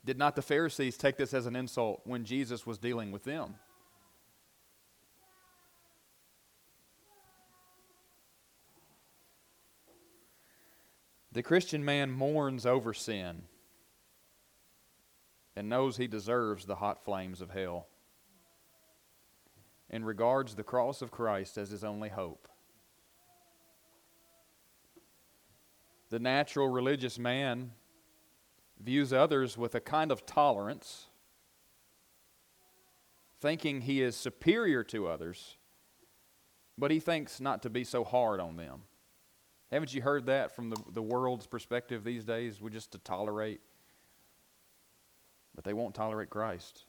Did 0.04 0.18
not 0.18 0.36
the 0.36 0.42
Pharisees 0.42 0.98
take 0.98 1.18
this 1.18 1.34
as 1.34 1.46
an 1.46 1.56
insult 1.56 2.02
when 2.06 2.24
Jesus 2.24 2.66
was 2.66 2.78
dealing 2.78 3.12
with 3.12 3.24
them? 3.24 3.56
The 11.32 11.44
Christian 11.44 11.86
man 11.86 12.12
mourns 12.12 12.66
over 12.66 12.94
sin 12.94 13.44
and 15.56 15.70
knows 15.70 15.98
he 15.98 16.08
deserves 16.08 16.66
the 16.66 16.76
hot 16.76 17.04
flames 17.04 17.42
of 17.42 17.52
hell 17.52 17.88
and 19.90 20.06
regards 20.06 20.56
the 20.56 20.64
cross 20.64 21.02
of 21.02 21.12
Christ 21.12 21.58
as 21.58 21.70
his 21.70 21.84
only 21.84 22.10
hope. 22.10 22.48
The 26.10 26.20
natural 26.20 26.68
religious 26.68 27.18
man 27.18 27.72
views 28.80 29.14
others 29.14 29.58
with 29.58 29.76
a 29.76 29.80
kind 29.80 30.12
of 30.12 30.26
tolerance, 30.26 31.08
thinking 33.40 33.82
he 33.82 34.02
is 34.02 34.16
superior 34.16 34.84
to 34.86 35.08
others, 35.08 35.58
but 36.78 36.92
he 36.92 37.00
thinks 37.00 37.40
not 37.40 37.62
to 37.64 37.70
be 37.70 37.86
so 37.86 38.04
hard 38.04 38.42
on 38.42 38.58
them. 38.58 38.84
Haven't 39.72 39.94
you 39.94 40.02
heard 40.02 40.26
that 40.26 40.54
from 40.54 40.70
the, 40.70 40.78
the 40.92 41.02
world's 41.02 41.48
perspective 41.48 42.04
these 42.04 42.26
days? 42.26 42.62
We're 42.62 42.70
just 42.70 42.92
to 42.92 42.98
tolerate. 42.98 43.62
But 45.56 45.64
they 45.64 45.74
won't 45.74 45.96
tolerate 45.96 46.30
Christ. 46.30 46.84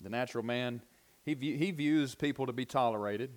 The 0.00 0.10
natural 0.10 0.44
man, 0.44 0.82
he, 1.24 1.34
view, 1.34 1.56
he 1.56 1.72
views 1.72 2.14
people 2.14 2.46
to 2.46 2.52
be 2.52 2.64
tolerated, 2.64 3.30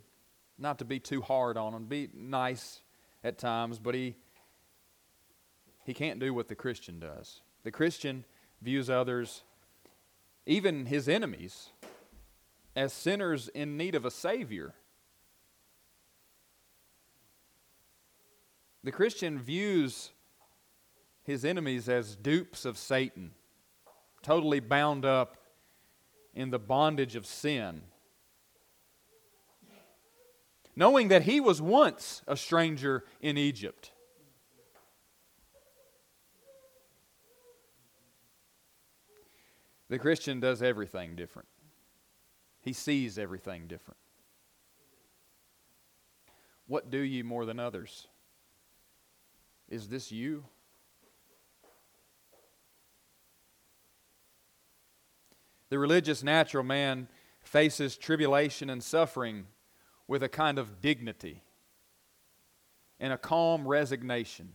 not 0.60 0.78
to 0.80 0.86
be 0.86 1.00
too 1.00 1.22
hard 1.22 1.58
on 1.58 1.74
them, 1.74 1.86
be 1.86 2.10
nice 2.14 2.82
at 3.24 3.40
times, 3.40 3.80
but 3.80 3.96
he, 3.96 4.16
he 5.86 5.94
can't 5.96 6.20
do 6.20 6.34
what 6.34 6.48
the 6.48 6.56
Christian 6.56 7.00
does. 7.00 7.42
The 7.64 7.72
Christian 7.72 8.26
views 8.62 8.90
others, 8.90 9.44
even 10.46 10.86
his 10.86 11.10
enemies, 11.10 11.70
as 12.76 12.94
sinners 12.94 13.50
in 13.50 13.78
need 13.78 13.96
of 13.96 14.06
a 14.06 14.12
Savior. 14.12 14.74
The 18.84 18.92
Christian 18.92 19.40
views 19.40 20.12
his 21.24 21.46
enemies 21.46 21.88
as 21.88 22.16
dupes 22.16 22.66
of 22.66 22.78
Satan, 22.78 23.32
totally 24.24 24.60
bound 24.60 25.06
up 25.06 25.38
in 26.34 26.50
the 26.50 26.60
bondage 26.60 27.16
of 27.16 27.26
sin 27.26 27.82
knowing 30.80 31.10
that 31.10 31.24
he 31.24 31.42
was 31.42 31.62
once 31.62 32.22
a 32.26 32.38
stranger 32.38 33.04
in 33.20 33.38
Egypt. 33.38 33.92
The 39.90 40.00
Christian 40.00 40.40
does 40.40 40.62
everything 40.62 41.18
different. 41.18 41.50
He 42.70 42.74
sees 42.74 43.18
everything 43.18 43.66
different. 43.66 43.98
What 46.68 46.92
do 46.92 47.00
you 47.00 47.24
more 47.24 47.44
than 47.44 47.60
others? 47.60 48.08
Is 49.70 49.88
this 49.88 50.12
you? 50.12 50.44
The 55.72 55.80
religious 55.80 56.22
natural 56.22 56.64
man 56.64 57.08
faces 57.42 57.98
tribulation 57.98 58.70
and 58.70 58.84
suffering 58.84 59.48
with 60.08 60.22
a 60.22 60.30
kind 60.30 60.60
of 60.60 60.80
dignity 60.80 61.42
and 63.00 63.12
a 63.12 63.18
calm 63.18 63.68
resignation. 63.68 64.54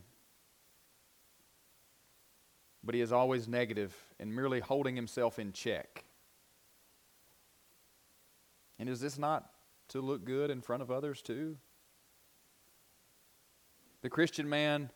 But 2.81 2.95
he 2.95 3.01
is 3.01 3.11
always 3.11 3.49
negative 3.49 3.93
and 4.21 4.33
merely 4.33 4.61
holding 4.61 4.95
himself 4.95 5.37
in 5.37 5.51
check. 5.51 6.04
And 8.79 8.89
is 8.89 8.99
this 8.99 9.17
not 9.17 9.49
to 9.89 10.01
look 10.01 10.25
good 10.25 10.49
in 10.49 10.61
front 10.61 10.81
of 10.81 10.91
others 10.91 11.21
too? 11.21 11.57
The 14.01 14.09
Christian 14.09 14.47
man, 14.47 14.91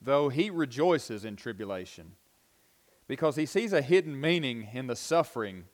though 0.00 0.28
he 0.28 0.50
rejoices 0.50 1.24
in 1.24 1.36
tribulation, 1.36 2.12
because 3.06 3.36
he 3.36 3.46
sees 3.46 3.72
a 3.72 3.82
hidden 3.82 4.20
meaning 4.20 4.68
in 4.72 4.86
the 4.86 4.96
suffering, 4.96 5.64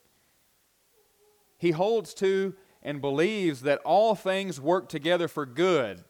he 1.58 1.70
holds 1.70 2.14
to 2.14 2.54
and 2.82 3.00
believes 3.00 3.62
that 3.62 3.80
all 3.84 4.14
things 4.14 4.60
work 4.60 4.88
together 4.88 5.28
for 5.28 5.46
good 5.46 6.04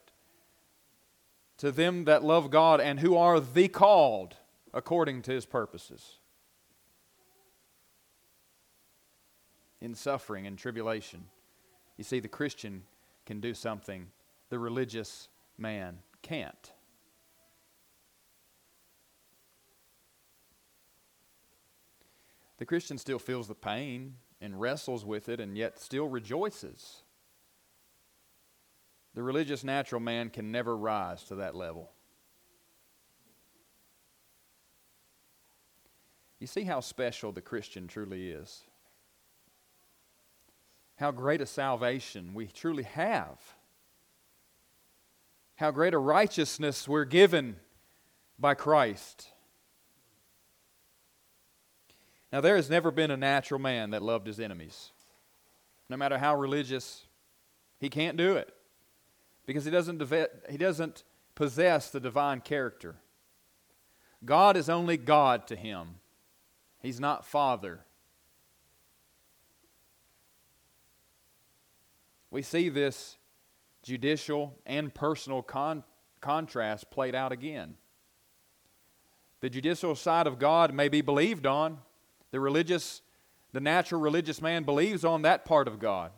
to 1.59 1.73
them 1.73 2.05
that 2.05 2.23
love 2.23 2.51
God 2.51 2.81
and 2.81 3.01
who 3.01 3.17
are 3.17 3.41
the 3.41 3.69
called 3.69 4.37
according 4.75 5.23
to 5.23 5.33
his 5.33 5.47
purposes. 5.47 6.19
In 9.81 9.95
suffering 9.95 10.47
and 10.47 10.59
tribulation, 10.59 11.25
you 11.97 12.05
see, 12.05 12.21
the 12.21 12.29
Christian 12.29 12.85
can 13.25 13.41
do 13.41 13.55
something 13.55 14.07
the 14.49 14.59
religious 14.59 15.29
man 15.59 15.99
can't. 16.23 16.73
The 22.59 22.67
Christian 22.67 22.97
still 22.97 23.19
feels 23.19 23.49
the 23.49 23.55
pain 23.55 24.15
and 24.41 24.59
wrestles 24.59 25.05
with 25.05 25.29
it 25.29 25.41
and 25.41 25.57
yet 25.57 25.79
still 25.79 26.09
rejoices. 26.09 27.03
The 29.15 29.23
religious 29.23 29.65
natural 29.65 30.01
man 30.01 30.31
can 30.31 30.53
never 30.53 30.77
rise 30.77 31.25
to 31.25 31.37
that 31.37 31.55
level. 31.55 31.91
You 36.39 36.47
see 36.47 36.65
how 36.65 36.81
special 36.81 37.33
the 37.33 37.41
Christian 37.41 37.89
truly 37.89 38.31
is. 38.31 38.63
How 40.97 41.11
great 41.11 41.41
a 41.41 41.47
salvation 41.47 42.33
we 42.35 42.47
truly 42.47 42.85
have. 42.85 43.39
How 45.57 45.71
great 45.71 45.95
a 45.95 45.99
righteousness 45.99 46.89
we're 46.89 47.05
given 47.05 47.57
by 48.39 48.55
Christ. 48.55 49.29
Now, 52.33 52.41
there 52.41 52.57
has 52.57 52.69
never 52.69 52.91
been 52.91 53.11
a 53.11 53.17
natural 53.17 53.61
man 53.61 53.91
that 53.91 54.03
loved 54.03 54.27
his 54.27 54.41
enemies. 54.41 54.91
No 55.89 55.97
matter 55.97 56.19
how 56.19 56.37
religious, 56.37 57.07
he 57.79 57.89
can't 57.89 58.17
do 58.17 58.37
it 58.37 58.53
because 59.47 59.65
he 59.65 59.71
doesn't, 59.71 60.03
he 60.51 60.57
doesn't 60.57 61.05
possess 61.35 61.91
the 61.91 62.01
divine 62.01 62.41
character. 62.41 62.97
God 64.25 64.57
is 64.57 64.69
only 64.69 64.97
God 64.97 65.47
to 65.47 65.57
him, 65.57 66.01
he's 66.81 67.01
not 67.01 67.25
Father. 67.25 67.86
We 72.37 72.43
see 72.43 72.69
this 72.69 73.17
judicial 73.83 74.59
and 74.67 74.93
personal 74.95 75.41
con- 75.41 75.85
contrast 76.21 76.91
played 76.91 77.15
out 77.15 77.33
again. 77.33 77.77
The 79.41 79.49
judicial 79.49 79.95
side 79.95 80.27
of 80.27 80.39
God 80.39 80.75
may 80.75 80.91
be 80.91 81.01
believed 81.01 81.47
on, 81.47 81.79
the 82.33 82.39
religious, 82.39 83.01
the 83.55 83.61
natural 83.63 84.03
religious 84.03 84.43
man 84.43 84.65
believes 84.65 85.03
on 85.03 85.23
that 85.23 85.47
part 85.47 85.67
of 85.67 85.79
God. 85.79 86.11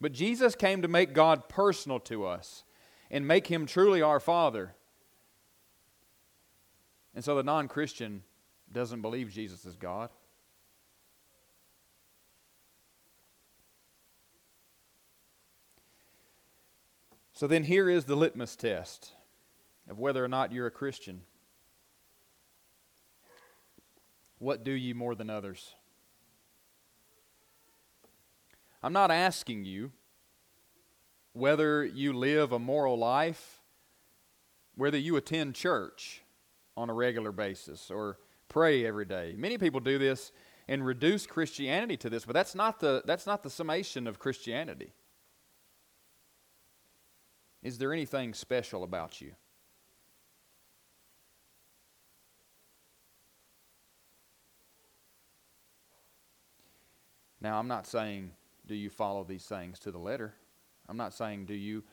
But 0.00 0.10
Jesus 0.10 0.56
came 0.56 0.82
to 0.82 0.88
make 0.88 1.12
God 1.12 1.48
personal 1.48 2.00
to 2.00 2.26
us. 2.26 2.64
and 3.12 3.28
make 3.28 3.46
him 3.46 3.64
truly 3.64 4.02
our 4.02 4.18
Father. 4.18 4.74
And 7.14 7.22
so 7.22 7.36
the 7.36 7.44
non 7.44 7.68
Christian 7.68 8.24
doesn't 8.72 9.02
believe 9.02 9.30
Jesus 9.30 9.64
is 9.64 9.76
God. 9.76 10.10
So 17.34 17.48
then 17.48 17.64
here 17.64 17.90
is 17.90 18.04
the 18.04 18.14
litmus 18.14 18.54
test 18.54 19.10
of 19.90 19.98
whether 19.98 20.24
or 20.24 20.28
not 20.28 20.52
you're 20.52 20.68
a 20.68 20.70
Christian. 20.70 21.22
What 24.38 24.62
do 24.62 24.70
you 24.70 24.94
more 24.94 25.16
than 25.16 25.30
others? 25.30 25.74
I'm 28.84 28.92
not 28.92 29.10
asking 29.10 29.64
you 29.64 29.90
whether 31.32 31.84
you 31.84 32.12
live 32.12 32.52
a 32.52 32.58
moral 32.60 32.96
life, 32.96 33.60
whether 34.76 34.98
you 34.98 35.16
attend 35.16 35.56
church 35.56 36.22
on 36.76 36.88
a 36.88 36.94
regular 36.94 37.32
basis 37.32 37.90
or 37.90 38.18
pray 38.48 38.86
every 38.86 39.06
day. 39.06 39.34
Many 39.36 39.58
people 39.58 39.80
do 39.80 39.98
this 39.98 40.30
and 40.68 40.86
reduce 40.86 41.26
Christianity 41.26 41.96
to 41.96 42.10
this, 42.10 42.24
but 42.24 42.34
that's 42.34 42.54
not 42.54 42.78
the, 42.78 43.02
that's 43.04 43.26
not 43.26 43.42
the 43.42 43.50
summation 43.50 44.06
of 44.06 44.20
Christianity. 44.20 44.92
Is 47.64 47.78
there 47.78 47.94
anything 47.94 48.34
special 48.34 48.84
about 48.84 49.22
you? 49.22 49.32
Now, 57.40 57.58
I'm 57.58 57.68
not 57.68 57.86
saying, 57.86 58.32
do 58.66 58.74
you 58.74 58.90
follow 58.90 59.24
these 59.24 59.44
things 59.44 59.78
to 59.80 59.90
the 59.90 59.98
letter? 59.98 60.34
I'm 60.88 60.98
not 60.98 61.14
saying, 61.14 61.46
do 61.46 61.54
you, 61.54 61.84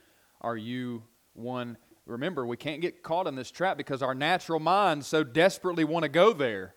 are 0.42 0.56
you 0.56 1.04
one? 1.32 1.78
Remember, 2.04 2.46
we 2.46 2.58
can't 2.58 2.82
get 2.82 3.02
caught 3.02 3.26
in 3.26 3.34
this 3.34 3.50
trap 3.50 3.78
because 3.78 4.02
our 4.02 4.14
natural 4.14 4.60
minds 4.60 5.06
so 5.06 5.24
desperately 5.24 5.84
want 5.84 6.02
to 6.02 6.08
go 6.10 6.34
there. 6.34 6.74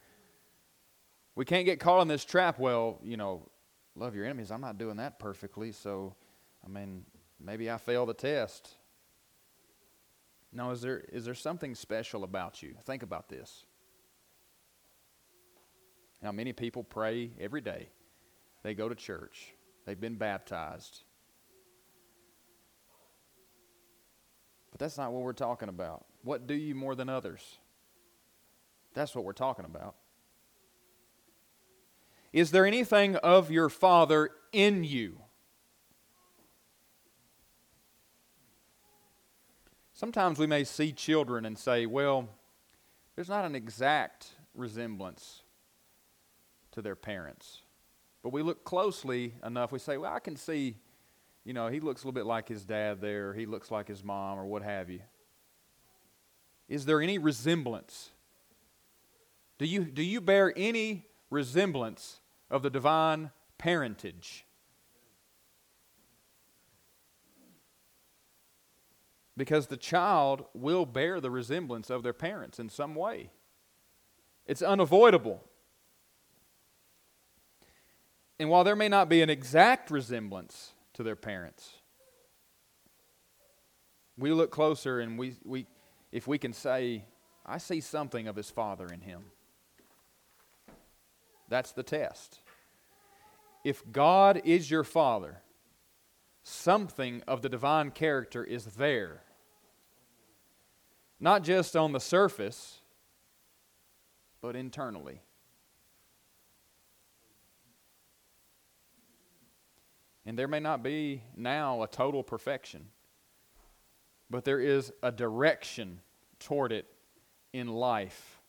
We 1.35 1.43
can't 1.43 1.65
get 1.65 1.81
caught 1.81 2.01
in 2.01 2.07
this 2.07 2.23
trap. 2.23 2.59
Well, 2.59 2.99
you 3.03 3.17
know, 3.17 3.49
love 3.95 4.15
your 4.15 4.23
enemies. 4.23 4.51
I'm 4.51 4.61
not 4.61 4.77
doing 4.77 4.97
that 4.97 5.19
perfectly, 5.19 5.73
so, 5.73 6.15
I 6.65 6.69
mean, 6.69 7.03
maybe 7.41 7.69
I 7.69 7.77
fail 7.77 8.05
the 8.05 8.13
test. 8.13 8.75
Now, 10.55 10.71
is 10.71 10.81
there, 10.81 11.03
is 11.11 11.25
there 11.25 11.33
something 11.33 11.75
special 11.75 12.23
about 12.23 12.63
you? 12.63 12.75
Think 12.85 13.03
about 13.03 13.27
this. 13.27 13.65
Now, 16.23 16.31
many 16.31 16.53
people 16.53 16.81
pray 16.81 17.31
every 17.39 17.59
day, 17.59 17.89
they 18.63 18.73
go 18.73 18.87
to 18.87 18.95
church, 18.95 19.53
they've 19.85 19.99
been 19.99 20.15
baptized. 20.15 21.03
But 24.71 24.79
that's 24.79 24.97
not 24.97 25.11
what 25.11 25.23
we're 25.23 25.33
talking 25.33 25.67
about. 25.69 26.05
What 26.23 26.47
do 26.47 26.53
you 26.53 26.73
more 26.73 26.95
than 26.95 27.09
others? 27.09 27.59
That's 28.93 29.13
what 29.13 29.25
we're 29.25 29.33
talking 29.33 29.65
about. 29.65 29.95
Is 32.31 32.51
there 32.51 32.65
anything 32.65 33.17
of 33.17 33.51
your 33.51 33.69
Father 33.69 34.31
in 34.51 34.85
you? 34.85 35.19
Sometimes 39.95 40.37
we 40.37 40.45
may 40.45 40.65
see 40.65 40.91
children 40.91 41.45
and 41.45 41.57
say, 41.57 41.85
well, 41.85 42.27
there's 43.15 43.29
not 43.29 43.45
an 43.45 43.55
exact 43.55 44.27
resemblance 44.53 45.41
to 46.71 46.81
their 46.81 46.97
parents. 46.97 47.61
But 48.21 48.33
we 48.33 48.41
look 48.41 48.65
closely 48.65 49.35
enough, 49.41 49.71
we 49.71 49.79
say, 49.79 49.95
well, 49.95 50.13
I 50.13 50.19
can 50.19 50.35
see, 50.35 50.75
you 51.45 51.53
know, 51.53 51.69
he 51.69 51.79
looks 51.79 52.03
a 52.03 52.07
little 52.07 52.19
bit 52.19 52.25
like 52.25 52.49
his 52.49 52.65
dad 52.65 52.99
there, 52.99 53.33
he 53.33 53.45
looks 53.45 53.71
like 53.71 53.87
his 53.87 54.03
mom, 54.03 54.37
or 54.37 54.45
what 54.45 54.63
have 54.63 54.89
you. 54.89 54.99
Is 56.67 56.83
there 56.83 57.01
any 57.01 57.17
resemblance? 57.17 58.09
Do 59.57 59.65
you, 59.65 59.85
do 59.85 60.03
you 60.03 60.19
bear 60.19 60.51
any 60.57 61.05
resemblance 61.29 62.19
of 62.51 62.63
the 62.63 62.69
divine 62.69 63.31
parentage? 63.57 64.44
Because 69.37 69.67
the 69.67 69.77
child 69.77 70.45
will 70.53 70.85
bear 70.85 71.19
the 71.19 71.31
resemblance 71.31 71.89
of 71.89 72.03
their 72.03 72.13
parents 72.13 72.59
in 72.59 72.69
some 72.69 72.95
way. 72.95 73.29
It's 74.45 74.61
unavoidable. 74.61 75.43
And 78.39 78.49
while 78.49 78.63
there 78.63 78.75
may 78.75 78.89
not 78.89 79.09
be 79.09 79.21
an 79.21 79.29
exact 79.29 79.91
resemblance 79.91 80.73
to 80.93 81.03
their 81.03 81.15
parents, 81.15 81.77
we 84.17 84.31
look 84.31 84.51
closer 84.51 84.99
and 84.99 85.17
we, 85.17 85.35
we 85.43 85.67
if 86.11 86.27
we 86.27 86.37
can 86.37 86.53
say, 86.53 87.03
I 87.45 87.57
see 87.57 87.81
something 87.81 88.27
of 88.27 88.35
his 88.35 88.49
father 88.49 88.87
in 88.87 89.01
him. 89.01 89.25
That's 91.49 91.73
the 91.73 91.83
test. 91.83 92.39
If 93.63 93.83
God 93.91 94.41
is 94.45 94.71
your 94.71 94.83
father, 94.83 95.41
something 96.43 97.21
of 97.27 97.41
the 97.41 97.49
divine 97.49 97.91
character 97.91 98.43
is 98.43 98.65
there 98.65 99.24
not 101.19 101.43
just 101.43 101.75
on 101.75 101.91
the 101.91 101.99
surface, 101.99 102.79
but 104.41 104.55
internally. 104.55 105.21
And 110.25 110.37
there 110.37 110.47
may 110.47 110.59
not 110.59 110.83
be 110.83 111.21
now 111.35 111.83
a 111.83 111.87
total 111.87 112.23
perfection, 112.23 112.87
but 114.29 114.43
there 114.43 114.59
is 114.59 114.91
a 115.03 115.11
direction 115.11 116.01
toward 116.39 116.71
it 116.71 116.87
in 117.53 117.67
life, 117.67 118.41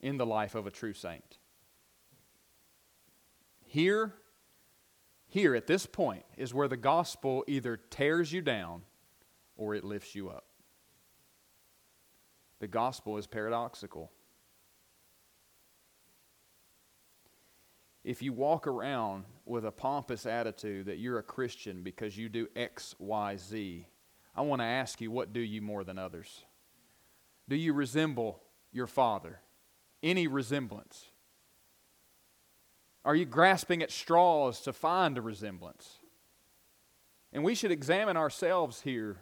in 0.00 0.16
the 0.16 0.26
life 0.26 0.54
of 0.54 0.66
a 0.66 0.70
true 0.70 0.92
saint. 0.92 1.38
Here, 3.66 4.14
here 5.26 5.56
at 5.56 5.66
this 5.66 5.84
point 5.84 6.24
is 6.36 6.54
where 6.54 6.68
the 6.68 6.76
gospel 6.76 7.44
either 7.48 7.76
tears 7.76 8.32
you 8.32 8.40
down 8.40 8.82
or 9.56 9.74
it 9.74 9.82
lifts 9.82 10.14
you 10.14 10.28
up. 10.28 10.44
The 12.64 12.68
gospel 12.68 13.18
is 13.18 13.26
paradoxical. 13.26 14.10
If 18.02 18.22
you 18.22 18.32
walk 18.32 18.66
around 18.66 19.24
with 19.44 19.66
a 19.66 19.70
pompous 19.70 20.24
attitude 20.24 20.86
that 20.86 20.96
you're 20.96 21.18
a 21.18 21.22
Christian 21.22 21.82
because 21.82 22.16
you 22.16 22.30
do 22.30 22.48
X, 22.56 22.94
Y, 22.98 23.36
Z, 23.36 23.86
I 24.34 24.40
want 24.40 24.62
to 24.62 24.64
ask 24.64 24.98
you, 25.02 25.10
what 25.10 25.34
do 25.34 25.40
you 25.40 25.60
more 25.60 25.84
than 25.84 25.98
others? 25.98 26.46
Do 27.50 27.54
you 27.54 27.74
resemble 27.74 28.40
your 28.72 28.86
father? 28.86 29.40
Any 30.02 30.26
resemblance? 30.26 31.08
Are 33.04 33.14
you 33.14 33.26
grasping 33.26 33.82
at 33.82 33.90
straws 33.90 34.62
to 34.62 34.72
find 34.72 35.18
a 35.18 35.20
resemblance? 35.20 35.98
And 37.30 37.44
we 37.44 37.54
should 37.54 37.72
examine 37.72 38.16
ourselves 38.16 38.80
here 38.80 39.18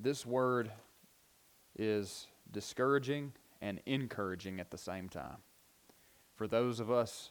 this 0.00 0.26
word 0.26 0.70
is 1.78 2.26
discouraging 2.50 3.32
and 3.60 3.80
encouraging 3.86 4.60
at 4.60 4.70
the 4.70 4.78
same 4.78 5.08
time. 5.08 5.38
For 6.34 6.46
those 6.46 6.80
of 6.80 6.90
us, 6.90 7.30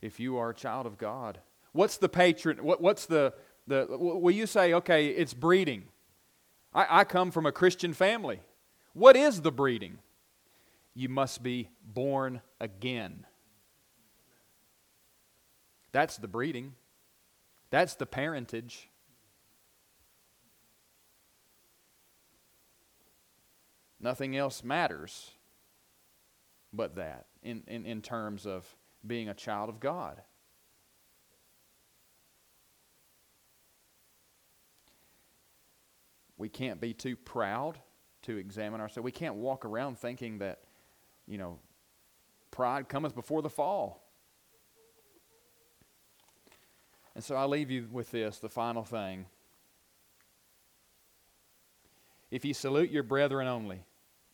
if 0.00 0.18
you 0.18 0.36
are 0.38 0.50
a 0.50 0.54
child 0.54 0.86
of 0.86 0.98
God, 0.98 1.38
what's 1.72 1.98
the 1.98 2.08
patron? 2.08 2.58
What, 2.64 2.80
what's 2.80 3.06
the, 3.06 3.34
the, 3.66 3.86
will 3.90 4.30
you 4.30 4.46
say, 4.46 4.72
okay, 4.74 5.08
it's 5.08 5.34
breeding? 5.34 5.84
I, 6.74 7.00
I 7.00 7.04
come 7.04 7.30
from 7.30 7.46
a 7.46 7.52
Christian 7.52 7.92
family. 7.92 8.40
What 8.92 9.16
is 9.16 9.42
the 9.42 9.52
breeding? 9.52 9.98
You 10.94 11.08
must 11.08 11.42
be 11.42 11.68
born 11.84 12.40
again. 12.60 13.26
That's 15.92 16.16
the 16.16 16.28
breeding. 16.28 16.74
That's 17.70 17.94
the 17.94 18.06
parentage. 18.06 18.88
Nothing 24.00 24.36
else 24.36 24.64
matters 24.64 25.32
but 26.72 26.94
that 26.96 27.26
in, 27.42 27.62
in, 27.66 27.84
in 27.84 28.00
terms 28.00 28.46
of 28.46 28.66
being 29.06 29.28
a 29.28 29.34
child 29.34 29.68
of 29.68 29.80
God. 29.80 30.22
We 36.38 36.48
can't 36.48 36.80
be 36.80 36.94
too 36.94 37.16
proud 37.16 37.78
to 38.22 38.36
examine 38.38 38.80
ourselves. 38.80 39.04
We 39.04 39.12
can't 39.12 39.34
walk 39.34 39.64
around 39.64 39.98
thinking 39.98 40.38
that, 40.38 40.60
you 41.26 41.36
know, 41.36 41.58
pride 42.50 42.88
cometh 42.88 43.14
before 43.14 43.42
the 43.42 43.50
fall. 43.50 44.02
And 47.14 47.22
so 47.22 47.34
I 47.34 47.44
leave 47.44 47.70
you 47.70 47.88
with 47.90 48.10
this, 48.10 48.38
the 48.38 48.48
final 48.48 48.84
thing. 48.84 49.26
If 52.30 52.44
you 52.44 52.54
salute 52.54 52.90
your 52.90 53.02
brethren 53.02 53.46
only, 53.48 53.84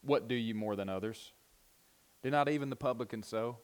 what 0.03 0.29
do 0.29 0.35
you 0.35 0.55
more 0.55 0.77
than 0.77 0.89
others? 0.89 1.33
Do 2.23 2.31
not 2.31 2.49
even 2.49 2.71
the 2.71 2.77
publicans 2.77 3.27
so? 3.27 3.59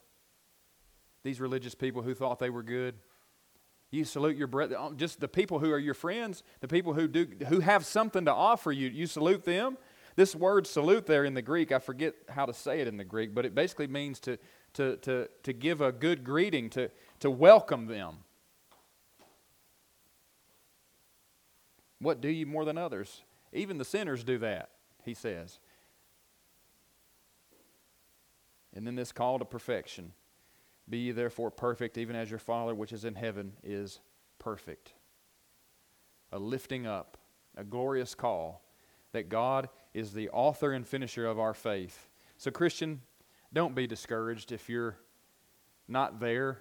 These 1.25 1.41
religious 1.41 1.75
people 1.75 2.03
who 2.03 2.15
thought 2.15 2.39
they 2.39 2.51
were 2.51 2.63
good? 2.63 2.97
You 3.91 4.05
salute 4.05 4.37
your 4.37 4.47
brother, 4.47 4.79
uh, 4.79 4.93
just 4.93 5.21
the 5.21 5.29
people 5.29 5.59
who 5.59 5.71
are 5.71 5.79
your 5.79 5.95
friends, 5.95 6.43
the 6.61 6.69
people 6.69 6.95
who 6.95 7.07
do 7.07 7.27
who 7.49 7.61
have 7.61 7.85
something 7.85 8.25
to 8.25 8.33
offer 8.33 8.73
you. 8.73 8.89
You 8.89 9.07
salute 9.07 9.45
them. 9.45 9.77
This 10.17 10.35
word 10.35 10.67
salute 10.67 11.07
there 11.07 11.25
in 11.25 11.35
the 11.35 11.43
Greek, 11.43 11.73
I 11.73 11.79
forget 11.79 12.15
how 12.29 12.47
to 12.47 12.55
say 12.55 12.81
it 12.81 12.89
in 12.89 12.97
the 12.97 13.05
Greek, 13.05 13.35
but 13.35 13.45
it 13.45 13.55
basically 13.55 13.87
means 13.87 14.19
to 14.21 14.39
to 14.75 14.97
to 14.99 15.29
to 15.43 15.53
give 15.53 15.83
a 15.83 15.93
good 15.93 16.25
greeting, 16.25 16.71
to 16.71 16.91
to 17.21 17.31
welcome 17.31 17.87
them. 17.87 18.19
What 21.99 22.21
do 22.21 22.29
you 22.29 22.47
more 22.47 22.65
than 22.65 22.79
others? 22.79 23.23
Even 23.53 23.77
the 23.77 23.85
sinners 23.85 24.25
do 24.25 24.39
that, 24.39 24.71
he 25.05 25.13
says. 25.13 25.61
And 28.75 28.87
then 28.87 28.95
this 28.95 29.13
call 29.13 29.39
to 29.39 29.45
perfection. 29.45 30.13
Be 30.89 30.99
ye 30.99 31.11
therefore 31.13 31.51
perfect, 31.51 31.99
even 31.99 32.17
as 32.17 32.31
your 32.31 32.39
Father 32.39 32.75
which 32.75 32.93
is 32.93 33.05
in 33.05 33.15
heaven 33.15 33.53
is 33.63 34.01
perfect. 34.39 34.95
A 36.33 36.39
lifting 36.39 36.87
up, 36.87 37.19
a 37.57 37.65
glorious 37.65 38.15
call 38.15 38.63
that 39.13 39.29
God 39.29 39.69
is 39.95 40.13
the 40.13 40.31
author 40.31 40.73
and 40.73 40.87
finisher 40.87 41.27
of 41.27 41.39
our 41.39 41.55
faith. 41.55 42.09
So, 42.39 42.51
Christian, 42.51 43.03
don't 43.53 43.75
be 43.75 43.87
discouraged 43.87 44.53
if 44.53 44.69
you're 44.69 44.97
not 45.87 46.19
there 46.19 46.59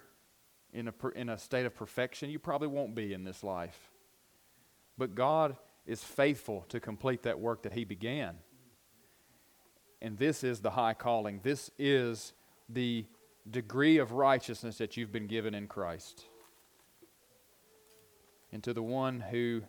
in 0.72 0.88
a, 0.88 1.08
in 1.14 1.28
a 1.30 1.38
state 1.38 1.66
of 1.66 1.74
perfection. 1.74 2.30
You 2.30 2.38
probably 2.38 2.68
won't 2.68 2.94
be 2.94 3.12
in 3.12 3.24
this 3.24 3.42
life. 3.42 3.90
But 4.98 5.14
God 5.14 5.56
is 5.86 6.04
faithful 6.04 6.64
to 6.68 6.78
complete 6.78 7.22
that 7.22 7.40
work 7.40 7.62
that 7.62 7.72
He 7.72 7.84
began. 7.84 8.36
And 10.02 10.18
this 10.18 10.42
is 10.42 10.60
the 10.60 10.70
high 10.70 10.94
calling. 10.94 11.40
This 11.44 11.70
is 11.78 12.34
the 12.68 13.06
degree 13.48 13.98
of 13.98 14.10
righteousness 14.10 14.78
that 14.78 14.96
you've 14.96 15.12
been 15.12 15.28
given 15.28 15.54
in 15.54 15.68
Christ. 15.68 16.26
And 18.50 18.62
to 18.64 18.74
the 18.74 18.82
one 18.82 19.20
who 19.20 19.62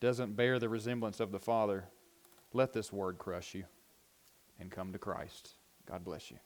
doesn't 0.00 0.36
bear 0.36 0.58
the 0.58 0.68
resemblance 0.68 1.20
of 1.20 1.30
the 1.30 1.38
Father, 1.38 1.84
let 2.52 2.72
this 2.72 2.92
word 2.92 3.16
crush 3.16 3.54
you 3.54 3.64
and 4.58 4.72
come 4.72 4.92
to 4.92 4.98
Christ. 4.98 5.52
God 5.86 6.04
bless 6.04 6.32
you. 6.32 6.38